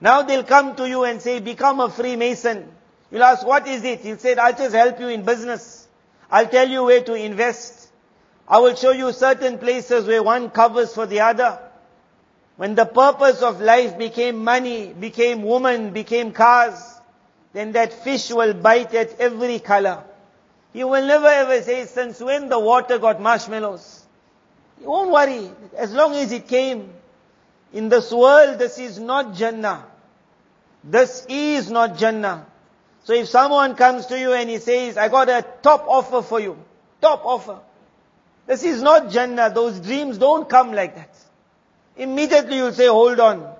Now 0.00 0.22
they'll 0.22 0.44
come 0.44 0.76
to 0.76 0.88
you 0.88 1.04
and 1.04 1.20
say, 1.20 1.40
become 1.40 1.80
a 1.80 1.88
Freemason. 1.88 2.68
You'll 3.10 3.24
ask, 3.24 3.46
what 3.46 3.66
is 3.66 3.84
it? 3.84 4.00
He'll 4.00 4.18
say, 4.18 4.34
I'll 4.34 4.52
just 4.52 4.74
help 4.74 5.00
you 5.00 5.08
in 5.08 5.24
business. 5.24 5.88
I'll 6.30 6.46
tell 6.48 6.68
you 6.68 6.84
where 6.84 7.02
to 7.02 7.14
invest. 7.14 7.90
I 8.48 8.58
will 8.58 8.74
show 8.74 8.92
you 8.92 9.12
certain 9.12 9.58
places 9.58 10.06
where 10.06 10.22
one 10.22 10.50
covers 10.50 10.94
for 10.94 11.06
the 11.06 11.20
other. 11.20 11.58
When 12.56 12.74
the 12.74 12.86
purpose 12.86 13.42
of 13.42 13.60
life 13.60 13.98
became 13.98 14.42
money, 14.42 14.92
became 14.92 15.42
woman, 15.42 15.90
became 15.90 16.32
cars, 16.32 16.74
then 17.52 17.72
that 17.72 17.92
fish 17.92 18.30
will 18.30 18.54
bite 18.54 18.94
at 18.94 19.20
every 19.20 19.58
color. 19.58 20.04
He 20.72 20.84
will 20.84 21.06
never 21.06 21.26
ever 21.26 21.62
say, 21.62 21.86
since 21.86 22.20
when 22.20 22.48
the 22.48 22.58
water 22.58 22.98
got 22.98 23.20
marshmallows? 23.20 24.05
You 24.80 24.88
won't 24.88 25.10
worry. 25.10 25.50
As 25.76 25.92
long 25.92 26.14
as 26.14 26.32
it 26.32 26.48
came. 26.48 26.90
In 27.72 27.88
this 27.88 28.12
world, 28.12 28.58
this 28.58 28.78
is 28.78 28.98
not 28.98 29.34
Jannah. 29.34 29.84
This 30.84 31.26
is 31.28 31.70
not 31.70 31.98
Jannah. 31.98 32.46
So 33.04 33.12
if 33.12 33.28
someone 33.28 33.74
comes 33.74 34.06
to 34.06 34.18
you 34.18 34.32
and 34.32 34.48
he 34.48 34.58
says, 34.58 34.96
I 34.96 35.08
got 35.08 35.28
a 35.28 35.44
top 35.62 35.86
offer 35.88 36.22
for 36.22 36.40
you. 36.40 36.56
Top 37.00 37.24
offer. 37.24 37.58
This 38.46 38.64
is 38.64 38.82
not 38.82 39.10
Jannah. 39.10 39.50
Those 39.52 39.80
dreams 39.80 40.18
don't 40.18 40.48
come 40.48 40.72
like 40.72 40.94
that. 40.94 41.16
Immediately 41.96 42.56
you'll 42.56 42.72
say, 42.72 42.86
hold 42.86 43.20
on. 43.20 43.52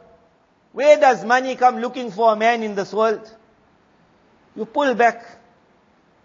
Where 0.72 0.98
does 0.98 1.24
money 1.24 1.56
come 1.56 1.78
looking 1.78 2.10
for 2.10 2.32
a 2.32 2.36
man 2.36 2.62
in 2.62 2.74
this 2.74 2.92
world? 2.92 3.28
You 4.54 4.64
pull 4.66 4.94
back. 4.94 5.24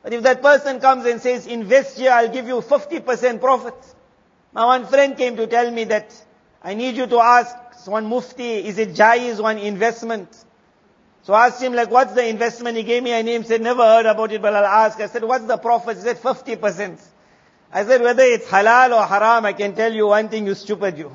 But 0.03 0.13
if 0.13 0.23
that 0.23 0.41
person 0.41 0.79
comes 0.79 1.05
and 1.05 1.21
says, 1.21 1.47
invest 1.47 1.97
here, 1.97 2.11
I'll 2.11 2.31
give 2.31 2.47
you 2.47 2.55
50% 2.55 3.39
profit. 3.39 3.75
My 4.53 4.65
one 4.65 4.85
friend 4.85 5.15
came 5.17 5.37
to 5.37 5.47
tell 5.47 5.71
me 5.71 5.85
that 5.85 6.13
I 6.61 6.73
need 6.73 6.95
you 6.95 7.07
to 7.07 7.19
ask 7.19 7.55
one 7.87 8.05
mufti, 8.05 8.67
is 8.67 8.77
it 8.77 8.89
jaiz 8.89 9.41
one 9.41 9.57
investment? 9.57 10.29
So 11.23 11.33
I 11.33 11.47
asked 11.47 11.61
him 11.61 11.73
like, 11.73 11.89
what's 11.89 12.13
the 12.13 12.27
investment? 12.27 12.77
He 12.77 12.83
gave 12.83 13.03
me 13.03 13.11
a 13.11 13.23
name, 13.23 13.43
said, 13.43 13.61
never 13.61 13.83
heard 13.83 14.05
about 14.05 14.31
it, 14.31 14.41
but 14.41 14.55
I'll 14.55 14.65
ask. 14.65 14.99
I 14.99 15.07
said, 15.07 15.23
what's 15.23 15.45
the 15.45 15.57
profit? 15.57 15.97
He 15.97 16.03
said, 16.03 16.17
50%. 16.17 16.99
I 17.71 17.85
said, 17.85 18.01
whether 18.01 18.23
it's 18.23 18.47
halal 18.47 18.99
or 18.99 19.05
haram, 19.05 19.45
I 19.45 19.53
can 19.53 19.75
tell 19.75 19.93
you 19.93 20.07
one 20.07 20.29
thing, 20.29 20.47
you 20.47 20.55
stupid 20.55 20.97
you. 20.97 21.11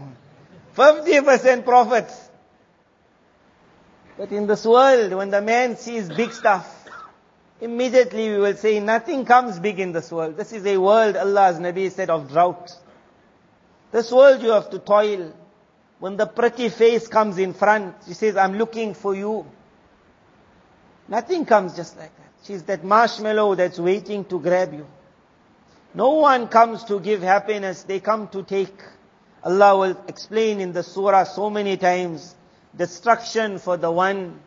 50% 0.76 1.64
profit. 1.64 2.11
But 4.16 4.32
in 4.32 4.47
this 4.47 4.64
world, 4.64 5.12
when 5.12 5.30
the 5.30 5.43
man 5.43 5.76
sees 5.76 6.09
big 6.09 6.32
stuff, 6.32 6.89
immediately 7.61 8.30
we 8.30 8.39
will 8.39 8.57
say, 8.57 8.80
nothing 8.80 9.24
comes 9.24 9.59
big 9.59 9.80
in 9.80 9.93
this 9.93 10.11
world. 10.11 10.37
This 10.37 10.53
is 10.53 10.64
a 10.64 10.78
world, 10.78 11.16
Allah's 11.16 11.59
Nabi 11.59 11.91
said, 11.91 12.11
of 12.11 12.30
drought. 12.30 12.72
This 13.97 14.13
world 14.13 14.43
you 14.43 14.51
have 14.51 14.69
to 14.73 14.79
toil. 14.79 15.33
When 16.01 16.19
the 16.19 16.27
pretty 16.27 16.69
face 16.69 17.09
comes 17.09 17.39
in 17.39 17.55
front, 17.55 17.95
she 18.07 18.13
says, 18.13 18.37
I'm 18.37 18.59
looking 18.59 18.93
for 18.93 19.15
you. 19.15 19.47
Nothing 21.09 21.47
comes 21.47 21.75
just 21.75 21.97
like 21.97 22.15
that. 22.15 22.31
She's 22.45 22.63
that 22.65 22.85
marshmallow 22.85 23.55
that's 23.55 23.79
waiting 23.79 24.27
to 24.27 24.39
grab 24.39 24.75
you. 24.75 24.87
No 25.95 26.11
one 26.11 26.49
comes 26.49 26.85
to 26.85 27.01
give 27.01 27.23
happiness, 27.23 27.85
they 27.85 28.01
come 28.01 28.29
to 28.37 28.43
take. 28.43 28.79
Allah 29.43 29.79
will 29.79 29.97
explain 30.09 30.61
in 30.61 30.75
the 30.75 30.83
surah 30.83 31.25
so 31.25 31.49
many 31.49 31.79
times, 31.79 32.35
destruction 32.77 33.59
for 33.59 33.79
the 33.79 33.91
one 33.91 34.39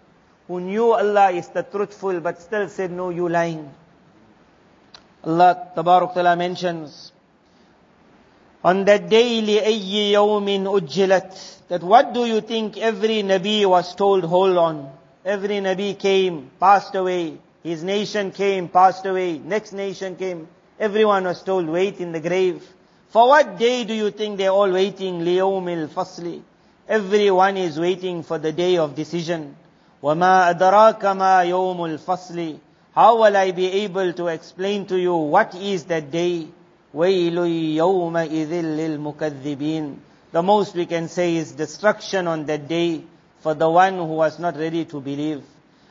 who 0.48 0.62
knew 0.62 0.92
Allah 0.92 1.32
is 1.32 1.48
the 1.48 1.64
truthful 1.64 2.20
but 2.20 2.40
still 2.40 2.70
said, 2.70 2.92
no, 2.92 3.10
you 3.10 3.28
lying. 3.28 3.74
Allah 5.24 5.72
Tabarak 5.76 6.14
Ta'ala 6.14 6.36
mentions, 6.36 7.14
on 8.65 8.87
that 8.87 9.11
day, 9.11 9.43
لِأَيِّ 9.43 10.13
يَوْمٍ 10.13 10.65
أُجِّلَتْ 10.65 11.69
That 11.69 11.83
what 11.83 12.15
do 12.15 12.25
you 12.25 12.41
think 12.41 12.79
every 12.79 13.23
Nabi 13.23 13.67
was 13.67 13.95
told, 13.95 14.25
hold 14.25 14.57
on. 14.57 14.91
Every 15.23 15.57
Nabi 15.57 15.99
came, 15.99 16.51
passed 16.59 16.95
away. 16.95 17.39
His 17.63 17.85
nation 17.85 18.31
came, 18.31 18.69
passed 18.69 19.05
away. 19.05 19.39
Next 19.39 19.73
nation 19.73 20.17
came. 20.17 20.49
Everyone 20.81 21.25
was 21.25 21.43
told, 21.43 21.69
wait 21.69 22.01
in 22.01 22.13
the 22.13 22.21
grave. 22.21 22.67
For 23.09 23.29
what 23.29 23.59
day 23.59 23.85
do 23.85 23.93
you 23.93 24.11
think 24.11 24.39
they're 24.39 24.51
all 24.51 24.73
waiting? 24.73 25.21
لِيَوْمِ 25.21 25.89
الْفَصْلِ 25.89 26.43
Everyone 26.89 27.57
is 27.57 27.79
waiting 27.79 28.23
for 28.23 28.39
the 28.39 28.53
day 28.53 28.79
of 28.79 28.95
decision. 28.95 29.57
وَمَا 30.03 30.55
أَدْرَاكَ 30.55 31.01
مَا 31.01 31.45
يَوْمُ 31.45 31.99
الْفَصْلِ 31.99 32.59
How 32.95 33.19
will 33.19 33.37
I 33.37 33.51
be 33.53 33.71
able 33.85 34.13
to 34.15 34.29
explain 34.29 34.87
to 34.87 34.99
you 34.99 35.15
what 35.15 35.55
is 35.55 35.85
that 35.85 36.11
day? 36.11 36.49
وَيْلٌ 36.95 37.37
يَوْمَئِذٍ 37.77 38.53
لِلْمُكَذِّبِينَ 38.53 39.97
The 40.33 40.43
most 40.43 40.75
we 40.75 40.87
can 40.87 41.09
say 41.09 41.37
is 41.37 41.53
destruction 41.53 42.27
on 42.29 42.47
that 42.47 42.69
day 42.69 43.03
for 43.41 43.55
the 43.55 43.69
one 43.69 43.95
who 43.95 44.05
was 44.05 44.39
not 44.39 44.57
ready 44.57 44.85
to 44.87 45.01
believe. 45.01 45.43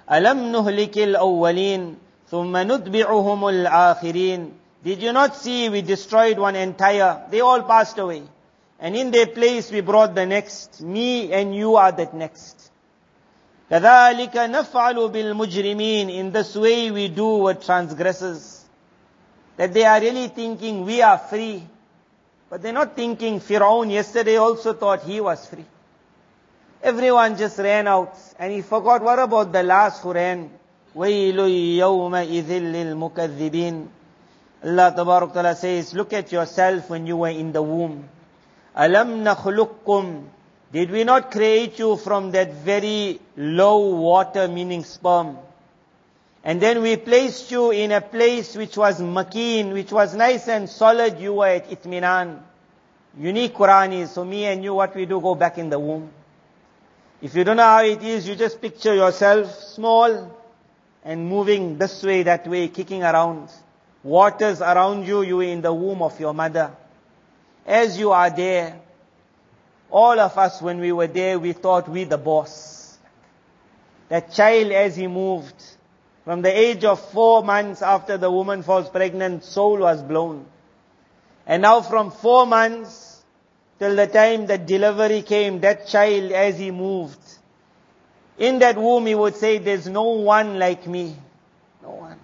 أَلَمْ 0.09 0.51
نُهْلِكِ 0.51 0.93
الْأَوَّلِينَ 0.93 1.95
ثُمَّ 2.31 2.51
نُتْبِعُهُمُ 2.51 3.67
الْآخِرِينَ 3.67 4.51
Did 4.83 5.01
you 5.01 5.13
not 5.13 5.35
see 5.35 5.69
we 5.69 5.81
destroyed 5.81 6.39
one 6.39 6.55
entire, 6.55 7.23
they 7.29 7.41
all 7.41 7.63
passed 7.63 7.97
away. 7.99 8.23
And 8.79 8.95
in 8.95 9.11
their 9.11 9.27
place 9.27 9.71
we 9.71 9.81
brought 9.81 10.15
the 10.15 10.25
next. 10.25 10.81
Me 10.81 11.31
and 11.31 11.55
you 11.55 11.75
are 11.75 11.91
that 11.91 12.13
next. 12.13 12.71
كَذَلِكَ 13.71 14.33
نَفْعَلُ 14.33 15.11
بِالْمُجْرِمِينَ 15.11 16.13
In 16.13 16.31
this 16.31 16.55
way 16.55 16.91
we 16.91 17.07
do 17.07 17.37
with 17.37 17.65
transgressors. 17.65 18.56
That 19.57 19.73
they 19.73 19.85
are 19.85 19.99
really 19.99 20.27
thinking 20.27 20.85
we 20.85 21.01
are 21.01 21.17
free. 21.17 21.63
But 22.49 22.61
they're 22.61 22.73
not 22.73 22.95
thinking 22.95 23.39
Firaun 23.39 23.91
yesterday 23.91 24.37
also 24.37 24.73
thought 24.73 25.03
he 25.03 25.21
was 25.21 25.45
free. 25.47 25.65
Everyone 26.81 27.37
just 27.37 27.57
ran 27.59 27.87
out 27.87 28.15
and 28.37 28.51
he 28.51 28.61
forgot 28.61 29.01
what 29.01 29.17
about 29.19 29.51
the 29.51 29.63
last 29.63 30.03
who 30.03 30.13
ran? 30.13 30.49
وَيْلُ 30.95 31.77
يَوْمَئِذٍ 31.77 32.49
لِلْمُكَذِّبِينَ 32.49 33.87
Allah 34.65 34.93
Tabarak 34.95 35.33
Ta'ala 35.33 35.55
says, 35.55 35.93
look 35.93 36.13
at 36.13 36.31
yourself 36.31 36.89
when 36.89 37.07
you 37.07 37.17
were 37.17 37.29
in 37.29 37.51
the 37.51 37.61
womb. 37.61 38.07
أَلَمْ 38.77 39.23
نَخْلُقكُمْ 39.23 40.23
Did 40.71 40.91
we 40.91 41.03
not 41.03 41.31
create 41.31 41.79
you 41.79 41.97
from 41.97 42.31
that 42.31 42.53
very 42.53 43.19
low 43.35 43.95
water, 43.95 44.47
meaning 44.47 44.83
sperm? 44.83 45.37
And 46.48 46.62
then 46.62 46.80
we 46.80 46.96
placed 46.96 47.50
you 47.50 47.72
in 47.72 47.92
a 47.92 48.00
place 48.00 48.56
which 48.56 48.74
was 48.74 49.02
makin, 49.02 49.74
which 49.74 49.92
was 49.92 50.14
nice 50.14 50.48
and 50.48 50.66
solid. 50.66 51.20
You 51.20 51.34
were 51.34 51.46
at 51.48 51.68
itminan. 51.68 52.40
Unique 53.18 53.52
Quran 53.52 53.92
is, 53.92 54.12
so 54.12 54.24
me 54.24 54.46
and 54.46 54.64
you, 54.64 54.72
what 54.72 54.96
we 54.96 55.04
do, 55.04 55.20
go 55.20 55.34
back 55.34 55.58
in 55.58 55.68
the 55.68 55.78
womb. 55.78 56.10
If 57.20 57.34
you 57.34 57.44
don't 57.44 57.58
know 57.58 57.64
how 57.64 57.84
it 57.84 58.02
is, 58.02 58.26
you 58.26 58.34
just 58.34 58.62
picture 58.62 58.94
yourself 58.94 59.52
small 59.52 60.34
and 61.04 61.28
moving 61.28 61.76
this 61.76 62.02
way, 62.02 62.22
that 62.22 62.48
way, 62.48 62.68
kicking 62.68 63.02
around. 63.02 63.50
Waters 64.02 64.62
around 64.62 65.06
you, 65.06 65.20
you 65.20 65.40
in 65.40 65.60
the 65.60 65.74
womb 65.74 66.00
of 66.00 66.18
your 66.18 66.32
mother. 66.32 66.74
As 67.66 67.98
you 67.98 68.12
are 68.12 68.30
there, 68.30 68.80
all 69.90 70.18
of 70.18 70.38
us 70.38 70.62
when 70.62 70.80
we 70.80 70.92
were 70.92 71.08
there, 71.08 71.38
we 71.38 71.52
thought 71.52 71.90
we 71.90 72.04
the 72.04 72.16
boss. 72.16 72.96
That 74.08 74.32
child 74.32 74.72
as 74.72 74.96
he 74.96 75.08
moved, 75.08 75.62
from 76.28 76.42
the 76.42 76.54
age 76.54 76.84
of 76.84 77.00
four 77.00 77.42
months 77.42 77.80
after 77.80 78.18
the 78.18 78.30
woman 78.30 78.62
falls 78.62 78.90
pregnant, 78.90 79.42
soul 79.42 79.78
was 79.78 80.02
blown. 80.02 80.44
And 81.46 81.62
now 81.62 81.80
from 81.80 82.10
four 82.10 82.46
months 82.46 83.24
till 83.78 83.96
the 83.96 84.06
time 84.06 84.44
that 84.48 84.66
delivery 84.66 85.22
came, 85.22 85.60
that 85.60 85.86
child 85.86 86.32
as 86.32 86.58
he 86.58 86.70
moved, 86.70 87.18
in 88.36 88.58
that 88.58 88.76
womb 88.76 89.06
he 89.06 89.14
would 89.14 89.36
say, 89.36 89.56
there's 89.56 89.88
no 89.88 90.02
one 90.02 90.58
like 90.58 90.86
me. 90.86 91.16
No 91.82 91.92
one. 91.92 92.18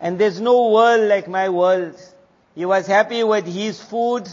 And 0.00 0.18
there's 0.18 0.38
no 0.38 0.68
world 0.70 1.08
like 1.08 1.26
my 1.26 1.48
world. 1.48 1.98
He 2.54 2.66
was 2.66 2.86
happy 2.86 3.24
with 3.24 3.46
his 3.46 3.82
food. 3.82 4.28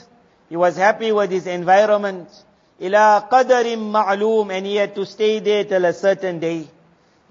He 0.49 0.57
was 0.57 0.75
happy 0.75 1.13
with 1.13 1.31
his 1.31 1.47
environment. 1.47 2.27
ila 2.77 3.25
qadarim 3.31 3.89
ma'loom 3.93 4.51
and 4.51 4.65
he 4.65 4.75
had 4.75 4.95
to 4.95 5.05
stay 5.05 5.39
there 5.39 5.63
till 5.63 5.85
a 5.85 5.93
certain 5.93 6.39
day. 6.39 6.67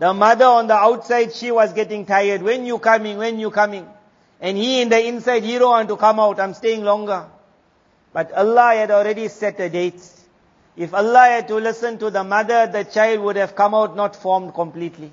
The 0.01 0.15
mother 0.15 0.47
on 0.47 0.67
the 0.67 0.75
outside, 0.75 1.35
she 1.35 1.51
was 1.51 1.75
getting 1.75 2.07
tired. 2.07 2.41
When 2.41 2.65
you 2.65 2.79
coming? 2.79 3.19
When 3.19 3.39
you 3.39 3.51
coming? 3.51 3.87
And 4.41 4.57
he 4.57 4.81
in 4.81 4.89
the 4.89 5.07
inside, 5.07 5.43
he 5.43 5.59
don't 5.59 5.69
want 5.69 5.89
to 5.91 5.97
come 5.99 6.19
out. 6.19 6.41
I'm 6.41 6.55
staying 6.55 6.85
longer. 6.85 7.27
But 8.15 8.33
Allah 8.33 8.73
had 8.75 8.91
already 8.91 9.29
set 9.29 9.61
a 9.61 9.69
date. 9.69 10.01
If 10.75 10.95
Allah 10.95 11.27
had 11.29 11.49
to 11.49 11.57
listen 11.57 11.99
to 11.99 12.11
the 12.11 12.25
mother, 12.25 12.67
the 12.67 12.85
child 12.85 13.21
would 13.21 13.37
have 13.37 13.55
come 13.55 13.75
out 13.75 13.95
not 13.95 14.17
formed 14.17 14.55
completely. 14.55 15.13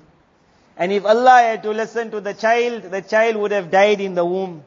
And 0.78 0.90
if 0.90 1.04
Allah 1.04 1.42
had 1.42 1.62
to 1.64 1.70
listen 1.72 2.10
to 2.12 2.22
the 2.22 2.32
child, 2.32 2.84
the 2.84 3.02
child 3.02 3.36
would 3.36 3.50
have 3.50 3.70
died 3.70 4.00
in 4.00 4.14
the 4.14 4.24
womb. 4.24 4.64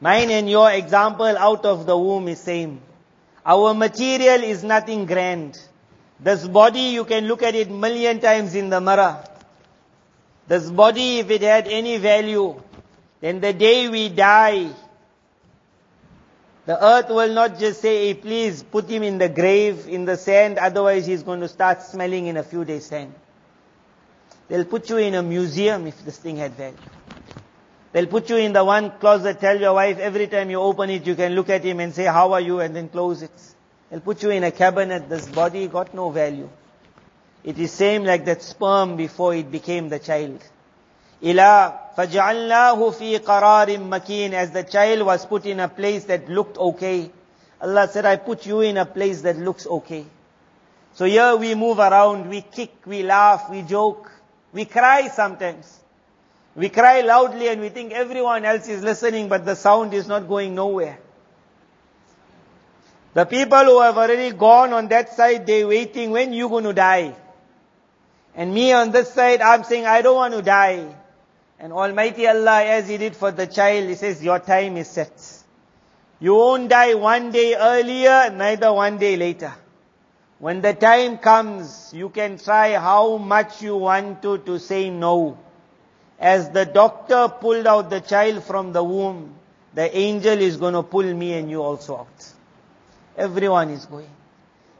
Mine 0.00 0.30
and 0.30 0.48
your 0.48 0.70
example 0.70 1.36
out 1.36 1.66
of 1.66 1.84
the 1.84 1.98
womb 1.98 2.28
is 2.28 2.40
same. 2.40 2.80
Our 3.44 3.74
material 3.74 4.42
is 4.42 4.64
nothing 4.64 5.04
grand. 5.04 5.58
This 6.18 6.46
body, 6.46 6.80
you 6.80 7.04
can 7.04 7.26
look 7.28 7.42
at 7.42 7.54
it 7.54 7.70
million 7.70 8.20
times 8.20 8.54
in 8.54 8.70
the 8.70 8.80
mirror. 8.80 9.22
This 10.48 10.70
body, 10.70 11.18
if 11.18 11.30
it 11.30 11.42
had 11.42 11.68
any 11.68 11.98
value, 11.98 12.62
then 13.20 13.40
the 13.40 13.52
day 13.52 13.88
we 13.88 14.08
die, 14.08 14.70
the 16.66 16.84
earth 16.84 17.08
will 17.10 17.32
not 17.32 17.58
just 17.58 17.80
say, 17.80 18.08
hey, 18.08 18.14
please 18.14 18.62
put 18.62 18.88
him 18.88 19.02
in 19.02 19.18
the 19.18 19.28
grave, 19.28 19.86
in 19.88 20.04
the 20.04 20.16
sand, 20.16 20.58
otherwise 20.58 21.06
he's 21.06 21.22
going 21.22 21.40
to 21.40 21.48
start 21.48 21.82
smelling 21.82 22.26
in 22.26 22.36
a 22.36 22.42
few 22.42 22.64
days' 22.64 22.88
time. 22.88 23.14
They'll 24.48 24.64
put 24.64 24.88
you 24.90 24.96
in 24.96 25.14
a 25.14 25.22
museum 25.22 25.86
if 25.86 26.04
this 26.04 26.18
thing 26.18 26.36
had 26.36 26.54
value. 26.54 26.76
They'll 27.92 28.06
put 28.06 28.28
you 28.30 28.36
in 28.36 28.52
the 28.52 28.64
one 28.64 28.90
closet, 28.98 29.40
tell 29.40 29.58
your 29.60 29.74
wife 29.74 29.98
every 29.98 30.26
time 30.26 30.50
you 30.50 30.60
open 30.60 30.90
it, 30.90 31.06
you 31.06 31.14
can 31.14 31.34
look 31.34 31.50
at 31.50 31.64
him 31.64 31.80
and 31.80 31.94
say, 31.94 32.04
how 32.04 32.32
are 32.32 32.40
you, 32.40 32.60
and 32.60 32.74
then 32.74 32.88
close 32.88 33.22
it. 33.22 33.30
They'll 33.90 34.00
put 34.00 34.22
you 34.22 34.30
in 34.30 34.44
a 34.44 34.50
cabinet, 34.50 35.08
this 35.08 35.26
body 35.28 35.68
got 35.68 35.94
no 35.94 36.10
value. 36.10 36.48
It 37.44 37.58
is 37.58 37.70
same 37.72 38.04
like 38.04 38.24
that 38.24 38.42
sperm 38.42 38.96
before 38.96 39.34
it 39.34 39.50
became 39.50 39.88
the 39.88 40.00
child. 40.00 40.42
Ila 41.22 41.78
فَجَعَلْنَاهُ 41.96 42.94
فِي 42.94 43.18
قَرَارٍ 43.20 43.78
مَكِينٍ 43.88 44.32
as 44.32 44.50
the 44.50 44.64
child 44.64 45.06
was 45.06 45.24
put 45.24 45.46
in 45.46 45.60
a 45.60 45.68
place 45.68 46.04
that 46.04 46.28
looked 46.28 46.58
okay. 46.58 47.10
Allah 47.60 47.88
said, 47.88 48.04
I 48.04 48.16
put 48.16 48.44
you 48.44 48.60
in 48.60 48.76
a 48.76 48.84
place 48.84 49.22
that 49.22 49.38
looks 49.38 49.66
okay. 49.66 50.04
So 50.94 51.04
here 51.04 51.36
we 51.36 51.54
move 51.54 51.78
around, 51.78 52.28
we 52.28 52.42
kick, 52.42 52.72
we 52.84 53.02
laugh, 53.02 53.48
we 53.50 53.62
joke, 53.62 54.10
we 54.52 54.64
cry 54.64 55.08
sometimes. 55.08 55.80
We 56.54 56.68
cry 56.70 57.02
loudly 57.02 57.48
and 57.48 57.60
we 57.60 57.68
think 57.68 57.92
everyone 57.92 58.44
else 58.44 58.68
is 58.68 58.82
listening 58.82 59.28
but 59.28 59.44
the 59.44 59.54
sound 59.54 59.94
is 59.94 60.06
not 60.06 60.26
going 60.26 60.54
nowhere. 60.54 60.98
The 63.16 63.24
people 63.24 63.64
who 63.64 63.80
have 63.80 63.96
already 63.96 64.36
gone 64.36 64.74
on 64.74 64.88
that 64.88 65.14
side, 65.14 65.46
they're 65.46 65.66
waiting, 65.66 66.10
when 66.10 66.34
you 66.34 66.50
going 66.50 66.64
to 66.64 66.74
die? 66.74 67.14
And 68.34 68.52
me 68.52 68.74
on 68.74 68.90
this 68.90 69.10
side, 69.10 69.40
I'm 69.40 69.64
saying, 69.64 69.86
I 69.86 70.02
don't 70.02 70.16
want 70.16 70.34
to 70.34 70.42
die. 70.42 70.94
And 71.58 71.72
Almighty 71.72 72.26
Allah, 72.26 72.62
as 72.62 72.90
He 72.90 72.98
did 72.98 73.16
for 73.16 73.30
the 73.30 73.46
child, 73.46 73.88
He 73.88 73.94
says, 73.94 74.22
your 74.22 74.38
time 74.38 74.76
is 74.76 74.88
set. 74.88 75.42
You 76.20 76.34
won't 76.34 76.68
die 76.68 76.92
one 76.92 77.30
day 77.30 77.56
earlier, 77.56 78.30
neither 78.30 78.70
one 78.70 78.98
day 78.98 79.16
later. 79.16 79.54
When 80.38 80.60
the 80.60 80.74
time 80.74 81.16
comes, 81.16 81.94
you 81.94 82.10
can 82.10 82.36
try 82.36 82.74
how 82.74 83.16
much 83.16 83.62
you 83.62 83.78
want 83.78 84.20
to 84.24 84.36
to 84.36 84.58
say 84.58 84.90
no. 84.90 85.38
As 86.20 86.50
the 86.50 86.66
doctor 86.66 87.28
pulled 87.28 87.66
out 87.66 87.88
the 87.88 88.00
child 88.02 88.44
from 88.44 88.74
the 88.74 88.84
womb, 88.84 89.36
the 89.72 89.96
angel 89.96 90.38
is 90.38 90.58
going 90.58 90.74
to 90.74 90.82
pull 90.82 91.14
me 91.14 91.32
and 91.32 91.50
you 91.50 91.62
also 91.62 92.00
out. 92.00 92.35
Everyone 93.16 93.70
is 93.70 93.86
going. 93.86 94.10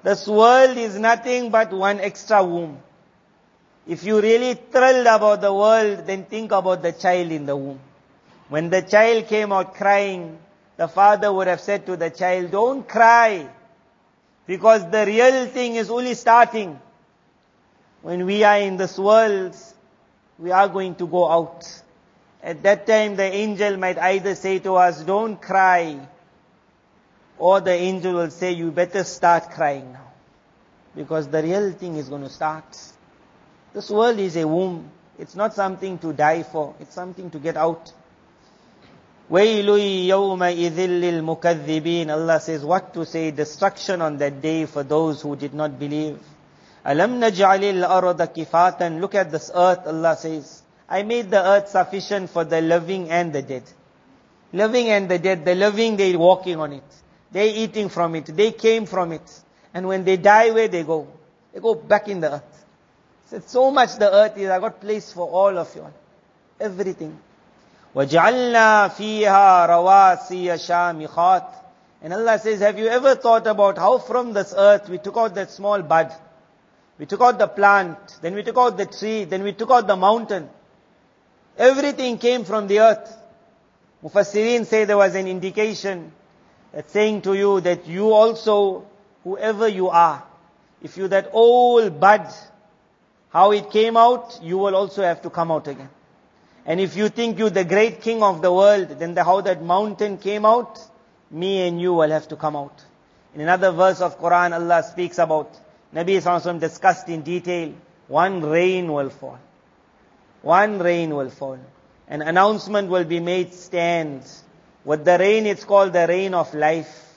This 0.03 0.27
world 0.29 0.77
is 0.77 0.99
nothing 0.99 1.51
but 1.51 1.73
one 1.73 2.01
extra 2.01 2.45
womb. 2.45 2.79
If 3.87 4.05
you 4.05 4.21
really 4.21 4.55
thrilled 4.55 5.07
about 5.07 5.41
the 5.41 5.53
world, 5.53 6.07
then 6.07 6.25
think 6.25 6.53
about 6.53 6.83
the 6.83 6.93
child 6.93 7.31
in 7.31 7.47
the 7.47 7.57
womb. 7.57 7.81
When 8.49 8.71
the 8.71 8.83
child 8.83 9.27
came 9.27 9.53
out 9.53 9.75
crying, 9.75 10.39
the 10.77 10.87
father 10.87 11.33
would 11.33 11.47
have 11.47 11.61
said 11.61 11.87
to 11.87 11.97
the 11.97 12.11
child, 12.11 12.51
don't 12.51 12.87
cry. 12.87 13.49
Because 14.47 14.89
the 14.91 15.05
real 15.07 15.47
thing 15.47 15.75
is 15.77 15.91
only 15.91 16.15
starting. 16.15 16.79
When 18.03 18.27
we 18.27 18.45
are 18.45 18.59
in 18.59 18.77
this 18.77 18.99
world, 18.99 19.57
we 20.39 20.51
are 20.51 20.69
going 20.69 20.95
to 20.97 21.07
go 21.07 21.29
out. 21.29 21.67
At 22.43 22.63
that 22.63 22.87
time, 22.87 23.17
the 23.17 23.25
angel 23.25 23.77
might 23.77 23.99
either 23.99 24.35
say 24.35 24.59
to 24.61 24.75
us, 24.75 25.03
don't 25.03 25.41
cry. 25.41 25.99
Or 27.38 27.60
the 27.60 27.72
angel 27.74 28.14
will 28.14 28.30
say, 28.30 28.52
you 28.52 28.72
better 28.72 29.04
start 29.04 29.50
crying 29.50 29.94
now. 29.94 30.12
Because 30.96 31.28
the 31.28 31.42
real 31.42 31.72
thing 31.72 31.96
is 31.96 32.08
going 32.08 32.22
to 32.22 32.30
start. 32.30 32.78
This 33.74 33.90
world 33.90 34.20
is 34.20 34.36
a 34.36 34.48
womb. 34.48 34.92
It's 35.18 35.36
not 35.36 35.54
something 35.54 35.98
to 36.00 36.14
die 36.14 36.44
for. 36.44 36.76
It's 36.80 36.94
something 36.94 37.32
to 37.32 37.40
get 37.40 37.58
out. 37.58 37.92
وَيْلٌ 39.32 40.08
يَوْمَئِذٍ 40.08 40.76
لِلْمُكَذِّبِينَ 40.76 42.12
Allah 42.12 42.40
says 42.42 42.66
what 42.66 42.94
to 42.94 43.06
say, 43.06 43.32
destruction 43.32 44.02
on 44.02 44.18
that 44.18 44.42
day 44.42 44.66
for 44.66 44.84
those 44.84 45.22
who 45.22 45.36
did 45.38 45.54
not 45.54 45.80
believe. 45.80 46.20
أَلَمْ 46.86 47.20
نَجْعَلِ 47.20 47.64
الْأَرْضَ 47.64 48.18
كِفَاتًا 48.18 49.00
Look 49.00 49.16
at 49.16 49.32
this 49.32 49.50
earth, 49.56 49.88
Allah 49.88 50.18
says. 50.18 50.62
I 50.90 51.04
made 51.04 51.32
the 51.32 51.42
earth 51.42 51.70
sufficient 51.70 52.30
for 52.30 52.44
the 52.44 52.60
living 52.60 53.10
and 53.10 53.32
the 53.32 53.42
dead. 53.42 53.64
Living 54.52 54.90
and 54.90 55.08
the 55.08 55.18
dead, 55.18 55.46
the 55.46 55.56
living 55.56 55.96
they 55.96 56.16
walking 56.16 56.58
on 56.58 56.74
it. 56.74 56.84
They 57.36 57.54
eating 57.54 57.90
from 57.90 58.16
it. 58.16 58.26
They 58.26 58.52
came 58.52 58.86
from 58.86 59.12
it. 59.12 59.42
And 59.74 59.88
when 59.88 60.04
they 60.04 60.18
die, 60.18 60.52
where 60.52 60.68
they 60.68 60.84
go? 60.84 61.08
They 61.54 61.60
go 61.60 61.76
back 61.76 62.08
in 62.08 62.20
the 62.20 62.34
earth. 62.34 62.66
Said 63.28 63.50
so 63.50 63.72
much 63.72 63.96
the 63.96 64.14
earth 64.14 64.38
is, 64.38 64.50
I 64.50 64.60
got 64.60 64.82
place 64.82 65.14
for 65.14 65.28
all 65.28 65.58
of 65.58 65.74
you. 65.76 65.86
Everything. 66.60 67.18
وَجَعَلْنَا 67.96 68.90
فِيهَا 68.90 69.68
رَوَاسِيَ 69.68 71.08
شَامِخَاتٍ 71.08 71.46
And 72.02 72.14
Allah 72.14 72.40
says, 72.40 72.60
have 72.60 72.78
you 72.80 72.88
ever 72.88 73.16
thought 73.16 73.48
about 73.48 73.78
how 73.78 73.98
from 74.00 74.34
this 74.34 74.54
earth 74.58 74.90
we 74.90 74.98
took 74.98 75.18
out 75.18 75.36
that 75.36 75.52
small 75.52 75.82
bud? 75.82 76.14
We 76.98 77.06
took 77.06 77.22
out 77.22 77.40
the 77.40 77.48
plant, 77.48 77.98
then 78.22 78.36
we 78.36 78.44
took 78.44 78.58
out 78.58 78.78
the 78.78 78.86
tree, 78.86 79.24
then 79.24 79.44
we 79.44 79.54
took 79.54 79.72
out 79.72 79.88
the 79.88 79.96
mountain. 79.96 80.50
Everything 81.58 82.18
came 82.18 82.44
from 82.44 82.68
the 82.68 82.80
earth. 82.80 83.18
Mufassirin 84.04 84.66
say 84.66 84.86
there 84.86 84.98
was 84.98 85.16
an 85.16 85.28
indication 85.28 86.12
that 86.12 86.25
uh, 86.77 86.83
saying 86.89 87.23
to 87.23 87.35
you 87.35 87.61
that 87.63 87.87
you 87.87 88.13
also, 88.13 88.87
whoever 89.25 89.67
you 89.67 89.89
are, 89.89 90.23
if 90.83 90.97
you 90.99 91.09
that 91.09 91.31
old 91.33 91.99
bud, 91.99 92.29
how 93.31 93.51
it 93.53 93.71
came 93.71 93.97
out, 93.97 94.39
you 94.43 94.59
will 94.59 94.77
also 94.77 95.03
have 95.03 95.23
to 95.23 95.31
come 95.31 95.51
out 95.51 95.67
again. 95.69 95.89
And 96.67 96.81
if 96.81 96.97
you 96.97 97.09
think 97.09 97.39
you're 97.39 97.49
the 97.49 97.65
great 97.65 98.03
king 98.03 98.23
of 98.23 98.43
the 98.43 98.53
world, 98.53 98.89
then 98.99 99.15
the, 99.15 99.25
how 99.25 99.41
that 99.41 99.63
mountain 99.63 100.19
came 100.19 100.45
out, 100.45 100.81
me 101.31 101.67
and 101.67 101.81
you 101.81 101.95
will 101.95 102.11
have 102.11 102.29
to 102.29 102.37
come 102.37 102.57
out. 102.57 102.85
In 103.35 103.41
another 103.41 103.71
verse 103.71 104.01
of 104.01 104.21
Quran, 104.21 104.53
Allah 104.53 104.83
speaks 104.83 105.19
about, 105.19 105.53
Nabi 105.95 106.17
Sallallahu 106.17 106.61
discussed 106.61 107.09
in 107.09 107.23
detail, 107.23 107.73
one 108.09 108.43
rain 108.43 108.93
will 108.93 109.11
fall. 109.11 109.39
One 110.43 110.79
rain 110.79 111.15
will 111.15 111.31
fall. 111.31 111.59
An 112.09 112.23
announcement 112.23 112.89
will 112.89 113.05
be 113.05 113.21
made 113.21 113.55
stand. 113.55 114.23
With 114.87 115.05
the 115.05 115.19
rain, 115.19 115.47
it's 115.47 115.65
called 115.65 115.93
the 115.93 116.07
rain 116.07 116.33
of 116.33 116.55
life. 116.55 117.13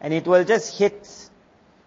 And 0.00 0.12
it 0.12 0.26
will 0.26 0.44
just 0.44 0.76
hit. 0.76 1.08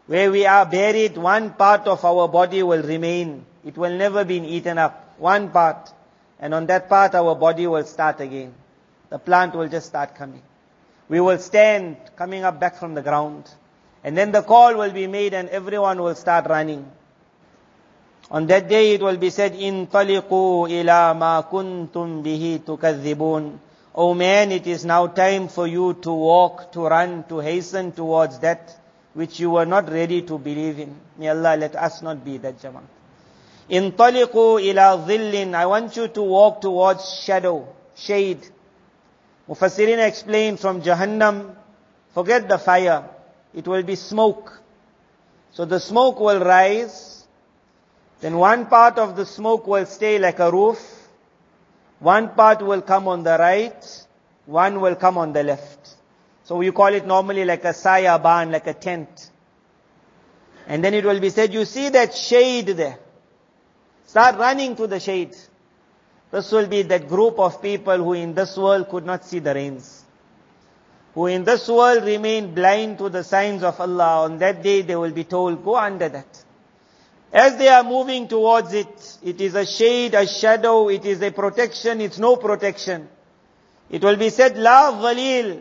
Where 0.08 0.32
we 0.32 0.45
are 0.45 0.66
buried, 0.66 1.18
one 1.18 1.54
part 1.56 1.88
of 1.88 2.06
our 2.06 2.30
body 2.30 2.64
will 2.64 2.82
remain. 2.82 3.45
It 3.66 3.78
will 3.78 3.97
never 3.97 4.24
be 4.24 4.38
eaten 4.38 4.78
up. 4.78 5.16
One 5.18 5.51
part. 5.51 5.91
And 6.39 6.54
on 6.54 6.68
that 6.68 6.88
part, 6.88 7.16
our 7.16 7.36
body 7.36 7.68
will 7.68 7.84
start 7.84 8.22
again. 8.22 8.54
The 9.10 9.20
plant 9.20 9.56
will 9.56 9.68
just 9.68 9.88
start 9.88 10.16
coming. 10.16 10.41
We 11.10 11.20
will 11.20 11.39
stand 11.39 11.97
coming 12.16 12.45
up 12.45 12.62
back 12.62 12.78
from 12.78 12.93
the 12.93 13.01
ground. 13.01 13.51
And 14.06 14.18
then 14.18 14.32
the 14.32 14.41
call 14.41 14.78
will 14.78 14.91
be 14.91 15.08
made 15.08 15.34
and 15.34 15.49
everyone 15.49 16.01
will 16.01 16.16
start 16.16 16.47
running. 16.47 16.89
On 18.32 18.47
that 18.47 18.70
day 18.70 18.93
it 18.93 19.01
will 19.01 19.18
be 19.18 19.32
said, 19.32 19.54
In 19.54 19.88
taliqu 19.88 20.70
ila 20.72 21.14
ma 21.14 21.41
kuntum 21.43 22.24
bihi 22.24 22.60
tukadhibun. 22.60 23.60
Oh 23.96 24.14
man, 24.16 24.52
it 24.52 24.66
is 24.66 24.84
now 24.86 25.08
time 25.08 25.48
for 25.48 25.68
you 25.68 25.94
to 26.02 26.12
walk, 26.12 26.72
to 26.72 26.82
run, 26.82 27.24
to 27.26 27.39
hasten 27.39 27.91
towards 27.91 28.39
that 28.39 28.76
which 29.14 29.39
you 29.39 29.52
were 29.52 29.66
not 29.66 29.91
ready 29.91 30.24
to 30.24 30.39
believe 30.39 30.80
in. 30.80 30.96
May 31.18 31.30
Allah 31.30 31.56
let 31.58 31.76
us 31.76 32.02
not 32.02 32.26
be 32.26 32.38
that 32.39 32.60
jamaat. 32.60 32.84
In 33.70 33.91
taliqu 33.91 34.62
ila 34.62 34.98
dhillin. 35.08 35.54
I 35.54 35.66
want 35.68 35.96
you 35.96 36.08
to 36.08 36.22
walk 36.24 36.62
towards 36.62 37.22
shadow, 37.22 37.68
shade. 37.96 38.46
Mufassirin 39.48 40.06
explained 40.08 40.60
from 40.60 40.82
Jahannam, 40.82 41.56
forget 42.14 42.50
the 42.50 42.58
fire. 42.58 43.08
It 43.54 43.68
will 43.68 43.84
be 43.84 43.96
smoke. 43.96 44.60
So 45.52 45.66
the 45.66 45.80
smoke 45.80 46.20
will 46.20 46.44
rise. 46.44 47.26
Then 48.22 48.38
one 48.38 48.66
part 48.66 48.98
of 48.98 49.16
the 49.16 49.26
smoke 49.26 49.68
will 49.68 49.86
stay 49.86 50.18
like 50.18 50.39
a 50.39 50.52
roof. 50.52 50.80
One 52.04 52.36
part 52.36 52.62
will 52.62 52.82
come 52.82 53.08
on 53.08 53.24
the 53.24 53.38
right. 53.39 54.06
One 54.45 54.82
will 54.82 54.95
come 54.95 55.18
on 55.18 55.32
the 55.32 55.41
left. 55.41 55.95
So 56.43 56.58
we 56.58 56.70
call 56.74 56.88
it 56.88 57.08
normally 57.08 57.45
like 57.45 57.64
a 57.64 57.70
sayaban, 57.70 58.51
like 58.51 58.68
a 58.68 58.74
tent. 58.74 59.32
And 60.68 60.84
then 60.84 60.93
it 60.93 61.06
will 61.06 61.22
be 61.22 61.30
said, 61.30 61.54
you 61.54 61.64
see 61.64 61.88
that 61.89 62.14
shade 62.14 62.68
there? 62.68 62.99
Start 64.06 64.38
running 64.38 64.76
to 64.76 64.86
the 64.86 64.99
shade. 64.99 65.34
This 66.30 66.51
will 66.51 66.68
be 66.68 66.82
that 66.82 67.08
group 67.08 67.39
of 67.39 67.62
people 67.62 67.95
who 67.95 68.12
in 68.12 68.34
this 68.34 68.58
world 68.58 68.89
could 68.89 69.06
not 69.06 69.24
see 69.24 69.39
the 69.39 69.54
rains. 69.54 70.04
Who 71.14 71.28
in 71.28 71.45
this 71.45 71.70
world 71.70 72.04
remain 72.04 72.54
blind 72.54 72.97
to 72.97 73.08
the 73.08 73.24
signs 73.24 73.64
of 73.64 73.80
Allah. 73.80 74.26
On 74.26 74.39
that 74.39 74.62
day 74.62 74.82
they 74.82 74.97
will 74.97 75.12
be 75.12 75.24
told, 75.24 75.64
go 75.64 75.78
under 75.78 76.10
that. 76.10 76.43
As 77.34 77.58
they 77.58 77.68
are 77.68 77.84
moving 77.84 78.28
towards 78.28 78.74
it, 78.74 79.18
it 79.24 79.42
is 79.42 79.56
a 79.56 79.66
shade, 79.66 80.14
a 80.14 80.28
shadow, 80.28 80.88
it 80.90 81.04
is 81.04 81.20
a 81.24 81.32
protection, 81.32 82.00
it's 82.00 82.20
no 82.20 82.36
protection. 82.36 83.10
It 83.90 84.04
will 84.04 84.18
be 84.18 84.30
said, 84.30 84.56
La 84.56 84.92
dhalil, 84.92 85.60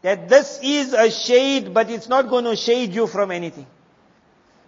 that 0.00 0.30
this 0.30 0.58
is 0.62 0.94
a 0.94 1.10
shade, 1.10 1.74
but 1.74 1.90
it's 1.90 2.08
not 2.08 2.30
going 2.30 2.46
to 2.46 2.56
shade 2.56 2.94
you 2.94 3.06
from 3.06 3.30
anything. 3.30 3.66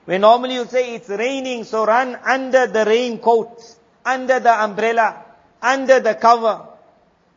When 0.04 0.20
normally 0.20 0.54
you 0.54 0.66
say 0.66 0.94
it's 0.94 1.08
raining, 1.08 1.64
so 1.64 1.86
run 1.86 2.16
under 2.16 2.66
the 2.66 2.84
raincoat, 2.84 3.62
under 4.04 4.38
the 4.38 4.52
umbrella, 4.52 5.24
under 5.62 6.00
the 6.00 6.14
cover. 6.14 6.66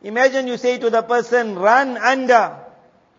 Imagine 0.03 0.47
you 0.47 0.57
say 0.57 0.77
to 0.77 0.89
the 0.89 1.03
person, 1.03 1.55
run 1.55 1.95
under, 1.97 2.57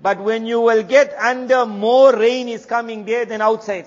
but 0.02 0.20
when 0.20 0.44
you 0.44 0.60
will 0.60 0.82
get 0.82 1.14
under, 1.18 1.64
more 1.64 2.14
rain 2.14 2.48
is 2.48 2.66
coming 2.66 3.06
there 3.06 3.24
than 3.24 3.40
outside. 3.40 3.86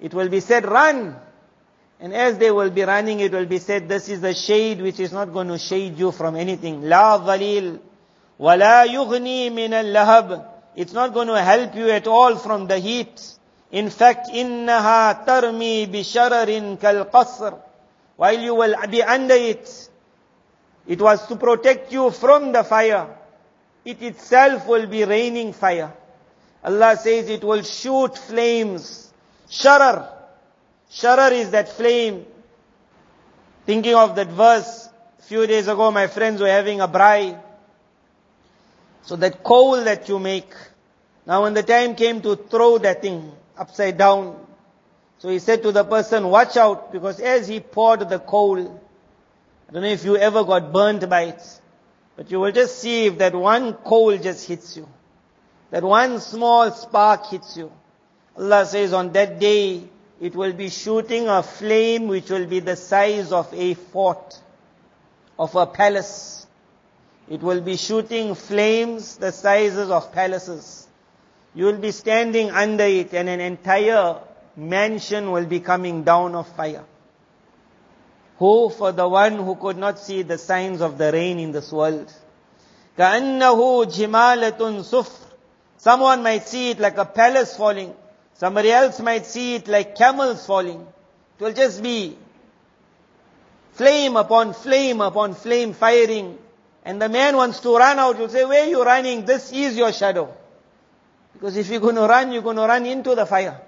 It 0.00 0.14
will 0.14 0.28
be 0.28 0.40
said, 0.40 0.64
run. 0.64 1.16
And 2.00 2.14
as 2.14 2.38
they 2.38 2.50
will 2.50 2.70
be 2.70 2.82
running, 2.82 3.20
it 3.20 3.32
will 3.32 3.46
be 3.46 3.58
said, 3.58 3.88
this 3.88 4.08
is 4.08 4.20
the 4.20 4.34
shade 4.34 4.80
which 4.80 5.00
is 5.00 5.12
not 5.12 5.32
going 5.32 5.48
to 5.48 5.58
shade 5.58 5.98
you 5.98 6.12
from 6.12 6.36
anything. 6.36 6.82
La 6.82 7.18
dhalil. 7.18 7.80
Wala 8.38 8.86
yughni 8.88 9.52
min 9.52 9.72
al-lahab. 9.74 10.46
It's 10.76 10.92
not 10.92 11.12
going 11.12 11.26
to 11.26 11.42
help 11.42 11.74
you 11.74 11.90
at 11.90 12.06
all 12.06 12.36
from 12.36 12.68
the 12.68 12.78
heat. 12.78 13.20
In 13.72 13.90
fact, 13.90 14.28
tarmi 14.28 15.86
bishararin 15.88 16.80
kal 16.80 17.04
qasr. 17.06 17.58
While 18.16 18.38
you 18.38 18.54
will 18.54 18.74
be 18.88 19.02
under 19.02 19.34
it, 19.34 19.90
it 20.86 21.00
was 21.00 21.26
to 21.26 21.36
protect 21.36 21.92
you 21.92 22.10
from 22.10 22.52
the 22.52 22.64
fire. 22.64 23.08
It 23.84 24.02
itself 24.02 24.66
will 24.66 24.86
be 24.86 25.04
raining 25.04 25.52
fire. 25.52 25.92
Allah 26.64 26.96
says 26.96 27.28
it 27.28 27.42
will 27.44 27.62
shoot 27.62 28.16
flames. 28.16 29.07
Sharar. 29.50 30.10
Sharar 30.90 31.32
is 31.32 31.50
that 31.50 31.68
flame. 31.68 32.26
Thinking 33.66 33.94
of 33.94 34.16
that 34.16 34.28
verse, 34.28 34.88
a 35.18 35.22
few 35.22 35.46
days 35.46 35.68
ago 35.68 35.90
my 35.90 36.06
friends 36.06 36.40
were 36.40 36.48
having 36.48 36.80
a 36.80 36.88
braai. 36.88 37.38
So 39.02 39.16
that 39.16 39.42
coal 39.42 39.84
that 39.84 40.08
you 40.08 40.18
make, 40.18 40.52
now 41.26 41.42
when 41.42 41.54
the 41.54 41.62
time 41.62 41.94
came 41.94 42.20
to 42.22 42.36
throw 42.36 42.78
that 42.78 43.02
thing 43.02 43.32
upside 43.56 43.96
down, 43.96 44.46
so 45.18 45.28
he 45.28 45.38
said 45.38 45.62
to 45.62 45.72
the 45.72 45.84
person, 45.84 46.28
watch 46.28 46.56
out, 46.56 46.92
because 46.92 47.18
as 47.18 47.48
he 47.48 47.60
poured 47.60 48.08
the 48.08 48.18
coal, 48.18 48.80
I 49.68 49.72
don't 49.72 49.82
know 49.82 49.88
if 49.88 50.04
you 50.04 50.16
ever 50.16 50.44
got 50.44 50.72
burnt 50.72 51.08
by 51.08 51.22
it, 51.22 51.60
but 52.16 52.30
you 52.30 52.40
will 52.40 52.52
just 52.52 52.78
see 52.78 53.06
if 53.06 53.18
that 53.18 53.34
one 53.34 53.74
coal 53.74 54.16
just 54.16 54.46
hits 54.46 54.76
you. 54.76 54.88
That 55.70 55.82
one 55.82 56.20
small 56.20 56.70
spark 56.70 57.26
hits 57.26 57.56
you. 57.56 57.72
Allah 58.37 58.65
says 58.65 58.93
on 58.93 59.11
that 59.13 59.39
day, 59.39 59.83
it 60.19 60.35
will 60.35 60.53
be 60.53 60.69
shooting 60.69 61.27
a 61.27 61.43
flame 61.43 62.07
which 62.07 62.29
will 62.29 62.45
be 62.45 62.59
the 62.59 62.75
size 62.75 63.31
of 63.31 63.53
a 63.53 63.73
fort, 63.73 64.39
of 65.37 65.55
a 65.55 65.65
palace. 65.65 66.47
It 67.29 67.41
will 67.41 67.61
be 67.61 67.77
shooting 67.77 68.35
flames 68.35 69.17
the 69.17 69.31
sizes 69.31 69.89
of 69.89 70.11
palaces. 70.11 70.87
You 71.53 71.65
will 71.65 71.77
be 71.77 71.91
standing 71.91 72.49
under 72.51 72.85
it 72.85 73.13
and 73.13 73.29
an 73.29 73.39
entire 73.39 74.19
mansion 74.55 75.31
will 75.31 75.45
be 75.45 75.59
coming 75.59 76.03
down 76.03 76.35
of 76.35 76.47
fire. 76.55 76.83
Who 78.37 78.69
for 78.69 78.91
the 78.91 79.07
one 79.07 79.35
who 79.35 79.55
could 79.55 79.77
not 79.77 79.99
see 79.99 80.23
the 80.23 80.37
signs 80.37 80.81
of 80.81 80.97
the 80.97 81.11
rain 81.11 81.39
in 81.39 81.51
this 81.51 81.71
world? 81.71 82.11
كَأَنَّهُ 82.97 83.85
جِمَالَةٌ 83.85 84.57
صُفْرٌ 84.57 85.11
Someone 85.77 86.23
might 86.23 86.47
see 86.47 86.71
it 86.71 86.79
like 86.79 86.97
a 86.97 87.05
palace 87.05 87.55
falling. 87.57 87.93
Somebody 88.37 88.71
else 88.71 88.99
might 88.99 89.25
see 89.25 89.55
it 89.55 89.67
like 89.67 89.95
camels 89.95 90.45
falling. 90.45 90.85
It 91.39 91.43
will 91.43 91.53
just 91.53 91.81
be 91.81 92.17
flame 93.73 94.15
upon 94.15 94.53
flame 94.53 95.01
upon 95.01 95.33
flame 95.33 95.73
firing. 95.73 96.37
And 96.85 97.01
the 97.01 97.09
man 97.09 97.37
wants 97.37 97.59
to 97.61 97.75
run 97.75 97.99
out. 97.99 98.17
You'll 98.19 98.29
say, 98.29 98.45
where 98.45 98.63
are 98.63 98.67
you 98.67 98.83
running? 98.83 99.25
This 99.25 99.51
is 99.51 99.77
your 99.77 99.93
shadow. 99.93 100.33
Because 101.33 101.55
if 101.55 101.69
you're 101.69 101.79
going 101.79 101.95
to 101.95 102.01
run, 102.01 102.31
you're 102.31 102.41
going 102.41 102.57
to 102.57 102.63
run 102.63 102.85
into 102.85 103.15
the 103.15 103.25
fire. 103.25 103.59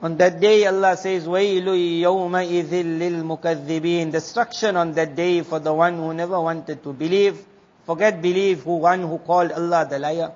On 0.00 0.16
that 0.16 0.40
day, 0.40 0.66
Allah 0.66 0.96
says, 0.96 1.26
وَيْلُ 1.26 1.64
يَوْمَئِذٍ 2.02 2.68
لِلْمُكَذِّبِينَ 2.98 4.10
Destruction 4.10 4.76
on 4.76 4.92
that 4.94 5.14
day 5.14 5.42
for 5.42 5.60
the 5.60 5.72
one 5.72 5.96
who 5.96 6.12
never 6.12 6.40
wanted 6.40 6.82
to 6.82 6.92
believe. 6.92 7.38
Forget 7.86 8.20
believe, 8.20 8.62
who 8.64 8.76
one 8.76 9.02
who 9.02 9.18
called 9.18 9.52
Allah 9.52 9.86
the 9.88 9.98
liar. 9.98 10.32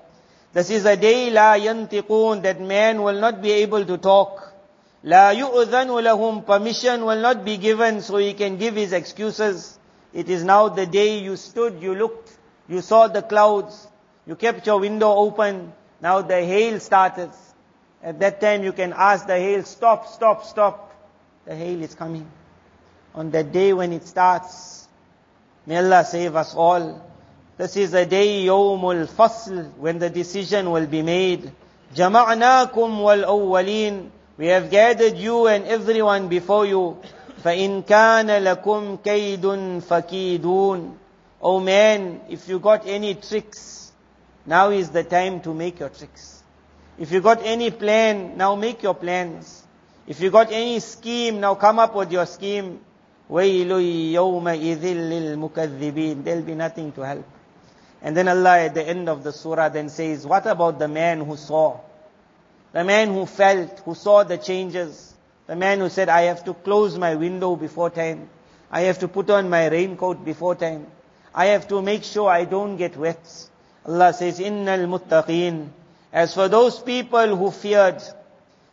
This 0.54 0.70
is 0.70 0.86
a 0.86 0.98
day 0.98 1.30
la 1.30 1.56
yantiqun 1.56 2.42
that 2.44 2.60
man 2.60 3.02
will 3.02 3.20
not 3.20 3.42
be 3.42 3.52
able 3.52 3.86
to 3.86 3.98
talk. 3.98 4.54
La 5.04 5.32
yu'dhanu 5.32 6.02
lahum 6.04 6.46
permission 6.46 7.06
will 7.06 7.22
not 7.22 7.46
be 7.46 7.58
given 7.58 8.02
so 8.02 8.18
he 8.18 8.34
can 8.34 8.58
give 8.58 8.76
his 8.76 8.92
excuses. 8.92 9.80
It 10.14 10.30
is 10.30 10.44
now 10.44 10.68
the 10.68 10.86
day 10.86 11.20
you 11.20 11.38
stood, 11.38 11.82
you 11.82 11.96
looked, 11.96 12.38
you 12.68 12.82
saw 12.82 13.08
the 13.08 13.22
clouds, 13.22 13.88
you 14.28 14.36
kept 14.36 14.68
your 14.68 14.80
window 14.80 15.16
open. 15.16 15.72
Now 16.02 16.22
the 16.22 16.44
hail 16.44 16.82
started. 16.82 17.32
At 18.04 18.20
that 18.20 18.42
time 18.42 18.64
you 18.64 18.74
can 18.74 18.92
ask 18.92 19.28
the 19.28 19.38
hail, 19.38 19.64
stop, 19.64 20.08
stop, 20.08 20.44
stop. 20.44 20.94
The 21.46 21.56
hail 21.56 21.82
is 21.82 21.96
coming. 21.96 22.30
On 23.16 23.32
that 23.32 23.54
day 23.54 23.72
when 23.72 23.94
it 23.94 24.06
starts, 24.06 24.88
may 25.66 25.78
Allah 25.78 26.04
save 26.04 26.36
us 26.36 26.54
all. 26.56 27.11
This 27.61 27.77
is 27.77 27.95
a 27.95 28.05
day 28.05 28.45
يوم 28.45 28.83
الفصل 28.85 29.71
when 29.79 29.99
the 29.99 30.11
decision 30.11 30.71
will 30.71 30.87
be 30.87 31.03
made. 31.03 31.51
جمعناكم 31.95 33.01
والأولين 33.01 34.11
We 34.39 34.47
have 34.49 34.71
gathered 34.71 35.17
you 35.17 35.47
and 35.47 35.65
everyone 35.65 36.29
before 36.29 36.67
you. 36.67 36.97
فإن 37.45 37.83
كان 37.83 38.31
لكم 38.31 38.97
كيد 39.05 39.81
فكيدون 39.81 40.97
Oh 41.41 41.61
man, 41.61 42.21
if 42.29 42.49
you 42.49 42.59
got 42.59 42.87
any 42.87 43.15
tricks, 43.15 43.93
now 44.47 44.71
is 44.71 44.91
the 44.91 45.05
time 45.05 45.41
to 45.43 45.55
make 45.55 45.81
your 45.81 45.91
tricks. 45.91 46.43
If 46.99 47.13
you 47.13 47.21
got 47.21 47.43
any 47.45 47.71
plan, 47.71 48.37
now 48.37 48.55
make 48.55 48.83
your 48.83 48.95
plans. 48.95 49.63
If 50.07 50.21
you 50.21 50.31
got 50.31 50.51
any 50.51 50.81
scheme, 50.81 51.41
now 51.41 51.55
come 51.55 51.79
up 51.79 51.95
with 51.95 52.11
your 52.11 52.27
scheme. 52.27 52.81
وَيْلٌ 53.31 53.69
يَوْمَئِذٍ 54.13 54.83
لِلْمُكَذِّبِينَ 54.83 56.25
There'll 56.25 56.43
be 56.43 56.55
nothing 56.55 56.93
to 56.93 57.01
help. 57.03 57.25
And 58.02 58.18
then 58.18 58.28
Allah 58.28 58.60
at 58.60 58.74
the 58.74 58.88
end 58.88 59.10
of 59.10 59.24
the 59.24 59.32
surah 59.32 59.70
then 59.70 59.90
says, 59.90 60.26
what 60.26 60.46
about 60.48 60.80
the 60.80 60.88
man 60.88 61.22
who 61.22 61.38
saw? 61.38 61.80
The 62.74 62.84
man 62.84 63.10
who 63.10 63.26
felt, 63.26 63.80
who 63.80 63.94
saw 63.94 64.24
the 64.24 64.38
changes. 64.38 65.14
The 65.48 65.56
man 65.56 65.80
who 65.80 65.90
said, 65.90 66.10
I 66.10 66.24
have 66.24 66.44
to 66.46 66.54
close 66.54 66.98
my 66.98 67.16
window 67.16 67.56
before 67.56 67.90
time. 67.90 68.30
I 68.72 68.82
have 68.82 69.00
to 69.00 69.08
put 69.08 69.30
on 69.30 69.50
my 69.50 69.68
raincoat 69.68 70.24
before 70.24 70.56
time. 70.56 70.88
I 71.34 71.48
have 71.48 71.68
to 71.68 71.82
make 71.82 72.04
sure 72.04 72.30
I 72.30 72.46
don't 72.46 72.78
get 72.78 72.98
wet. 72.98 73.50
Allah 73.86 74.14
says, 74.14 74.40
Innal 74.40 74.88
muttaqeen. 74.88 75.70
As 76.14 76.34
for 76.34 76.48
those 76.48 76.80
people 76.80 77.36
who 77.36 77.52
feared, 77.52 78.02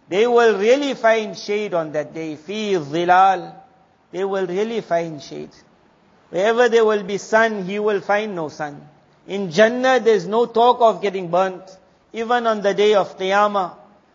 they 0.09 0.27
will 0.27 0.59
really 0.59 0.95
find 0.95 1.37
shade 1.37 1.75
on 1.75 1.93
that 1.93 2.15
day. 2.15 2.37
Fi 2.37 2.75
dhilal. 2.75 3.55
They 4.11 4.25
will 4.25 4.47
really 4.47 4.81
find 4.81 5.23
shade. 5.23 5.51
Wherever 6.31 6.69
there 6.69 6.85
will 6.85 7.03
be 7.03 7.19
sun, 7.19 7.65
he 7.65 7.79
will 7.79 8.01
find 8.01 8.35
no 8.35 8.49
sun. 8.49 8.87
In 9.29 9.51
Jannah, 9.51 10.01
there's 10.01 10.27
no 10.27 10.47
talk 10.47 10.81
of 10.81 11.03
getting 11.03 11.29
burnt. 11.31 11.63
Even 12.15 12.47
on 12.47 12.63
the 12.63 12.73
day 12.73 12.95
of 12.95 13.19
Qiyamah, 13.19 13.75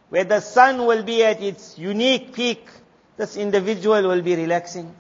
where 0.10 0.24
the 0.24 0.40
sun 0.40 0.88
will 0.88 1.04
be 1.04 1.24
at 1.24 1.40
its 1.40 1.78
unique 1.78 2.34
peak, 2.34 2.68
this 3.16 3.38
individual 3.38 4.02
will 4.02 4.24
be 4.24 4.36
relaxing. 4.36 4.94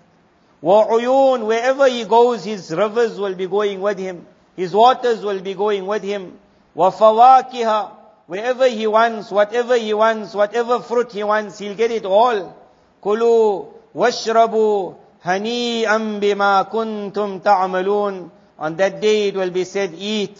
Wa'uyun, 0.62 1.48
wherever 1.48 1.90
he 1.90 2.06
goes, 2.06 2.44
his 2.44 2.72
rivers 2.72 3.20
will 3.20 3.34
be 3.34 3.48
going 3.48 3.82
with 3.82 3.98
him. 3.98 4.28
His 4.56 4.72
waters 4.72 5.26
will 5.26 5.42
be 5.42 5.56
going 5.56 5.88
with 5.88 6.04
him. 6.04 6.38
Wafawakiha, 6.78 7.92
wherever 8.28 8.70
he 8.70 8.86
wants, 8.86 9.32
whatever 9.32 9.76
he 9.76 9.96
wants, 9.96 10.36
whatever 10.36 10.80
fruit 10.80 11.12
he 11.12 11.24
wants, 11.24 11.58
he'll 11.58 11.76
get 11.76 11.90
it 11.90 12.06
all. 12.06 12.56
Kulu, 13.02 13.66
washrabu, 13.96 14.96
hani'am 15.26 16.22
bima 16.22 16.70
kuntum 16.70 17.42
ta'amalun. 17.42 18.30
On 18.64 18.78
that 18.78 19.02
day 19.02 19.28
it 19.28 19.36
will 19.36 19.50
be 19.50 19.66
said, 19.66 19.94
eat, 19.94 20.40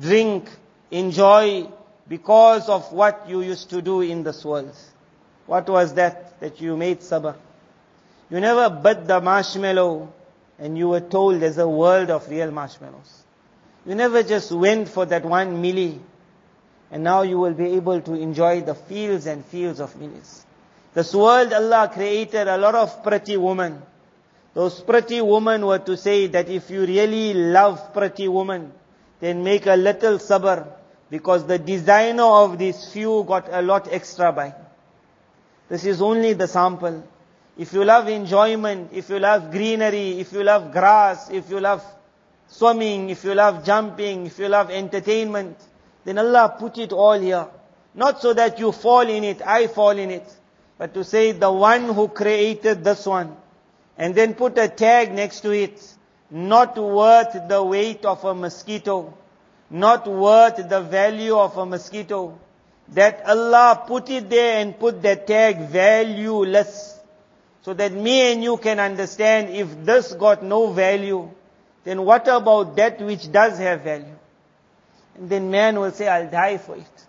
drink, 0.00 0.48
enjoy, 0.92 1.66
because 2.06 2.68
of 2.68 2.92
what 2.92 3.24
you 3.28 3.40
used 3.40 3.70
to 3.70 3.82
do 3.82 4.02
in 4.02 4.22
this 4.22 4.44
world. 4.44 4.72
What 5.46 5.68
was 5.68 5.94
that 5.94 6.38
that 6.38 6.60
you 6.60 6.76
made 6.76 7.00
sabr? 7.00 7.34
You 8.30 8.38
never 8.38 8.70
bit 8.70 9.08
the 9.08 9.20
marshmallow 9.20 10.12
and 10.60 10.78
you 10.78 10.90
were 10.90 11.00
told 11.00 11.40
there's 11.42 11.58
a 11.58 11.68
world 11.68 12.08
of 12.08 12.28
real 12.30 12.52
marshmallows. 12.52 13.24
You 13.84 13.96
never 13.96 14.22
just 14.22 14.52
went 14.52 14.88
for 14.88 15.04
that 15.06 15.24
one 15.24 15.60
milli 15.60 15.98
And 16.92 17.02
now 17.02 17.22
you 17.22 17.36
will 17.40 17.54
be 17.54 17.72
able 17.72 18.00
to 18.00 18.14
enjoy 18.14 18.60
the 18.60 18.76
fields 18.76 19.26
and 19.26 19.44
fields 19.44 19.80
of 19.80 19.96
millions. 19.96 20.46
This 20.94 21.12
world 21.12 21.52
Allah 21.52 21.90
created 21.92 22.46
a 22.46 22.58
lot 22.58 22.76
of 22.76 23.02
pretty 23.02 23.36
women. 23.36 23.82
Those 24.56 24.80
pretty 24.80 25.20
women 25.20 25.66
were 25.66 25.80
to 25.80 25.98
say 25.98 26.28
that 26.28 26.48
if 26.48 26.70
you 26.70 26.86
really 26.86 27.34
love 27.34 27.92
pretty 27.92 28.26
women, 28.26 28.72
then 29.20 29.44
make 29.44 29.66
a 29.66 29.76
little 29.76 30.16
sabr, 30.18 30.66
because 31.10 31.44
the 31.44 31.58
designer 31.58 32.22
of 32.22 32.56
these 32.56 32.90
few 32.90 33.22
got 33.24 33.52
a 33.52 33.60
lot 33.60 33.86
extra 33.92 34.32
by. 34.32 34.54
This 35.68 35.84
is 35.84 36.00
only 36.00 36.32
the 36.32 36.48
sample. 36.48 37.06
If 37.58 37.74
you 37.74 37.84
love 37.84 38.08
enjoyment, 38.08 38.94
if 38.94 39.10
you 39.10 39.18
love 39.18 39.50
greenery, 39.50 40.20
if 40.20 40.32
you 40.32 40.42
love 40.42 40.72
grass, 40.72 41.28
if 41.28 41.50
you 41.50 41.60
love 41.60 41.84
swimming, 42.48 43.10
if 43.10 43.24
you 43.24 43.34
love 43.34 43.62
jumping, 43.62 44.24
if 44.24 44.38
you 44.38 44.48
love 44.48 44.70
entertainment, 44.70 45.58
then 46.06 46.16
Allah 46.16 46.56
put 46.58 46.78
it 46.78 46.94
all 46.94 47.20
here. 47.20 47.46
Not 47.94 48.22
so 48.22 48.32
that 48.32 48.58
you 48.58 48.72
fall 48.72 49.06
in 49.06 49.22
it, 49.22 49.42
I 49.46 49.66
fall 49.66 49.98
in 49.98 50.10
it, 50.10 50.34
but 50.78 50.94
to 50.94 51.04
say 51.04 51.32
the 51.32 51.52
one 51.52 51.92
who 51.92 52.08
created 52.08 52.84
this 52.84 53.04
one, 53.04 53.36
and 53.98 54.14
then 54.14 54.34
put 54.34 54.58
a 54.58 54.68
tag 54.68 55.12
next 55.12 55.40
to 55.40 55.50
it, 55.50 55.82
not 56.30 56.76
worth 56.76 57.36
the 57.48 57.62
weight 57.62 58.04
of 58.04 58.24
a 58.24 58.34
mosquito, 58.34 59.14
not 59.70 60.06
worth 60.06 60.68
the 60.68 60.80
value 60.80 61.36
of 61.36 61.56
a 61.56 61.66
mosquito, 61.66 62.38
that 62.88 63.22
Allah 63.26 63.84
put 63.86 64.10
it 64.10 64.30
there 64.30 64.60
and 64.60 64.78
put 64.78 65.02
that 65.02 65.26
tag 65.26 65.68
valueless. 65.68 66.98
So 67.62 67.74
that 67.74 67.92
me 67.92 68.32
and 68.32 68.44
you 68.44 68.58
can 68.58 68.78
understand 68.78 69.50
if 69.50 69.84
this 69.84 70.12
got 70.12 70.44
no 70.44 70.72
value, 70.72 71.28
then 71.82 72.02
what 72.02 72.28
about 72.28 72.76
that 72.76 73.00
which 73.00 73.30
does 73.32 73.58
have 73.58 73.82
value? 73.82 74.14
And 75.16 75.28
then 75.28 75.50
man 75.50 75.80
will 75.80 75.90
say, 75.90 76.06
I'll 76.06 76.30
die 76.30 76.58
for 76.58 76.76
it. 76.76 77.06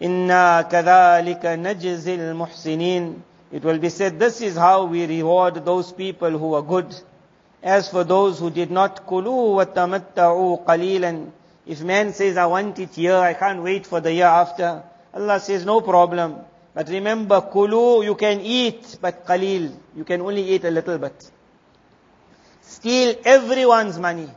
Inna 0.00 0.66
kadhalika 0.68 1.56
najzil 1.56 2.34
muhsinin. 2.34 3.20
It 3.52 3.62
will 3.62 3.78
be 3.78 3.90
said, 3.90 4.18
this 4.18 4.40
is 4.40 4.56
how 4.56 4.86
we 4.86 5.04
reward 5.06 5.64
those 5.64 5.92
people 5.92 6.30
who 6.30 6.54
are 6.54 6.62
good. 6.62 6.94
As 7.62 7.88
for 7.88 8.02
those 8.02 8.38
who 8.38 8.50
did 8.50 8.70
not, 8.70 9.06
kulu 9.06 9.62
tamatta'u 9.66 10.64
qalilan. 10.64 11.30
If 11.66 11.82
man 11.82 12.14
says, 12.14 12.38
I 12.38 12.46
want 12.46 12.78
it 12.78 12.94
here, 12.94 13.14
I 13.16 13.34
can't 13.34 13.62
wait 13.62 13.86
for 13.86 14.00
the 14.00 14.12
year 14.12 14.26
after, 14.26 14.82
Allah 15.14 15.38
says, 15.38 15.66
no 15.66 15.82
problem. 15.82 16.36
But 16.74 16.88
remember, 16.88 17.42
kulu, 17.42 18.02
you 18.02 18.14
can 18.14 18.40
eat, 18.40 18.96
but 19.00 19.26
qalil. 19.26 19.72
You 19.94 20.04
can 20.04 20.22
only 20.22 20.42
eat 20.50 20.64
a 20.64 20.70
little 20.70 20.96
bit. 20.96 21.30
Steal 22.62 23.16
everyone's 23.24 23.98
money. 23.98 24.30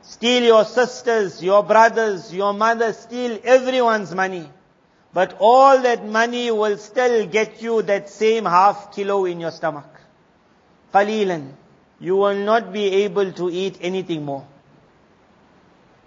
Steal 0.00 0.42
your 0.44 0.64
sisters, 0.64 1.42
your 1.42 1.62
brothers, 1.62 2.32
your 2.32 2.54
mother, 2.54 2.92
steal 2.94 3.38
everyone's 3.44 4.14
money. 4.14 4.48
But 5.14 5.36
all 5.38 5.80
that 5.82 6.04
money 6.04 6.50
will 6.50 6.76
still 6.76 7.26
get 7.26 7.62
you 7.62 7.82
that 7.82 8.10
same 8.10 8.44
half 8.44 8.94
kilo 8.94 9.24
in 9.24 9.40
your 9.40 9.52
stomach. 9.52 9.88
Qalilan. 10.92 11.52
You 12.00 12.16
will 12.16 12.34
not 12.34 12.72
be 12.72 12.86
able 13.04 13.32
to 13.32 13.48
eat 13.48 13.78
anything 13.80 14.24
more. 14.24 14.44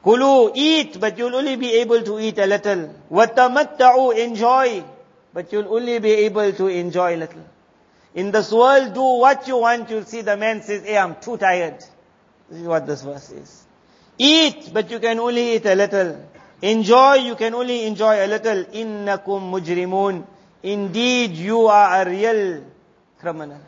Kulu, 0.04 0.52
eat, 0.54 1.00
but 1.00 1.18
you'll 1.18 1.36
only 1.36 1.56
be 1.56 1.76
able 1.76 2.02
to 2.04 2.20
eat 2.20 2.38
a 2.38 2.46
little. 2.46 2.94
Watamatta'u, 3.10 4.18
enjoy, 4.18 4.84
but 5.34 5.52
you'll 5.52 5.74
only 5.74 6.00
be 6.00 6.12
able 6.12 6.52
to 6.54 6.68
enjoy 6.68 7.16
a 7.16 7.18
little. 7.18 7.46
In 8.14 8.32
this 8.32 8.52
world, 8.52 8.94
do 8.94 9.02
what 9.02 9.48
you 9.48 9.58
want, 9.58 9.90
you'll 9.90 10.06
see 10.06 10.22
the 10.22 10.38
man 10.38 10.62
says, 10.62 10.84
hey, 10.84 10.98
I'm 10.98 11.16
too 11.16 11.38
tired. 11.38 11.80
This 12.50 12.62
is 12.62 12.68
what 12.68 12.86
this 12.86 13.02
verse 13.02 13.32
is. 13.32 13.64
Eat, 14.18 14.72
but 14.74 14.92
you 14.92 15.00
can 15.00 15.20
only 15.20 15.56
eat 15.56 15.66
a 15.66 15.76
little. 15.76 16.22
Enjoy, 16.63 17.15
you 17.15 17.35
can 17.35 17.55
only 17.55 17.87
enjoy 17.87 18.25
a 18.25 18.27
little. 18.27 18.65
Innakum 18.65 19.51
mujrimun. 19.51 20.25
Indeed, 20.63 21.33
you 21.33 21.67
are 21.67 22.03
a 22.03 22.09
real 22.09 22.63
criminal. 23.19 23.61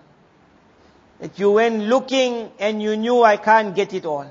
That 1.18 1.38
you 1.38 1.52
went 1.52 1.82
looking 1.82 2.50
and 2.58 2.82
you 2.82 2.96
knew 2.96 3.22
I 3.22 3.36
can't 3.36 3.74
get 3.74 3.94
it 3.94 4.04
all. 4.04 4.30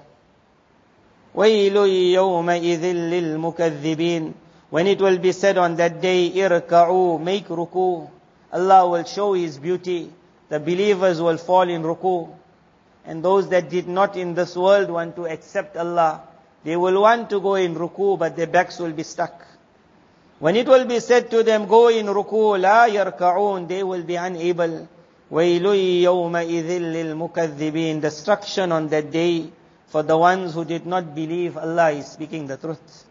وَيْلٌ 1.36 1.74
يَوْمَئِذٍ 2.14 2.84
لِلْمُكَذِّبِينَ 3.10 4.34
When 4.70 4.88
it 4.88 5.02
will 5.02 5.18
be 5.18 5.32
said 5.32 5.58
on 5.58 5.76
that 5.78 6.00
day, 6.00 6.30
irka'u, 6.30 7.20
make 7.22 7.48
ruku. 7.48 8.10
Allah 8.52 8.88
will 8.88 9.04
show 9.04 9.34
His 9.34 9.58
beauty. 9.58 10.12
The 10.50 10.60
believers 10.60 11.20
will 11.20 11.38
fall 11.38 11.68
in 11.68 11.82
ruku. 11.82 12.30
And 13.06 13.24
those 13.24 13.50
that 13.50 13.70
did 13.70 13.88
not 13.88 14.16
in 14.16 14.36
this 14.36 14.56
world 14.56 14.90
want 14.90 15.16
to 15.16 15.26
accept 15.26 15.76
Allah, 15.76 16.22
they 16.64 16.76
will 16.78 17.02
want 17.02 17.30
to 17.30 17.40
go 17.42 17.56
in 17.56 17.76
ruku, 17.76 18.18
but 18.18 18.36
their 18.36 18.48
backs 18.48 18.80
will 18.80 18.92
be 18.94 19.04
stuck. 19.04 19.46
When 20.40 20.56
it 20.56 20.68
will 20.68 20.86
be 20.86 21.00
said 21.00 21.30
to 21.32 21.44
them, 21.44 21.68
go 21.68 21.90
in 21.90 22.06
ruku, 22.06 22.60
la 22.60 22.88
yarka'un, 22.88 23.68
they 23.68 23.84
will 23.84 24.04
be 24.04 24.16
unable. 24.16 24.88
وَيْلٌ 25.32 26.04
يَوْمَئِذٍ 26.04 26.70
لِلْمُكَذِّبِينَ 26.94 28.02
Destruction 28.02 28.72
on 28.72 28.88
that 28.90 29.10
day 29.10 29.50
for 29.88 30.04
the 30.04 30.18
ones 30.18 30.54
who 30.54 30.64
did 30.64 30.86
not 30.86 31.16
believe 31.16 31.58
Allah 31.58 31.92
is 31.92 32.08
speaking 32.08 32.48
the 32.48 32.58
truth. 32.58 33.06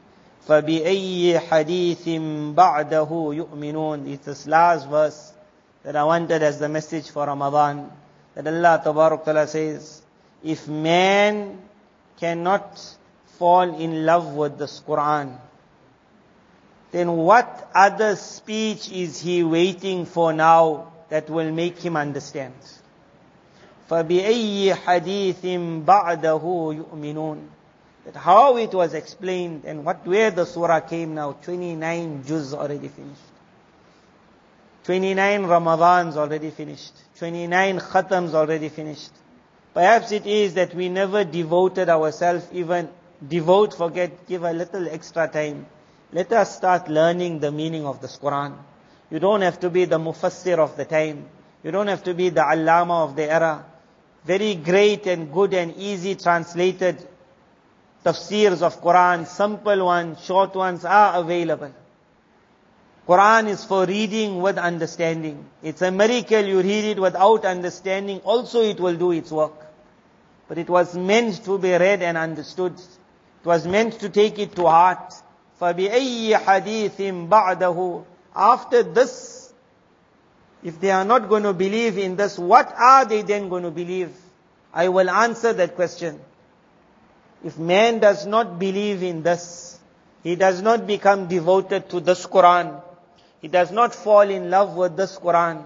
فَبِأَيِّ 0.46 1.38
حَدِيثٍ 1.38 2.54
بَعْدَهُ 2.54 3.08
يُؤْمِنُونَ 3.08 4.08
It's 4.08 4.26
this 4.26 4.46
last 4.46 4.88
verse 4.88 5.32
that 5.82 5.96
I 5.96 6.04
wanted 6.04 6.42
as 6.42 6.58
the 6.58 6.68
message 6.68 7.10
for 7.10 7.26
Ramadan. 7.26 7.90
That 8.34 8.46
Allah 8.46 8.80
Tabarak 8.84 9.24
Ta'ala 9.24 9.46
says, 9.46 10.02
if 10.44 10.68
man 10.68 11.58
cannot 12.18 12.95
fall 13.38 13.74
in 13.74 14.06
love 14.06 14.34
with 14.34 14.58
this 14.58 14.82
Quran, 14.86 15.38
then 16.92 17.10
what 17.16 17.70
other 17.74 18.16
speech 18.16 18.90
is 18.92 19.20
he 19.20 19.42
waiting 19.42 20.04
for 20.04 20.32
now 20.32 20.92
that 21.08 21.28
will 21.30 21.50
make 21.50 21.78
him 21.78 21.96
understand? 21.96 22.54
فَبِأَيِّ 23.90 24.72
حَدِيثٍ 24.74 25.84
بَعْدَهُ 25.84 26.42
يُؤْمِنُونَ 26.42 27.46
That 28.04 28.16
how 28.16 28.56
it 28.56 28.72
was 28.72 28.94
explained 28.94 29.64
and 29.64 29.84
what 29.84 30.06
where 30.06 30.30
the 30.30 30.44
surah 30.44 30.80
came 30.80 31.14
now, 31.14 31.32
29 31.32 32.24
juz 32.24 32.54
already 32.54 32.88
finished. 32.88 33.20
29 34.84 35.42
Ramadans 35.42 36.16
already 36.16 36.50
finished. 36.50 36.92
29 37.18 37.78
khatams 37.78 38.34
already 38.34 38.68
finished. 38.68 39.10
Perhaps 39.74 40.12
it 40.12 40.26
is 40.26 40.54
that 40.54 40.74
we 40.74 40.88
never 40.88 41.24
devoted 41.24 41.88
ourselves, 41.88 42.46
even 42.52 42.88
devote, 43.25 43.73
forget, 43.73 44.27
give 44.27 44.43
a 44.43 44.53
little 44.53 44.87
extra 44.87 45.27
time. 45.27 45.65
Let 46.11 46.31
us 46.33 46.55
start 46.55 46.89
learning 46.89 47.39
the 47.39 47.51
meaning 47.51 47.85
of 47.85 48.01
this 48.01 48.17
Quran. 48.17 48.55
You 49.09 49.19
don't 49.19 49.41
have 49.41 49.59
to 49.61 49.69
be 49.69 49.85
the 49.85 49.97
mufassir 49.97 50.57
of 50.57 50.77
the 50.77 50.85
time. 50.85 51.25
You 51.63 51.71
don't 51.71 51.87
have 51.87 52.03
to 52.03 52.13
be 52.13 52.29
the 52.29 52.41
allama 52.41 53.03
of 53.03 53.15
the 53.15 53.31
era. 53.31 53.65
Very 54.25 54.55
great 54.55 55.07
and 55.07 55.31
good 55.31 55.53
and 55.53 55.75
easy 55.75 56.15
translated 56.15 57.07
tafsirs 58.03 58.61
of 58.61 58.81
Quran, 58.81 59.25
simple 59.27 59.85
ones, 59.85 60.23
short 60.23 60.55
ones 60.55 60.85
are 60.85 61.19
available. 61.19 61.73
Quran 63.07 63.47
is 63.47 63.63
for 63.63 63.85
reading 63.85 64.41
with 64.41 64.57
understanding. 64.57 65.45
It's 65.63 65.81
a 65.81 65.91
miracle 65.91 66.41
you 66.41 66.61
read 66.61 66.85
it 66.85 66.99
without 66.99 67.45
understanding. 67.45 68.19
Also 68.25 68.61
it 68.61 68.79
will 68.81 68.95
do 68.95 69.11
its 69.11 69.31
work. 69.31 69.53
But 70.49 70.57
it 70.57 70.69
was 70.69 70.95
meant 70.95 71.43
to 71.45 71.57
be 71.57 71.71
read 71.71 72.01
and 72.01 72.17
understood 72.17 72.73
It 73.46 73.46
was 73.46 73.66
meant 73.66 73.98
to 74.00 74.08
take 74.08 74.38
it 74.38 74.54
to 74.56 74.66
heart. 74.66 75.14
فَبِأَيِّ 75.60 76.30
حَدِيثٍ 76.30 77.28
بَعْدَهُ 77.28 78.04
After 78.36 78.82
this, 78.84 79.52
if 80.62 80.80
they 80.80 80.90
are 80.90 81.04
not 81.04 81.28
going 81.28 81.42
to 81.42 81.52
believe 81.52 81.98
in 81.98 82.14
this, 82.14 82.38
what 82.38 82.72
are 82.76 83.04
they 83.04 83.22
then 83.22 83.48
going 83.48 83.64
to 83.64 83.70
believe? 83.70 84.14
I 84.72 84.88
will 84.88 85.10
answer 85.10 85.52
that 85.52 85.74
question. 85.74 86.20
If 87.44 87.58
man 87.58 87.98
does 87.98 88.26
not 88.26 88.58
believe 88.60 89.02
in 89.02 89.24
this, 89.24 89.78
he 90.22 90.36
does 90.36 90.62
not 90.62 90.86
become 90.86 91.26
devoted 91.26 91.90
to 91.90 91.98
this 91.98 92.26
Quran, 92.26 92.80
he 93.40 93.48
does 93.48 93.72
not 93.72 93.92
fall 93.92 94.30
in 94.30 94.50
love 94.50 94.76
with 94.76 94.96
this 94.96 95.18
Quran, 95.18 95.64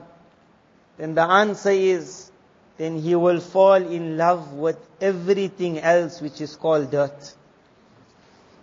then 0.96 1.14
the 1.14 1.22
answer 1.22 1.70
is, 1.70 2.30
then 2.78 2.98
he 2.98 3.14
will 3.14 3.40
fall 3.40 3.74
in 3.74 4.16
love 4.16 4.54
with 4.54 4.78
everything 5.00 5.78
else 5.78 6.22
which 6.22 6.40
is 6.40 6.56
called 6.56 6.90
dirt. 6.90 7.34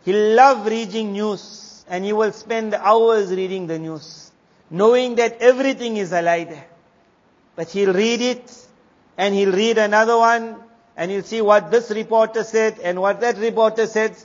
He'll 0.09 0.35
love 0.35 0.65
reading 0.67 1.13
news 1.13 1.85
and 1.89 2.03
he 2.03 2.15
will 2.15 2.33
spend 2.33 2.73
hours 2.73 3.31
reading 3.31 3.67
the 3.67 3.79
news, 3.79 4.31
knowing 4.71 5.17
that 5.17 5.43
everything 5.43 5.99
is 5.99 6.13
a 6.13 6.23
lie 6.23 6.45
there. 6.45 6.67
But 7.57 7.69
he'll 7.71 7.93
read 7.93 8.23
it 8.23 8.67
and 9.19 9.35
he'll 9.35 9.53
read 9.53 9.77
another 9.77 10.17
one 10.17 10.57
and 10.97 11.11
he'll 11.11 11.25
see 11.25 11.43
what 11.43 11.71
this 11.71 11.91
reporter 11.91 12.43
said 12.43 12.79
and 12.79 13.03
what 13.03 13.21
that 13.21 13.37
reporter 13.37 13.87
said 13.87 14.17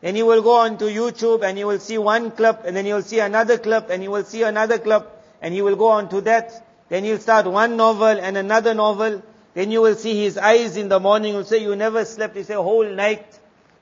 then 0.00 0.14
he 0.14 0.22
will 0.22 0.42
go 0.42 0.56
on 0.56 0.78
to 0.78 0.84
YouTube 0.84 1.42
and 1.42 1.58
he 1.58 1.64
will 1.64 1.80
see 1.80 1.98
one 1.98 2.30
clip 2.30 2.62
and 2.64 2.76
then 2.76 2.84
he 2.84 2.92
will 2.92 3.02
see 3.02 3.18
another 3.18 3.58
clip 3.58 3.90
and 3.90 4.02
he 4.02 4.08
will 4.08 4.24
see 4.24 4.42
another 4.42 4.78
clip 4.78 5.10
and 5.42 5.52
he 5.52 5.62
will 5.62 5.76
go 5.76 5.88
on 5.88 6.08
to 6.10 6.20
that. 6.22 6.66
Then 6.88 7.04
he'll 7.04 7.18
start 7.18 7.46
one 7.46 7.76
novel 7.76 8.06
and 8.06 8.36
another 8.36 8.74
novel. 8.74 9.22
Then 9.54 9.70
you 9.70 9.82
will 9.82 9.96
see 9.96 10.22
his 10.22 10.38
eyes 10.38 10.76
in 10.76 10.88
the 10.88 11.00
morning. 11.00 11.34
He'll 11.34 11.44
say, 11.44 11.58
you 11.58 11.74
never 11.74 12.04
slept. 12.04 12.36
He 12.36 12.44
say, 12.44 12.54
whole 12.54 12.88
night. 12.88 13.26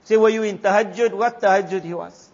Say, 0.06 0.16
were 0.16 0.28
you 0.28 0.44
in 0.44 0.58
tahajjud? 0.58 1.14
What 1.14 1.40
tahajjud 1.40 1.82
he 1.82 1.92
was? 1.92 2.28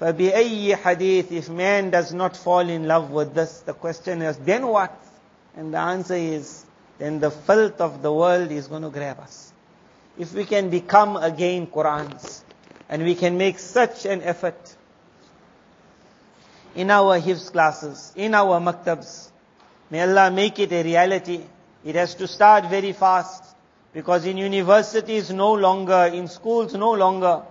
فَبِأَيِّ 0.00 0.76
hadith, 0.76 1.32
if 1.32 1.48
man 1.50 1.90
does 1.90 2.14
not 2.14 2.36
fall 2.36 2.60
in 2.60 2.86
love 2.86 3.10
with 3.10 3.34
this, 3.34 3.58
the 3.62 3.74
question 3.74 4.22
is, 4.22 4.36
then 4.36 4.64
what? 4.68 4.96
And 5.56 5.74
the 5.74 5.78
answer 5.78 6.14
is, 6.14 6.64
then 6.98 7.18
the 7.18 7.32
filth 7.32 7.80
of 7.80 8.02
the 8.02 8.12
world 8.12 8.52
is 8.52 8.68
going 8.68 8.82
to 8.82 8.90
grab 8.90 9.18
us. 9.18 9.52
If 10.16 10.32
we 10.32 10.44
can 10.44 10.70
become 10.70 11.16
again 11.16 11.66
Qurans, 11.66 12.42
and 12.88 13.02
we 13.02 13.16
can 13.16 13.36
make 13.36 13.58
such 13.58 14.06
an 14.06 14.22
effort 14.22 14.76
in 16.76 16.88
our 16.88 17.18
hifz 17.20 17.50
classes, 17.50 18.12
in 18.14 18.34
our 18.34 18.60
maktabs, 18.60 19.28
may 19.90 20.02
Allah 20.02 20.30
make 20.30 20.60
it 20.60 20.70
a 20.70 20.84
reality. 20.84 21.40
It 21.84 21.96
has 21.96 22.14
to 22.14 22.28
start 22.28 22.66
very 22.66 22.92
fast 22.92 23.51
because 23.92 24.24
in 24.24 24.38
universities 24.38 25.30
no 25.30 25.52
longer, 25.52 26.10
in 26.12 26.28
schools 26.28 26.74
no 26.74 26.92
longer, 26.92 27.42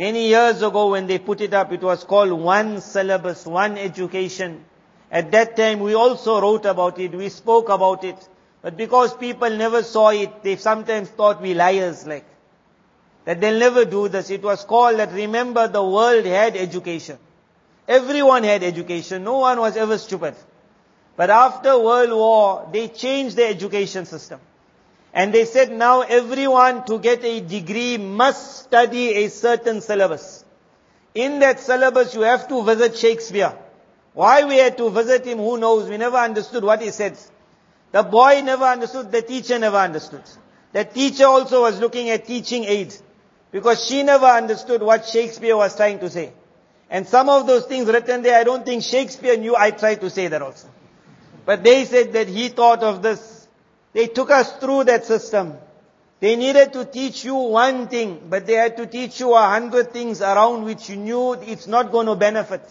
Many 0.00 0.28
years 0.28 0.62
ago 0.62 0.90
when 0.92 1.06
they 1.06 1.18
put 1.18 1.42
it 1.42 1.52
up, 1.52 1.72
it 1.72 1.82
was 1.82 2.04
called 2.04 2.32
one 2.32 2.80
syllabus, 2.80 3.44
one 3.44 3.76
education. 3.76 4.64
At 5.10 5.30
that 5.32 5.58
time 5.58 5.80
we 5.80 5.94
also 5.94 6.40
wrote 6.40 6.64
about 6.64 6.98
it, 6.98 7.14
we 7.14 7.28
spoke 7.28 7.68
about 7.68 8.02
it. 8.04 8.16
But 8.62 8.78
because 8.78 9.14
people 9.14 9.50
never 9.50 9.82
saw 9.82 10.08
it, 10.08 10.42
they 10.42 10.56
sometimes 10.56 11.10
thought 11.10 11.42
we 11.42 11.52
liars 11.52 12.06
like. 12.06 12.24
That 13.26 13.42
they'll 13.42 13.58
never 13.58 13.84
do 13.84 14.08
this. 14.08 14.30
It 14.30 14.42
was 14.42 14.64
called 14.64 14.98
that 14.98 15.12
remember 15.12 15.68
the 15.68 15.84
world 15.84 16.24
had 16.24 16.56
education. 16.56 17.18
Everyone 17.86 18.44
had 18.44 18.62
education. 18.62 19.22
No 19.22 19.38
one 19.38 19.58
was 19.60 19.76
ever 19.76 19.98
stupid. 19.98 20.34
But 21.16 21.28
after 21.28 21.78
World 21.78 22.12
War, 22.12 22.68
they 22.72 22.88
changed 22.88 23.36
the 23.36 23.46
education 23.46 24.06
system. 24.06 24.40
And 25.12 25.32
they 25.34 25.44
said 25.44 25.72
now 25.72 26.02
everyone 26.02 26.84
to 26.86 26.98
get 26.98 27.24
a 27.24 27.40
degree 27.40 27.98
must 27.98 28.64
study 28.64 29.24
a 29.24 29.28
certain 29.28 29.80
syllabus. 29.80 30.44
In 31.14 31.40
that 31.40 31.58
syllabus 31.60 32.14
you 32.14 32.20
have 32.22 32.46
to 32.48 32.62
visit 32.62 32.96
Shakespeare. 32.96 33.52
Why 34.12 34.44
we 34.44 34.56
had 34.56 34.76
to 34.78 34.90
visit 34.90 35.24
him, 35.24 35.38
who 35.38 35.58
knows? 35.58 35.88
We 35.88 35.96
never 35.96 36.16
understood 36.16 36.64
what 36.64 36.80
he 36.80 36.90
said. 36.90 37.16
The 37.92 38.02
boy 38.02 38.40
never 38.44 38.64
understood, 38.64 39.10
the 39.10 39.22
teacher 39.22 39.58
never 39.58 39.78
understood. 39.78 40.22
The 40.72 40.84
teacher 40.84 41.26
also 41.26 41.62
was 41.62 41.80
looking 41.80 42.10
at 42.10 42.26
teaching 42.26 42.64
aids. 42.64 43.02
Because 43.50 43.84
she 43.84 44.04
never 44.04 44.26
understood 44.26 44.80
what 44.80 45.06
Shakespeare 45.06 45.56
was 45.56 45.74
trying 45.74 45.98
to 46.00 46.10
say. 46.10 46.32
And 46.88 47.06
some 47.06 47.28
of 47.28 47.46
those 47.46 47.66
things 47.66 47.88
written 47.88 48.22
there, 48.22 48.38
I 48.38 48.44
don't 48.44 48.64
think 48.64 48.84
Shakespeare 48.84 49.36
knew 49.36 49.56
I 49.56 49.72
tried 49.72 50.00
to 50.02 50.10
say 50.10 50.28
that 50.28 50.42
also. 50.42 50.68
But 51.44 51.64
they 51.64 51.84
said 51.84 52.12
that 52.12 52.28
he 52.28 52.48
thought 52.48 52.82
of 52.82 53.02
this 53.02 53.29
they 53.92 54.06
took 54.06 54.30
us 54.30 54.52
through 54.54 54.84
that 54.84 55.04
system. 55.04 55.54
They 56.20 56.36
needed 56.36 56.72
to 56.74 56.84
teach 56.84 57.24
you 57.24 57.34
one 57.34 57.88
thing, 57.88 58.20
but 58.28 58.46
they 58.46 58.54
had 58.54 58.76
to 58.76 58.86
teach 58.86 59.20
you 59.20 59.34
a 59.34 59.42
hundred 59.42 59.92
things 59.92 60.20
around 60.20 60.64
which 60.64 60.90
you 60.90 60.96
knew 60.96 61.32
it's 61.32 61.66
not 61.66 61.90
going 61.90 62.06
to 62.06 62.14
benefit. 62.14 62.62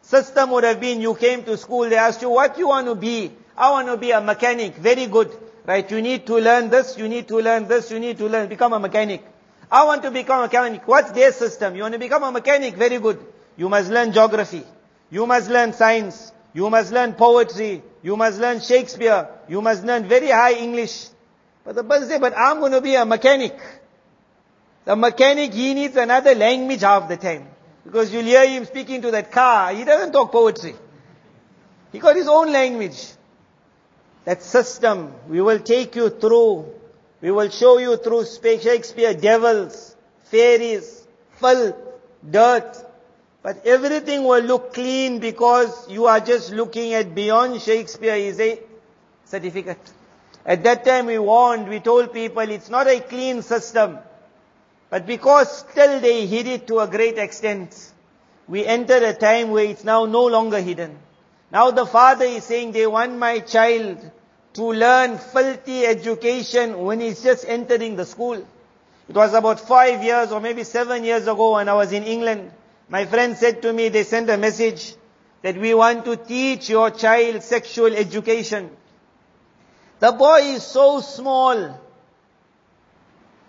System 0.00 0.50
would 0.50 0.64
have 0.64 0.80
been 0.80 1.00
you 1.00 1.14
came 1.14 1.44
to 1.44 1.56
school, 1.56 1.88
they 1.88 1.96
asked 1.96 2.22
you 2.22 2.30
what 2.30 2.58
you 2.58 2.68
want 2.68 2.86
to 2.86 2.94
be. 2.94 3.30
I 3.56 3.70
want 3.70 3.88
to 3.88 3.96
be 3.96 4.10
a 4.10 4.20
mechanic. 4.20 4.74
Very 4.76 5.06
good. 5.06 5.30
Right? 5.66 5.88
You 5.90 6.02
need 6.02 6.26
to 6.26 6.36
learn 6.36 6.70
this, 6.70 6.98
you 6.98 7.08
need 7.08 7.28
to 7.28 7.38
learn 7.38 7.68
this, 7.68 7.90
you 7.90 7.98
need 7.98 8.18
to 8.18 8.28
learn, 8.28 8.48
become 8.48 8.72
a 8.72 8.78
mechanic. 8.78 9.24
I 9.70 9.84
want 9.84 10.02
to 10.02 10.10
become 10.10 10.40
a 10.40 10.42
mechanic. 10.42 10.86
What's 10.86 11.10
their 11.12 11.32
system? 11.32 11.74
You 11.74 11.82
want 11.82 11.94
to 11.94 11.98
become 11.98 12.22
a 12.22 12.32
mechanic? 12.32 12.74
Very 12.74 12.98
good. 12.98 13.18
You 13.56 13.68
must 13.68 13.90
learn 13.90 14.12
geography. 14.12 14.62
You 15.10 15.26
must 15.26 15.48
learn 15.48 15.72
science. 15.72 16.32
You 16.52 16.68
must 16.70 16.92
learn 16.92 17.14
poetry. 17.14 17.82
You 18.02 18.16
must 18.16 18.40
learn 18.40 18.60
Shakespeare. 18.60 19.28
You 19.48 19.60
must 19.60 19.84
learn 19.84 20.08
very 20.08 20.30
high 20.30 20.54
English. 20.54 21.08
But 21.64 21.74
the 21.76 21.84
person 21.84 22.08
said, 22.08 22.20
but 22.20 22.36
I'm 22.36 22.60
going 22.60 22.72
to 22.72 22.80
be 22.80 22.94
a 22.94 23.04
mechanic. 23.04 23.58
The 24.84 24.96
mechanic, 24.96 25.52
he 25.52 25.74
needs 25.74 25.96
another 25.96 26.34
language 26.34 26.80
half 26.80 27.08
the 27.08 27.16
time. 27.16 27.48
Because 27.84 28.12
you'll 28.12 28.24
hear 28.24 28.46
him 28.46 28.64
speaking 28.64 29.02
to 29.02 29.10
that 29.10 29.32
car. 29.32 29.72
He 29.72 29.84
doesn't 29.84 30.12
talk 30.12 30.32
poetry. 30.32 30.74
He 31.92 31.98
got 31.98 32.16
his 32.16 32.28
own 32.28 32.52
language. 32.52 33.06
That 34.24 34.42
system, 34.42 35.12
we 35.28 35.40
will 35.40 35.60
take 35.60 35.94
you 35.96 36.10
through. 36.10 36.72
We 37.20 37.30
will 37.30 37.50
show 37.50 37.78
you 37.78 37.96
through 37.96 38.26
Shakespeare, 38.26 39.14
devils, 39.14 39.96
fairies, 40.24 41.06
filth, 41.40 41.76
dirt, 42.28 42.76
but 43.42 43.66
everything 43.66 44.24
will 44.24 44.42
look 44.42 44.72
clean 44.72 45.18
because 45.18 45.90
you 45.90 46.06
are 46.06 46.20
just 46.20 46.50
looking 46.52 46.94
at 46.94 47.14
beyond 47.14 47.60
Shakespeare 47.60 48.14
is 48.14 48.40
a 48.40 48.58
certificate. 49.34 49.92
At 50.46 50.62
that 50.64 50.84
time 50.84 51.06
we 51.06 51.18
warned, 51.18 51.68
we 51.68 51.80
told 51.80 52.12
people 52.12 52.42
it's 52.42 52.70
not 52.70 52.86
a 52.86 53.00
clean 53.00 53.42
system. 53.42 53.98
But 54.90 55.06
because 55.06 55.58
still 55.58 56.00
they 56.00 56.26
hid 56.26 56.46
it 56.46 56.66
to 56.68 56.80
a 56.80 56.86
great 56.86 57.18
extent, 57.18 57.74
we 58.46 58.64
entered 58.64 59.02
a 59.02 59.14
time 59.14 59.50
where 59.50 59.64
it's 59.64 59.84
now 59.84 60.04
no 60.04 60.26
longer 60.26 60.60
hidden. 60.60 60.98
Now 61.50 61.70
the 61.70 61.86
father 61.86 62.26
is 62.26 62.44
saying 62.44 62.72
they 62.72 62.86
want 62.86 63.16
my 63.16 63.40
child 63.40 63.98
to 64.54 64.62
learn 64.72 65.18
filthy 65.18 65.84
education 65.86 66.78
when 66.78 67.00
he's 67.00 67.22
just 67.22 67.44
entering 67.48 67.96
the 67.96 68.04
school. 68.04 68.46
It 69.08 69.14
was 69.14 69.34
about 69.34 69.60
five 69.60 70.02
years 70.04 70.30
or 70.30 70.40
maybe 70.40 70.62
seven 70.64 71.04
years 71.04 71.26
ago 71.26 71.54
when 71.54 71.68
I 71.68 71.74
was 71.74 71.92
in 71.92 72.04
England. 72.04 72.52
My 72.88 73.06
friend 73.06 73.36
said 73.36 73.62
to 73.62 73.72
me, 73.72 73.88
they 73.88 74.04
sent 74.04 74.30
a 74.30 74.36
message 74.36 74.94
that 75.42 75.56
we 75.56 75.74
want 75.74 76.04
to 76.04 76.16
teach 76.16 76.70
your 76.70 76.90
child 76.90 77.42
sexual 77.42 77.92
education. 77.94 78.70
The 80.00 80.12
boy 80.12 80.40
is 80.40 80.62
so 80.62 81.00
small. 81.00 81.80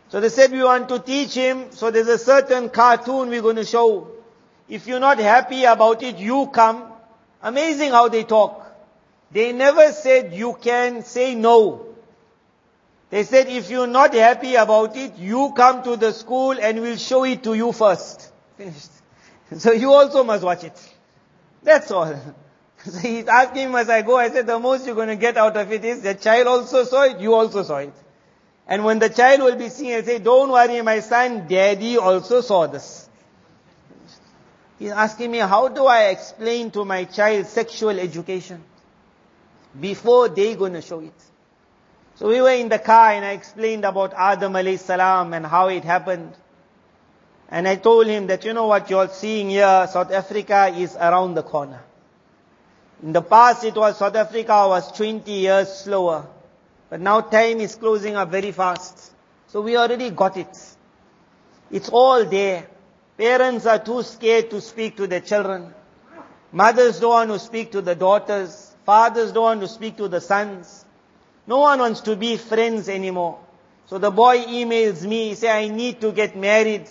So 0.10 0.20
they 0.20 0.30
said 0.30 0.52
we 0.52 0.64
want 0.64 0.88
to 0.90 1.00
teach 1.00 1.34
him, 1.34 1.72
so 1.72 1.92
there's 1.92 2.08
a 2.08 2.18
certain 2.18 2.70
cartoon 2.70 3.30
we're 3.30 3.42
going 3.42 3.56
to 3.58 3.66
show. 3.66 4.08
If 4.70 4.88
you're 4.88 5.00
not 5.00 5.20
happy 5.20 5.66
about 5.66 6.02
it, 6.04 6.18
you 6.18 6.48
come. 6.48 6.92
Amazing 7.42 7.92
how 7.92 8.08
they 8.10 8.24
talk. 8.24 8.66
They 9.32 9.52
never 9.52 9.92
said 9.92 10.34
you 10.34 10.58
can 10.62 11.04
say 11.04 11.36
no. 11.36 11.88
They 13.10 13.24
said 13.24 13.48
if 13.48 13.70
you're 13.70 13.88
not 13.88 14.14
happy 14.14 14.56
about 14.56 14.96
it, 14.96 15.18
you 15.18 15.54
come 15.56 15.84
to 15.84 15.96
the 15.96 16.12
school 16.12 16.52
and 16.60 16.82
we'll 16.82 16.98
show 16.98 17.24
it 17.24 17.44
to 17.44 17.54
you 17.54 17.72
first. 17.72 18.32
Finished. 18.58 18.92
So 19.58 19.72
you 19.74 19.94
also 19.94 20.24
must 20.24 20.44
watch 20.44 20.64
it. 20.64 20.94
That's 21.62 21.92
all. 21.92 22.16
So 22.92 23.00
he's 23.00 23.28
asking 23.28 23.72
me 23.72 23.80
as 23.80 23.90
I 23.90 24.04
go, 24.04 24.16
I 24.18 24.30
said, 24.30 24.46
the 24.46 24.60
most 24.60 24.86
you're 24.86 24.94
going 24.94 25.08
to 25.08 25.16
get 25.16 25.38
out 25.38 25.58
of 25.58 25.72
it 25.72 25.84
is 25.84 26.02
the 26.02 26.14
child 26.14 26.46
also 26.46 26.84
saw 26.84 27.04
it, 27.04 27.20
you 27.20 27.34
also 27.34 27.64
saw 27.64 27.78
it. 27.78 27.94
And 28.68 28.86
when 28.86 29.00
the 29.00 29.10
child 29.10 29.42
will 29.42 29.56
be 29.56 29.70
seeing 29.70 29.96
I 29.96 30.02
say, 30.04 30.20
don't 30.20 30.52
worry 30.52 30.82
my 30.84 31.00
son, 31.00 31.48
daddy 31.48 31.98
also 31.98 32.42
saw 32.42 32.68
this. 32.68 33.10
He's 34.78 34.92
asking 34.92 35.32
me, 35.32 35.40
how 35.40 35.68
do 35.70 35.86
I 35.86 36.10
explain 36.10 36.70
to 36.72 36.86
my 36.86 37.06
child 37.06 37.48
sexual 37.48 38.00
education? 38.00 38.64
Before 39.80 40.30
they're 40.30 40.56
gonna 40.56 40.82
show 40.82 41.00
it. 41.00 41.14
So 42.16 42.28
we 42.28 42.40
were 42.40 42.52
in 42.54 42.70
the 42.70 42.80
car 42.80 43.12
and 43.12 43.26
I 43.26 43.32
explained 43.32 43.84
about 43.84 44.14
Adam 44.16 44.54
alayhi 44.54 44.80
salam 44.80 45.34
and 45.34 45.46
how 45.46 45.70
it 45.70 45.84
happened. 45.84 46.34
And 47.50 47.68
I 47.68 47.78
told 47.78 48.06
him 48.06 48.28
that, 48.28 48.46
you 48.46 48.54
know 48.54 48.68
what 48.68 48.90
you're 48.90 49.10
seeing 49.10 49.50
here, 49.50 49.88
South 49.92 50.12
Africa 50.12 50.68
is 50.76 50.96
around 50.96 51.34
the 51.34 51.44
corner. 51.44 51.82
In 53.04 53.14
the 53.14 53.22
past 53.22 53.64
it 53.64 53.76
was 53.76 53.98
South 53.98 54.16
Africa 54.16 54.68
was 54.68 54.92
20 54.92 55.32
years 55.32 55.70
slower. 55.72 56.28
But 56.90 57.02
now 57.02 57.22
time 57.22 57.60
is 57.60 57.76
closing 57.76 58.16
up 58.16 58.30
very 58.30 58.52
fast. 58.52 59.12
So 59.48 59.62
we 59.62 59.78
already 59.78 60.10
got 60.10 60.38
it. 60.38 60.58
It's 61.72 61.90
all 61.90 62.26
there. 62.26 62.68
Parents 63.18 63.66
are 63.66 63.80
too 63.80 64.04
scared 64.04 64.50
to 64.50 64.62
speak 64.62 64.98
to 64.98 65.08
their 65.08 65.22
children. 65.22 65.74
Mothers 66.52 67.00
don't 67.00 67.12
want 67.12 67.32
to 67.32 67.40
speak 67.40 67.72
to 67.72 67.82
the 67.82 67.96
daughters. 67.96 68.76
Fathers 68.86 69.32
don't 69.32 69.44
want 69.44 69.62
to 69.62 69.68
speak 69.68 69.98
to 69.98 70.08
the 70.08 70.22
sons. 70.22 70.86
No 71.48 71.60
one 71.60 71.80
wants 71.80 72.02
to 72.02 72.16
be 72.16 72.38
friends 72.38 72.90
anymore. 72.90 73.40
So 73.88 73.98
the 73.98 74.12
boy 74.12 74.40
emails 74.46 75.06
me, 75.06 75.30
he 75.30 75.36
say, 75.36 75.50
I 75.50 75.68
need 75.68 76.02
to 76.02 76.12
get 76.12 76.36
married. 76.36 76.88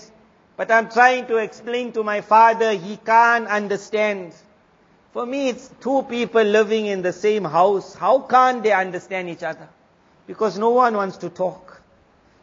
But 0.57 0.71
I'm 0.71 0.89
trying 0.89 1.27
to 1.27 1.37
explain 1.37 1.93
to 1.93 2.05
my 2.05 2.21
father, 2.21 2.73
he 2.73 2.97
can't 2.97 3.49
understand. 3.49 4.33
For 5.15 5.25
me, 5.25 5.49
it's 5.49 5.71
two 5.81 6.03
people 6.03 6.43
living 6.43 6.87
in 6.87 7.03
the 7.03 7.13
same 7.13 7.45
house. 7.45 7.95
How 7.95 8.19
can't 8.19 8.65
they 8.65 8.73
understand 8.73 9.31
each 9.31 9.45
other? 9.45 9.69
Because 10.27 10.59
no 10.59 10.71
one 10.71 10.97
wants 10.97 11.19
to 11.19 11.31
talk. 11.31 11.81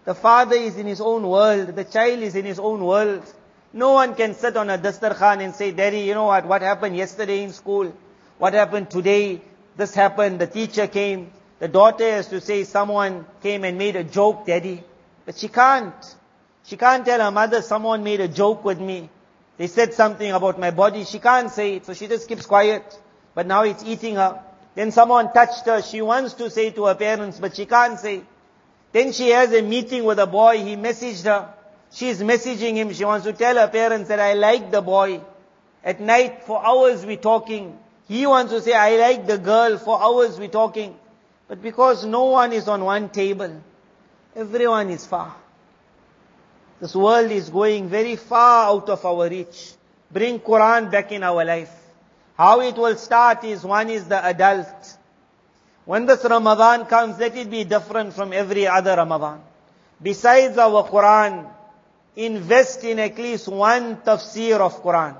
The 0.05 0.15
father 0.15 0.55
is 0.55 0.78
in 0.78 0.88
his 0.88 1.01
own 1.01 1.28
world. 1.28 1.76
The 1.76 1.84
child 1.84 2.19
is 2.19 2.34
in 2.38 2.45
his 2.45 2.59
own 2.59 2.86
world. 2.86 3.24
No 3.74 3.91
one 3.91 4.15
can 4.15 4.36
sit 4.36 4.55
on 4.55 4.69
a 4.69 4.78
dastarkhan 4.78 5.41
and 5.41 5.53
say, 5.53 5.74
Daddy, 5.74 5.99
you 5.99 6.13
know 6.13 6.28
what, 6.28 6.45
what 6.45 6.61
happened 6.61 6.95
yesterday 6.95 7.43
in 7.43 7.51
school? 7.51 7.93
What 8.38 8.53
happened 8.53 8.89
today? 8.89 9.41
This 9.76 9.93
happened, 9.93 10.39
the 10.39 10.47
teacher 10.47 10.88
came. 10.88 11.30
The 11.59 11.67
daughter 11.67 12.09
has 12.09 12.28
to 12.28 12.39
say, 12.39 12.63
someone 12.63 13.26
came 13.43 13.65
and 13.65 13.78
made 13.78 13.97
a 13.97 14.05
joke, 14.05 14.45
Daddy. 14.45 14.82
But 15.26 15.38
she 15.38 15.49
can't. 15.49 16.15
She 16.63 16.78
can't 16.78 17.05
tell 17.05 17.19
her 17.19 17.32
mother, 17.32 17.61
someone 17.61 18.01
made 18.01 18.22
a 18.22 18.30
joke 18.30 18.63
with 18.63 18.80
me. 18.80 19.09
They 19.62 19.68
said 19.68 19.93
something 19.93 20.32
about 20.32 20.59
my 20.59 20.72
body. 20.72 21.03
She 21.03 21.20
can't 21.20 21.51
say 21.51 21.76
it, 21.76 21.86
so 21.86 21.93
she 21.93 22.07
just 22.07 22.28
keeps 22.28 22.47
quiet. 22.47 22.99
But 23.36 23.45
now 23.45 23.62
it's 23.62 23.84
eating 23.84 24.16
her. 24.16 24.41
Then 24.74 24.89
someone 24.89 25.32
touched 25.34 25.68
her. 25.68 25.84
She 25.84 26.01
wants 26.01 26.34
to 26.41 26.49
say 26.49 26.72
to 26.72 26.86
her 26.86 26.95
parents, 26.95 27.38
but 27.39 27.55
she 27.55 27.68
can't 27.68 27.99
say. 27.99 28.24
Then 28.91 29.12
she 29.12 29.30
has 29.30 29.53
a 29.53 29.62
meeting 29.62 30.03
with 30.03 30.18
a 30.18 30.26
boy. 30.26 30.64
He 30.64 30.76
messaged 30.78 31.26
her. 31.26 31.53
She's 31.91 32.24
messaging 32.24 32.74
him. 32.74 32.91
She 32.91 33.05
wants 33.05 33.28
to 33.28 33.34
tell 33.34 33.55
her 33.55 33.68
parents 33.68 34.09
that 34.09 34.20
I 34.20 34.34
like 34.34 34.72
the 34.72 34.82
boy. 34.82 35.22
At 35.84 36.01
night, 36.01 36.41
for 36.45 36.66
hours 36.66 37.05
we 37.05 37.18
talking. 37.18 37.78
He 38.07 38.26
wants 38.26 38.51
to 38.53 38.62
say, 38.62 38.74
I 38.74 38.97
like 38.97 39.28
the 39.28 39.38
girl, 39.38 39.78
for 39.78 40.01
hours 40.01 40.39
we 40.39 40.47
talking. 40.47 40.97
But 41.47 41.62
because 41.62 42.03
no 42.03 42.24
one 42.24 42.51
is 42.51 42.68
on 42.68 42.84
one 42.84 43.09
table, 43.09 43.62
everyone 44.36 44.89
is 44.89 45.05
far. 45.05 45.36
This 46.82 46.95
world 46.95 47.29
is 47.29 47.49
going 47.49 47.89
very 47.89 48.15
far 48.15 48.73
out 48.73 48.89
of 48.89 49.05
our 49.05 49.29
reach. 49.29 49.73
Bring 50.11 50.39
Quran 50.39 50.89
back 50.89 51.11
in 51.11 51.21
our 51.21 51.45
life. 51.45 51.71
How 52.36 52.59
it 52.61 52.75
will 52.75 52.95
start 52.95 53.43
is 53.43 53.63
one 53.63 53.91
is 53.91 54.05
the 54.05 54.25
adult. 54.25 54.97
When 55.86 56.07
this 56.07 56.23
Ramadan 56.25 56.88
comes, 56.88 57.19
let 57.19 57.38
it 57.38 57.51
be 57.51 57.65
different 57.65 58.13
from 58.13 58.34
every 58.34 58.65
other 58.65 58.95
Ramadan. 58.95 59.41
Besides 60.01 60.57
our 60.57 60.89
Quran, 60.89 61.47
invest 62.15 62.84
in 62.84 62.97
at 62.97 63.15
least 63.15 63.47
one 63.47 63.97
tafsir 63.97 64.59
of 64.59 64.82
Quran. 64.82 65.15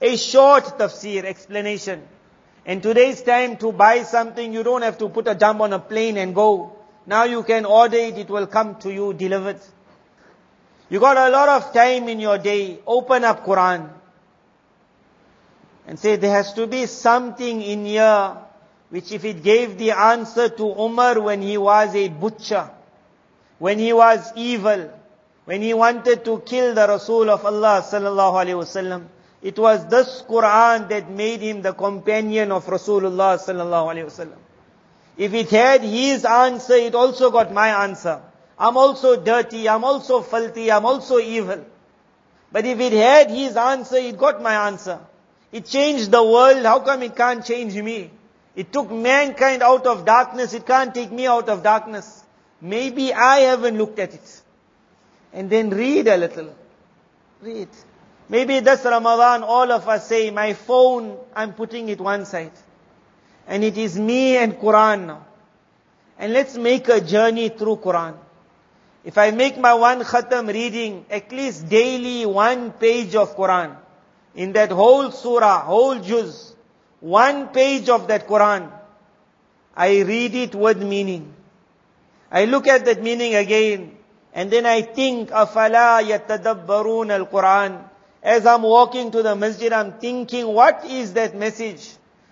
A 0.00 0.16
short 0.16 0.78
tafsir 0.78 1.24
explanation. 1.24 2.06
In 2.64 2.80
today's 2.80 3.22
time 3.22 3.56
to 3.56 3.72
buy 3.72 4.04
something, 4.04 4.52
you 4.52 4.62
don't 4.62 4.82
have 4.82 4.98
to 4.98 5.08
put 5.08 5.26
a 5.26 5.34
jump 5.34 5.62
on 5.62 5.72
a 5.72 5.80
plane 5.80 6.16
and 6.16 6.32
go. 6.32 6.76
Now 7.06 7.24
you 7.24 7.42
can 7.42 7.64
order 7.64 7.96
it, 7.96 8.18
it 8.18 8.30
will 8.30 8.46
come 8.46 8.76
to 8.76 8.92
you 8.92 9.12
delivered. 9.12 9.58
You 10.88 11.00
got 11.00 11.16
a 11.16 11.30
lot 11.30 11.48
of 11.48 11.72
time 11.72 12.08
in 12.08 12.20
your 12.20 12.38
day. 12.38 12.78
Open 12.86 13.24
up 13.24 13.44
Quran. 13.44 13.90
And 15.86 15.98
say 15.98 16.16
there 16.16 16.32
has 16.32 16.52
to 16.54 16.66
be 16.66 16.86
something 16.86 17.62
in 17.62 17.86
here 17.86 18.36
which 18.90 19.10
if 19.12 19.24
it 19.24 19.42
gave 19.42 19.78
the 19.78 19.90
answer 19.90 20.48
to 20.48 20.64
Umar 20.64 21.20
when 21.20 21.42
he 21.42 21.58
was 21.58 21.94
a 21.94 22.08
butcher, 22.08 22.70
when 23.58 23.78
he 23.78 23.92
was 23.92 24.32
evil, 24.36 24.90
when 25.44 25.62
he 25.62 25.74
wanted 25.74 26.24
to 26.24 26.40
kill 26.40 26.74
the 26.74 26.86
Rasul 26.86 27.30
of 27.30 27.44
Allah 27.44 27.82
sallallahu 27.84 28.44
alaihi 28.44 28.58
wasallam, 28.62 29.06
it 29.42 29.58
was 29.58 29.86
this 29.88 30.22
Quran 30.28 30.88
that 30.88 31.10
made 31.10 31.40
him 31.40 31.62
the 31.62 31.72
companion 31.72 32.52
of 32.52 32.64
Rasulullah 32.66 33.38
sallallahu 33.38 33.94
alaihi 33.94 34.06
wasallam. 34.06 34.38
If 35.16 35.34
it 35.34 35.50
had 35.50 35.82
his 35.82 36.24
answer, 36.24 36.74
it 36.74 36.94
also 36.94 37.30
got 37.30 37.52
my 37.52 37.84
answer. 37.84 38.20
I'm 38.58 38.76
also 38.76 39.22
dirty, 39.22 39.68
I'm 39.68 39.84
also 39.84 40.22
filthy, 40.22 40.72
I'm 40.72 40.86
also 40.86 41.18
evil. 41.18 41.64
But 42.50 42.64
if 42.64 42.80
it 42.80 42.92
had 42.92 43.30
his 43.30 43.56
answer, 43.56 43.96
it 43.96 44.16
got 44.16 44.42
my 44.42 44.66
answer. 44.66 44.98
It 45.52 45.66
changed 45.66 46.10
the 46.10 46.22
world, 46.22 46.64
how 46.64 46.80
come 46.80 47.02
it 47.02 47.14
can't 47.14 47.44
change 47.44 47.74
me? 47.74 48.10
It 48.54 48.72
took 48.72 48.90
mankind 48.90 49.62
out 49.62 49.86
of 49.86 50.06
darkness, 50.06 50.54
it 50.54 50.66
can't 50.66 50.94
take 50.94 51.12
me 51.12 51.26
out 51.26 51.48
of 51.50 51.62
darkness. 51.62 52.24
Maybe 52.60 53.12
I 53.12 53.40
haven't 53.40 53.76
looked 53.76 53.98
at 53.98 54.14
it. 54.14 54.42
And 55.34 55.50
then 55.50 55.68
read 55.68 56.08
a 56.08 56.16
little. 56.16 56.54
Read. 57.42 57.68
Maybe 58.28 58.60
this 58.60 58.84
Ramadan 58.84 59.42
all 59.42 59.70
of 59.70 59.86
us 59.86 60.08
say, 60.08 60.30
my 60.30 60.54
phone, 60.54 61.18
I'm 61.34 61.52
putting 61.52 61.90
it 61.90 62.00
one 62.00 62.24
side. 62.24 62.52
And 63.46 63.62
it 63.62 63.76
is 63.76 63.98
me 63.98 64.38
and 64.38 64.54
Quran 64.54 65.06
now. 65.06 65.26
And 66.18 66.32
let's 66.32 66.56
make 66.56 66.88
a 66.88 67.00
journey 67.00 67.50
through 67.50 67.76
Quran. 67.76 68.14
If 69.05 69.17
I 69.17 69.31
make 69.31 69.57
my 69.57 69.73
one 69.73 70.01
khatam 70.01 70.47
reading 70.53 71.05
at 71.09 71.31
least 71.31 71.67
daily 71.67 72.25
one 72.25 72.71
page 72.71 73.15
of 73.15 73.35
Quran, 73.35 73.75
in 74.35 74.53
that 74.53 74.71
whole 74.71 75.11
surah, 75.11 75.61
whole 75.61 75.99
juz, 75.99 76.55
one 76.99 77.47
page 77.47 77.89
of 77.89 78.07
that 78.07 78.27
Quran, 78.27 78.71
I 79.75 80.01
read 80.01 80.35
it 80.35 80.55
with 80.55 80.81
meaning. 80.81 81.33
I 82.31 82.45
look 82.45 82.67
at 82.67 82.85
that 82.85 83.01
meaning 83.01 83.35
again, 83.35 83.97
and 84.33 84.51
then 84.51 84.65
I 84.65 84.83
think, 84.83 85.29
أَفَلَا 85.29 86.01
يَتَدَبَّرُونَ 86.03 87.27
الْقُرْآنِ 87.27 87.83
As 88.21 88.45
I'm 88.45 88.61
walking 88.61 89.11
to 89.11 89.23
the 89.23 89.35
masjid, 89.35 89.73
I'm 89.73 89.93
thinking, 89.93 90.45
what 90.47 90.85
is 90.85 91.13
that 91.13 91.35
message? 91.35 91.89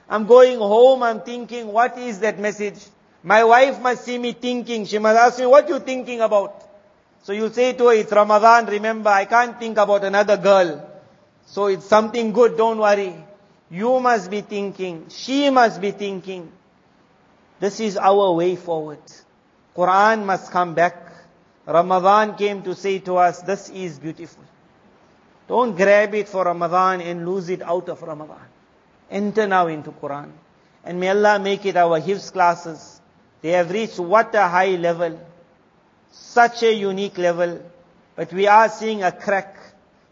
I'm 0.08 0.26
going 0.26 0.60
home, 0.60 1.04
I'm 1.04 1.22
thinking, 1.22 1.68
what 1.74 1.98
is 1.98 2.20
that 2.20 2.40
message? 2.40 2.80
My 3.25 3.43
wife 3.43 3.81
must 3.81 4.05
see 4.05 4.19
me 4.19 4.33
thinking. 4.33 4.85
She 4.85 4.99
must 4.99 5.19
ask 5.19 5.39
me, 5.39 5.47
what 5.47 5.67
you 5.67 5.79
thinking 5.81 6.21
about? 6.21 6.63
So 7.23 7.33
you 7.33 7.49
say 7.49 7.73
to 7.73 7.87
her, 7.87 7.95
it's 7.95 8.13
Ramadan, 8.13 8.67
remember, 8.67 9.09
I 9.09 9.25
can't 9.25 9.59
think 9.59 9.79
about 9.79 10.05
another 10.05 10.37
girl. 10.37 10.87
So 11.47 11.69
it's 11.69 11.87
something 11.87 12.33
good, 12.33 12.59
don't 12.59 12.77
worry. 12.77 13.15
You 13.71 13.99
must 13.99 14.31
be 14.31 14.43
thinking, 14.43 15.07
she 15.09 15.49
must 15.49 15.81
be 15.81 15.91
thinking. 15.91 16.53
This 17.61 17.81
is 17.81 17.97
our 17.97 18.33
way 18.33 18.57
forward. 18.57 19.01
Quran 19.75 20.27
must 20.27 20.51
come 20.51 20.75
back. 20.75 21.11
Ramadan 21.67 22.37
came 22.37 22.63
to 22.63 22.75
say 22.75 22.99
to 22.99 23.17
us, 23.17 23.41
this 23.41 23.71
is 23.71 23.99
beautiful. 23.99 24.45
Don't 25.49 25.75
grab 25.75 26.15
it 26.15 26.29
for 26.29 26.45
Ramadan 26.45 27.01
and 27.01 27.27
lose 27.27 27.49
it 27.49 27.63
out 27.63 27.89
of 27.89 28.03
Ramadan. 28.03 28.47
Enter 29.11 29.47
now 29.47 29.67
into 29.69 29.93
Quran. 29.93 30.31
And 30.85 31.01
may 31.01 31.09
Allah 31.09 31.39
make 31.39 31.65
it 31.65 31.77
our 31.79 31.99
Hifz 31.99 32.31
classes. 32.31 32.94
They 33.45 33.51
have 33.51 33.71
reached 33.71 33.99
what 33.99 34.35
a 34.35 34.49
high 34.49 34.77
level 34.77 35.21
such 36.15 36.63
a 36.63 36.73
unique 36.73 37.19
level. 37.19 37.61
But 38.17 38.33
we 38.33 38.47
are 38.47 38.71
seeing 38.71 39.03
a 39.03 39.13
crack. 39.13 39.59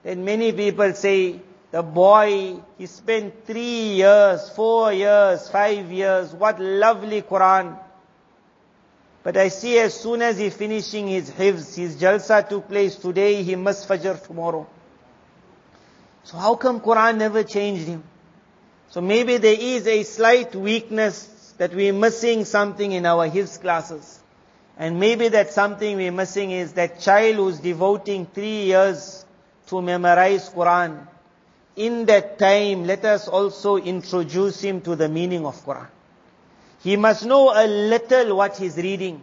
And 0.05 0.23
many 0.23 0.53
people 0.53 0.93
say, 0.93 1.41
the 1.71 1.83
boy, 1.83 2.57
he 2.77 2.85
spent 2.85 3.47
three 3.47 3.95
years, 4.03 4.51
four 4.51 4.93
years, 4.93 5.49
five 5.49 5.91
years, 5.91 6.35
what 6.35 6.61
lovely 6.61 7.23
Quran. 7.23 7.79
But 9.23 9.39
I 9.39 9.49
see 9.49 9.79
as 9.79 9.99
soon 9.99 10.21
as 10.21 10.37
he 10.37 10.51
finishing 10.51 11.09
his 11.09 11.31
hifz, 11.31 11.77
his 11.77 11.97
jalsa 11.97 12.47
took 12.47 12.69
place 12.69 12.97
today, 12.97 13.43
he 13.43 13.57
must 13.57 13.89
fajr 13.89 14.23
tomorrow. 14.27 14.67
So 16.25 16.37
how 16.37 16.57
come 16.57 16.81
Quran 16.81 17.17
never 17.17 17.45
changed 17.45 17.87
him? 17.87 18.03
So 18.91 19.01
maybe 19.01 19.39
there 19.39 19.57
is 19.59 19.87
a 19.87 20.03
slight 20.03 20.55
weakness 20.55 21.33
that 21.63 21.73
we're 21.73 21.93
missing 21.93 22.45
something 22.45 22.91
in 22.91 23.07
our 23.07 23.29
hifz 23.29 23.61
classes. 23.61 24.19
And 24.77 24.99
maybe 24.99 25.29
that 25.29 25.53
something 25.53 25.97
we're 25.97 26.11
missing 26.11 26.51
is 26.51 26.73
that 26.73 26.99
child 26.99 27.37
who's 27.37 27.61
devoting 27.61 28.27
three 28.27 28.65
years 28.65 29.25
to 29.69 29.81
memorize 29.81 30.51
Quran. 30.51 31.07
In 31.77 32.05
that 32.07 32.37
time, 32.41 32.85
let 32.85 33.05
us 33.05 33.29
also 33.29 33.77
introduce 33.77 34.61
him 34.61 34.81
to 34.81 34.97
the 34.97 35.09
meaning 35.09 35.47
of 35.47 35.55
Quran. 35.65 35.87
He 36.83 36.97
must 36.97 37.25
know 37.25 37.53
a 37.55 37.65
little 37.69 38.39
what 38.39 38.57
he's 38.57 38.77
reading. 38.77 39.23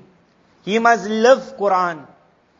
He 0.63 0.79
must 0.79 1.09
love 1.09 1.57
Quran. 1.57 2.07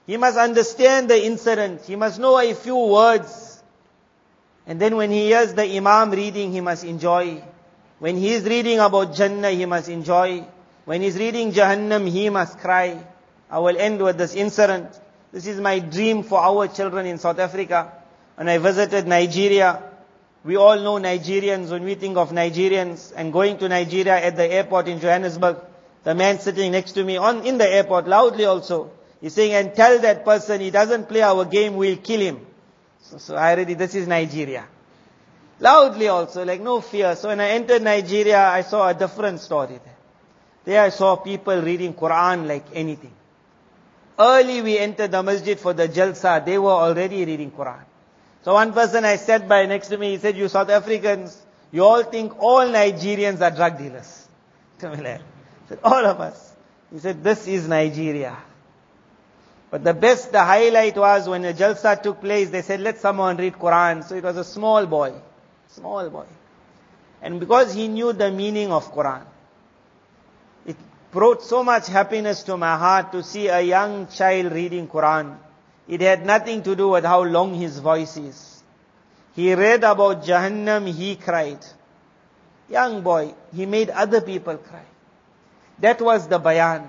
He 0.06 0.18
must 0.18 0.38
understand 0.38 1.10
the 1.10 1.26
incident. 1.26 1.86
He 1.86 1.96
must 1.96 2.20
know 2.20 2.38
a 2.38 2.54
few 2.54 2.76
words. 2.76 3.64
And 4.68 4.78
then 4.78 4.98
when 4.98 5.10
he 5.10 5.28
hears 5.28 5.54
the 5.54 5.64
Imam 5.64 6.12
reading, 6.12 6.52
he 6.52 6.60
must 6.60 6.84
enjoy. 6.84 7.42
When 8.00 8.16
he 8.16 8.30
is 8.30 8.44
reading 8.46 8.80
about 8.80 9.14
Jannah, 9.14 9.52
he 9.52 9.66
must 9.66 9.90
enjoy. 9.90 10.46
When 10.86 11.02
he's 11.02 11.18
reading 11.18 11.52
Jahannam, 11.52 12.10
he 12.10 12.30
must 12.30 12.58
cry. 12.58 12.98
I 13.52 13.60
will 13.60 13.78
end 13.78 14.02
with 14.02 14.18
this 14.18 14.34
incident. 14.36 14.88
This 15.32 15.48
is 15.48 15.60
my 15.60 15.80
dream 15.80 16.24
for 16.24 16.40
our 16.40 16.68
children 16.68 17.06
in 17.06 17.18
South 17.18 17.40
Africa. 17.40 17.92
When 18.36 18.48
I 18.48 18.58
visited 18.58 19.06
Nigeria, 19.06 19.84
we 20.46 20.56
all 20.56 20.80
know 20.80 20.98
Nigerians 20.98 21.70
when 21.70 21.84
we 21.84 21.96
think 21.96 22.18
of 22.18 22.32
Nigerians 22.32 23.12
and 23.16 23.34
going 23.34 23.58
to 23.58 23.68
Nigeria 23.68 24.16
at 24.16 24.38
the 24.38 24.50
airport 24.50 24.88
in 24.88 25.00
Johannesburg. 25.02 25.58
The 26.06 26.16
man 26.16 26.40
sitting 26.40 26.72
next 26.72 26.94
to 26.94 27.04
me 27.04 27.18
on, 27.18 27.46
in 27.46 27.58
the 27.58 27.70
airport 27.70 28.08
loudly 28.08 28.46
also. 28.46 28.92
He's 29.20 29.34
saying, 29.34 29.52
and 29.52 29.76
tell 29.76 30.00
that 30.00 30.24
person 30.24 30.62
he 30.62 30.72
doesn't 30.72 31.10
play 31.10 31.22
our 31.22 31.44
game, 31.44 31.76
we'll 31.76 31.98
kill 31.98 32.22
him. 32.22 32.46
So, 33.02 33.18
so 33.18 33.36
I 33.36 33.52
already, 33.54 33.74
this 33.74 33.94
is 33.96 34.08
Nigeria. 34.08 34.66
Loudly 35.60 36.08
also, 36.08 36.46
like 36.46 36.62
no 36.62 36.80
fear. 36.80 37.16
So 37.16 37.28
when 37.28 37.42
I 37.42 37.50
entered 37.50 37.82
Nigeria, 37.82 38.48
I 38.48 38.62
saw 38.62 38.88
a 38.88 38.94
different 38.94 39.42
story 39.42 39.80
there. 39.84 39.96
There 40.64 40.82
I 40.82 40.90
saw 40.90 41.16
people 41.18 41.62
reading 41.62 41.94
Quran 41.94 42.48
like 42.48 42.66
anything. 42.74 43.14
Early 44.18 44.62
we 44.62 44.78
entered 44.78 45.12
the 45.12 45.24
masjid 45.24 45.60
for 45.60 45.74
the 45.74 45.88
jalsa, 45.88 46.46
they 46.46 46.58
were 46.58 46.72
already 46.72 47.26
reading 47.26 47.52
Quran. 47.52 47.84
So 48.44 48.54
one 48.54 48.74
person 48.74 49.04
I 49.06 49.18
sat 49.18 49.48
by 49.48 49.66
next 49.66 49.88
to 49.90 49.98
me, 49.98 50.12
he 50.12 50.18
said, 50.18 50.38
you 50.38 50.48
South 50.48 50.70
Africans, 50.70 51.42
you 51.72 51.84
all 51.84 52.04
think 52.04 52.38
all 52.42 52.66
Nigerians 52.68 53.42
are 53.42 53.52
drug 53.56 53.78
dealers. 53.78 54.28
I 54.84 55.20
said, 55.68 55.80
all 55.84 56.06
of 56.06 56.20
us. 56.20 56.54
He 56.92 57.00
said, 57.00 57.24
this 57.24 57.48
is 57.48 57.68
Nigeria. 57.68 58.38
But 59.72 59.84
the 59.84 59.94
best, 59.94 60.32
the 60.32 60.44
highlight 60.44 60.98
was 60.98 61.30
when 61.30 61.44
the 61.44 61.54
jalsa 61.54 62.02
took 62.02 62.22
place, 62.22 62.50
they 62.50 62.62
said, 62.62 62.80
let 62.80 63.00
someone 63.00 63.38
read 63.38 63.54
Quran. 63.54 64.04
So 64.04 64.16
it 64.16 64.24
was 64.24 64.38
a 64.38 64.44
small 64.44 64.86
boy. 64.86 65.14
Small 65.70 66.10
boy. 66.10 66.26
And 67.22 67.40
because 67.40 67.74
he 67.74 67.88
knew 67.88 68.14
the 68.14 68.32
meaning 68.32 68.72
of 68.72 68.92
Quran, 68.94 69.24
it 70.66 70.76
brought 71.12 71.44
so 71.44 71.64
much 71.64 71.88
happiness 71.88 72.44
to 72.44 72.58
my 72.58 72.78
heart 72.78 73.12
to 73.12 73.24
see 73.24 73.48
a 73.48 73.62
young 73.62 74.08
child 74.08 74.52
reading 74.52 74.88
Quran. 74.88 75.38
It 75.88 76.02
had 76.02 76.26
nothing 76.26 76.64
to 76.64 76.76
do 76.76 76.90
with 76.90 77.04
how 77.04 77.24
long 77.24 77.54
his 77.54 77.80
voice 77.80 78.18
is. 78.18 78.64
He 79.36 79.54
read 79.54 79.84
about 79.84 80.24
Jahannam, 80.24 80.88
he 80.88 81.16
cried. 81.16 81.66
Young 82.70 83.02
boy, 83.02 83.34
he 83.56 83.66
made 83.66 83.90
other 83.90 84.22
people 84.22 84.58
cry. 84.58 84.86
That 85.80 86.02
was 86.02 86.28
the 86.28 86.40
bayan. 86.40 86.84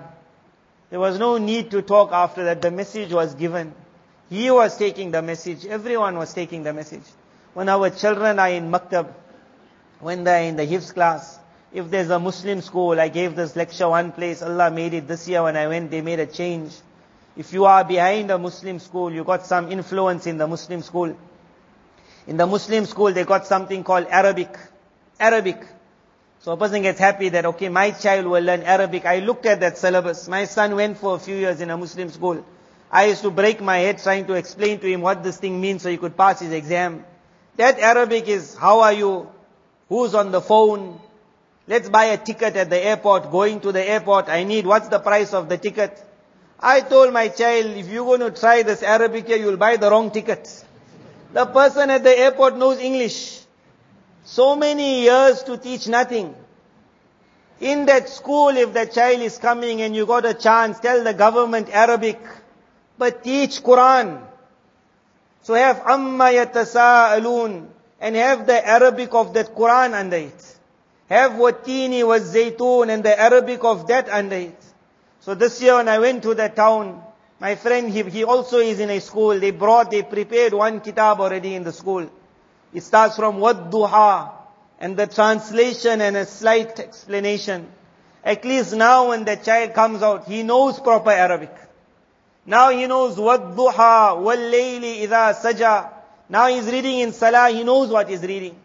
There 0.89 0.99
was 0.99 1.17
no 1.17 1.37
need 1.37 1.71
to 1.71 1.81
talk 1.81 2.11
after 2.11 2.43
that. 2.45 2.61
The 2.61 2.71
message 2.71 3.13
was 3.13 3.33
given. 3.35 3.73
He 4.29 4.51
was 4.51 4.77
taking 4.77 5.11
the 5.11 5.21
message. 5.21 5.65
Everyone 5.65 6.17
was 6.17 6.33
taking 6.33 6.63
the 6.63 6.73
message. 6.73 7.03
When 7.53 7.69
our 7.69 7.89
children 7.89 8.39
are 8.39 8.49
in 8.49 8.71
maktab, 8.71 9.13
when 9.99 10.23
they're 10.23 10.43
in 10.43 10.55
the 10.55 10.65
hifz 10.65 10.93
class, 10.93 11.39
if 11.73 11.89
there's 11.89 12.09
a 12.09 12.19
Muslim 12.19 12.61
school, 12.61 12.99
I 12.99 13.07
gave 13.07 13.35
this 13.35 13.55
lecture 13.55 13.87
one 13.89 14.11
place, 14.11 14.41
Allah 14.41 14.71
made 14.71 14.93
it 14.93 15.07
this 15.07 15.27
year 15.27 15.43
when 15.43 15.55
I 15.55 15.67
went, 15.67 15.91
they 15.91 16.01
made 16.01 16.19
a 16.19 16.25
change. 16.25 16.73
If 17.37 17.53
you 17.53 17.65
are 17.65 17.83
behind 17.83 18.29
a 18.29 18.37
Muslim 18.37 18.79
school, 18.79 19.11
you 19.11 19.23
got 19.23 19.45
some 19.45 19.71
influence 19.71 20.27
in 20.27 20.37
the 20.37 20.47
Muslim 20.47 20.81
school. 20.81 21.15
In 22.27 22.37
the 22.37 22.45
Muslim 22.45 22.85
school, 22.85 23.13
they 23.13 23.23
got 23.23 23.47
something 23.47 23.83
called 23.83 24.07
Arabic. 24.09 24.57
Arabic. 25.19 25.65
So 26.39 26.51
a 26.51 26.57
person 26.57 26.81
gets 26.81 26.99
happy 26.99 27.29
that, 27.29 27.45
okay, 27.45 27.69
my 27.69 27.91
child 27.91 28.25
will 28.25 28.41
learn 28.43 28.63
Arabic. 28.63 29.05
I 29.05 29.19
looked 29.19 29.45
at 29.45 29.59
that 29.61 29.77
syllabus. 29.77 30.27
My 30.27 30.45
son 30.45 30.75
went 30.75 30.97
for 30.97 31.15
a 31.15 31.19
few 31.19 31.35
years 31.35 31.61
in 31.61 31.69
a 31.69 31.77
Muslim 31.77 32.09
school. 32.09 32.43
I 32.91 33.05
used 33.05 33.21
to 33.21 33.31
break 33.31 33.61
my 33.61 33.77
head 33.77 33.99
trying 33.99 34.25
to 34.25 34.33
explain 34.33 34.79
to 34.79 34.87
him 34.87 35.01
what 35.01 35.23
this 35.23 35.37
thing 35.37 35.61
means 35.61 35.83
so 35.83 35.89
he 35.89 35.97
could 35.97 36.17
pass 36.17 36.41
his 36.41 36.51
exam. 36.51 37.05
That 37.61 37.77
Arabic 37.77 38.27
is, 38.27 38.55
how 38.55 38.79
are 38.79 38.91
you? 38.91 39.29
Who's 39.87 40.15
on 40.15 40.31
the 40.31 40.41
phone? 40.41 40.99
Let's 41.67 41.89
buy 41.89 42.05
a 42.05 42.17
ticket 42.17 42.55
at 42.55 42.71
the 42.71 42.83
airport, 42.83 43.29
going 43.29 43.59
to 43.59 43.71
the 43.71 43.87
airport. 43.87 44.29
I 44.29 44.45
need, 44.45 44.65
what's 44.65 44.87
the 44.87 44.97
price 44.97 45.31
of 45.31 45.47
the 45.47 45.59
ticket? 45.59 46.03
I 46.59 46.81
told 46.81 47.13
my 47.13 47.27
child, 47.27 47.67
if 47.77 47.87
you're 47.87 48.03
going 48.03 48.21
to 48.21 48.31
try 48.31 48.63
this 48.63 48.81
Arabic 48.81 49.27
here, 49.27 49.37
you'll 49.37 49.57
buy 49.57 49.77
the 49.77 49.91
wrong 49.91 50.09
ticket. 50.09 50.49
The 51.33 51.45
person 51.45 51.91
at 51.91 52.03
the 52.03 52.17
airport 52.17 52.57
knows 52.57 52.79
English. 52.79 53.41
So 54.23 54.55
many 54.55 55.03
years 55.03 55.43
to 55.43 55.55
teach 55.55 55.87
nothing. 55.87 56.33
In 57.59 57.85
that 57.85 58.09
school, 58.09 58.57
if 58.57 58.73
the 58.73 58.87
child 58.87 59.21
is 59.21 59.37
coming 59.37 59.83
and 59.83 59.95
you 59.95 60.07
got 60.07 60.25
a 60.25 60.33
chance, 60.33 60.79
tell 60.79 61.03
the 61.03 61.13
government 61.13 61.69
Arabic, 61.71 62.19
but 62.97 63.23
teach 63.23 63.61
Quran. 63.61 64.30
So 65.43 65.53
have 65.55 65.81
amma 65.87 66.25
yatasa'alun 66.25 67.67
and 67.99 68.15
have 68.15 68.47
the 68.47 68.67
Arabic 68.67 69.13
of 69.13 69.33
that 69.33 69.55
Quran 69.55 69.93
under 69.93 70.17
it. 70.17 70.57
Have 71.09 71.33
watini 71.33 72.05
was 72.05 72.33
zaytun 72.33 72.89
and 72.89 73.03
the 73.03 73.19
Arabic 73.19 73.63
of 73.63 73.87
that 73.87 74.09
under 74.09 74.35
it. 74.35 74.63
So 75.19 75.35
this 75.35 75.61
year 75.61 75.75
when 75.75 75.87
I 75.87 75.99
went 75.99 76.23
to 76.23 76.33
the 76.33 76.49
town, 76.49 77.03
my 77.39 77.55
friend, 77.55 77.89
he, 77.89 78.03
he 78.03 78.23
also 78.23 78.59
is 78.59 78.79
in 78.79 78.89
a 78.91 78.99
school. 79.01 79.39
They 79.39 79.51
brought, 79.51 79.89
they 79.91 80.03
prepared 80.03 80.53
one 80.53 80.79
kitab 80.79 81.19
already 81.19 81.55
in 81.55 81.63
the 81.63 81.73
school. 81.73 82.09
It 82.73 82.81
starts 82.81 83.15
from 83.15 83.37
Wadduha 83.37 84.31
and 84.79 84.95
the 84.95 85.07
translation 85.07 86.01
and 86.01 86.17
a 86.17 86.25
slight 86.25 86.79
explanation. 86.79 87.67
At 88.23 88.45
least 88.45 88.75
now 88.75 89.09
when 89.09 89.25
the 89.25 89.35
child 89.35 89.73
comes 89.73 90.03
out, 90.03 90.27
he 90.27 90.43
knows 90.43 90.79
proper 90.79 91.09
Arabic. 91.09 91.51
Now 92.45 92.71
he 92.71 92.87
knows 92.87 93.17
Wadduha, 93.17 94.17
Wallayli 94.17 95.01
idha 95.07 95.33
saja. 95.35 95.89
Now 96.29 96.47
he's 96.47 96.65
reading 96.65 96.99
in 96.99 97.11
Salah, 97.13 97.49
he 97.49 97.63
knows 97.63 97.89
what 97.89 98.09
he's 98.09 98.21
reading. 98.21 98.55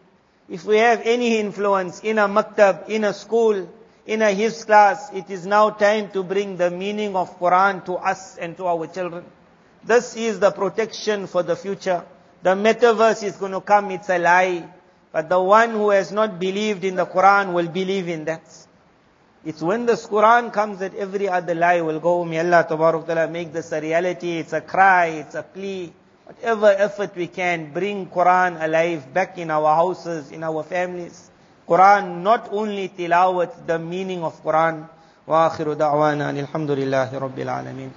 If 0.49 0.65
we 0.65 0.77
have 0.79 1.03
any 1.05 1.39
influence 1.39 2.01
in 2.01 2.19
a 2.19 2.29
maktab, 2.29 2.89
in 2.89 3.05
a 3.05 3.13
school, 3.13 3.69
in 4.07 4.23
a 4.23 4.27
hifz 4.27 4.65
class, 4.65 5.13
it 5.13 5.29
is 5.31 5.45
now 5.47 5.71
time 5.71 6.11
to 6.13 6.23
bring 6.23 6.57
the 6.57 6.71
meaning 6.71 7.17
of 7.17 7.39
Quran 7.41 7.85
to 7.87 7.95
us 7.95 8.39
and 8.39 8.57
to 8.57 8.67
our 8.67 8.87
children. 8.87 9.25
This 9.85 10.17
is 10.17 10.39
the 10.39 10.53
protection 10.53 11.27
for 11.27 11.43
the 11.43 11.57
future. 11.57 12.05
The 12.43 12.55
metaverse 12.55 13.25
is 13.25 13.37
going 13.37 13.53
to 13.53 13.61
come, 13.61 13.91
it's 13.91 14.09
a 14.09 14.19
lie. 14.19 14.69
But 15.11 15.29
the 15.29 15.41
one 15.41 15.71
who 15.71 15.91
has 15.91 16.13
not 16.13 16.39
believed 16.39 16.85
in 16.85 16.95
the 16.95 17.07
Quran 17.07 17.53
will 17.53 17.69
believe 17.69 18.09
in 18.09 18.27
that. 18.27 18.66
It's 19.46 19.62
when 19.62 19.86
this 19.86 20.06
Quran 20.06 20.54
comes 20.54 20.80
that 20.80 20.94
every 20.96 21.28
other 21.28 21.56
lie 21.56 21.82
will 21.82 22.00
go. 22.00 22.24
May 22.26 22.40
Allah 22.40 22.66
Ta'ala 22.68 23.28
make 23.28 23.52
this 23.52 23.72
a 23.72 23.82
reality. 23.82 24.38
It's 24.38 24.54
a 24.54 24.62
cry, 24.62 25.08
it's 25.08 25.36
a 25.36 25.44
plea. 25.44 25.92
Whatever 26.26 26.68
effort 26.78 27.16
we 27.16 27.28
can, 27.28 27.74
bring 27.74 28.06
Quran 28.08 28.64
alive 28.64 29.14
back 29.14 29.38
in 29.38 29.50
our 29.50 29.76
houses, 29.76 30.32
in 30.32 30.44
our 30.44 30.64
families. 30.64 31.32
Quran, 31.68 32.22
not 32.22 32.50
only 32.52 32.90
tilawat, 32.90 33.66
the 33.66 33.80
meaning 33.80 34.24
of 34.24 34.42
Quran. 34.44 34.88
وآخر 35.28 35.74
دعوانا 35.74 36.30
الحمد 36.30 36.72
لله 36.72 37.20
رب 37.20 37.40
العالمين 37.40 37.92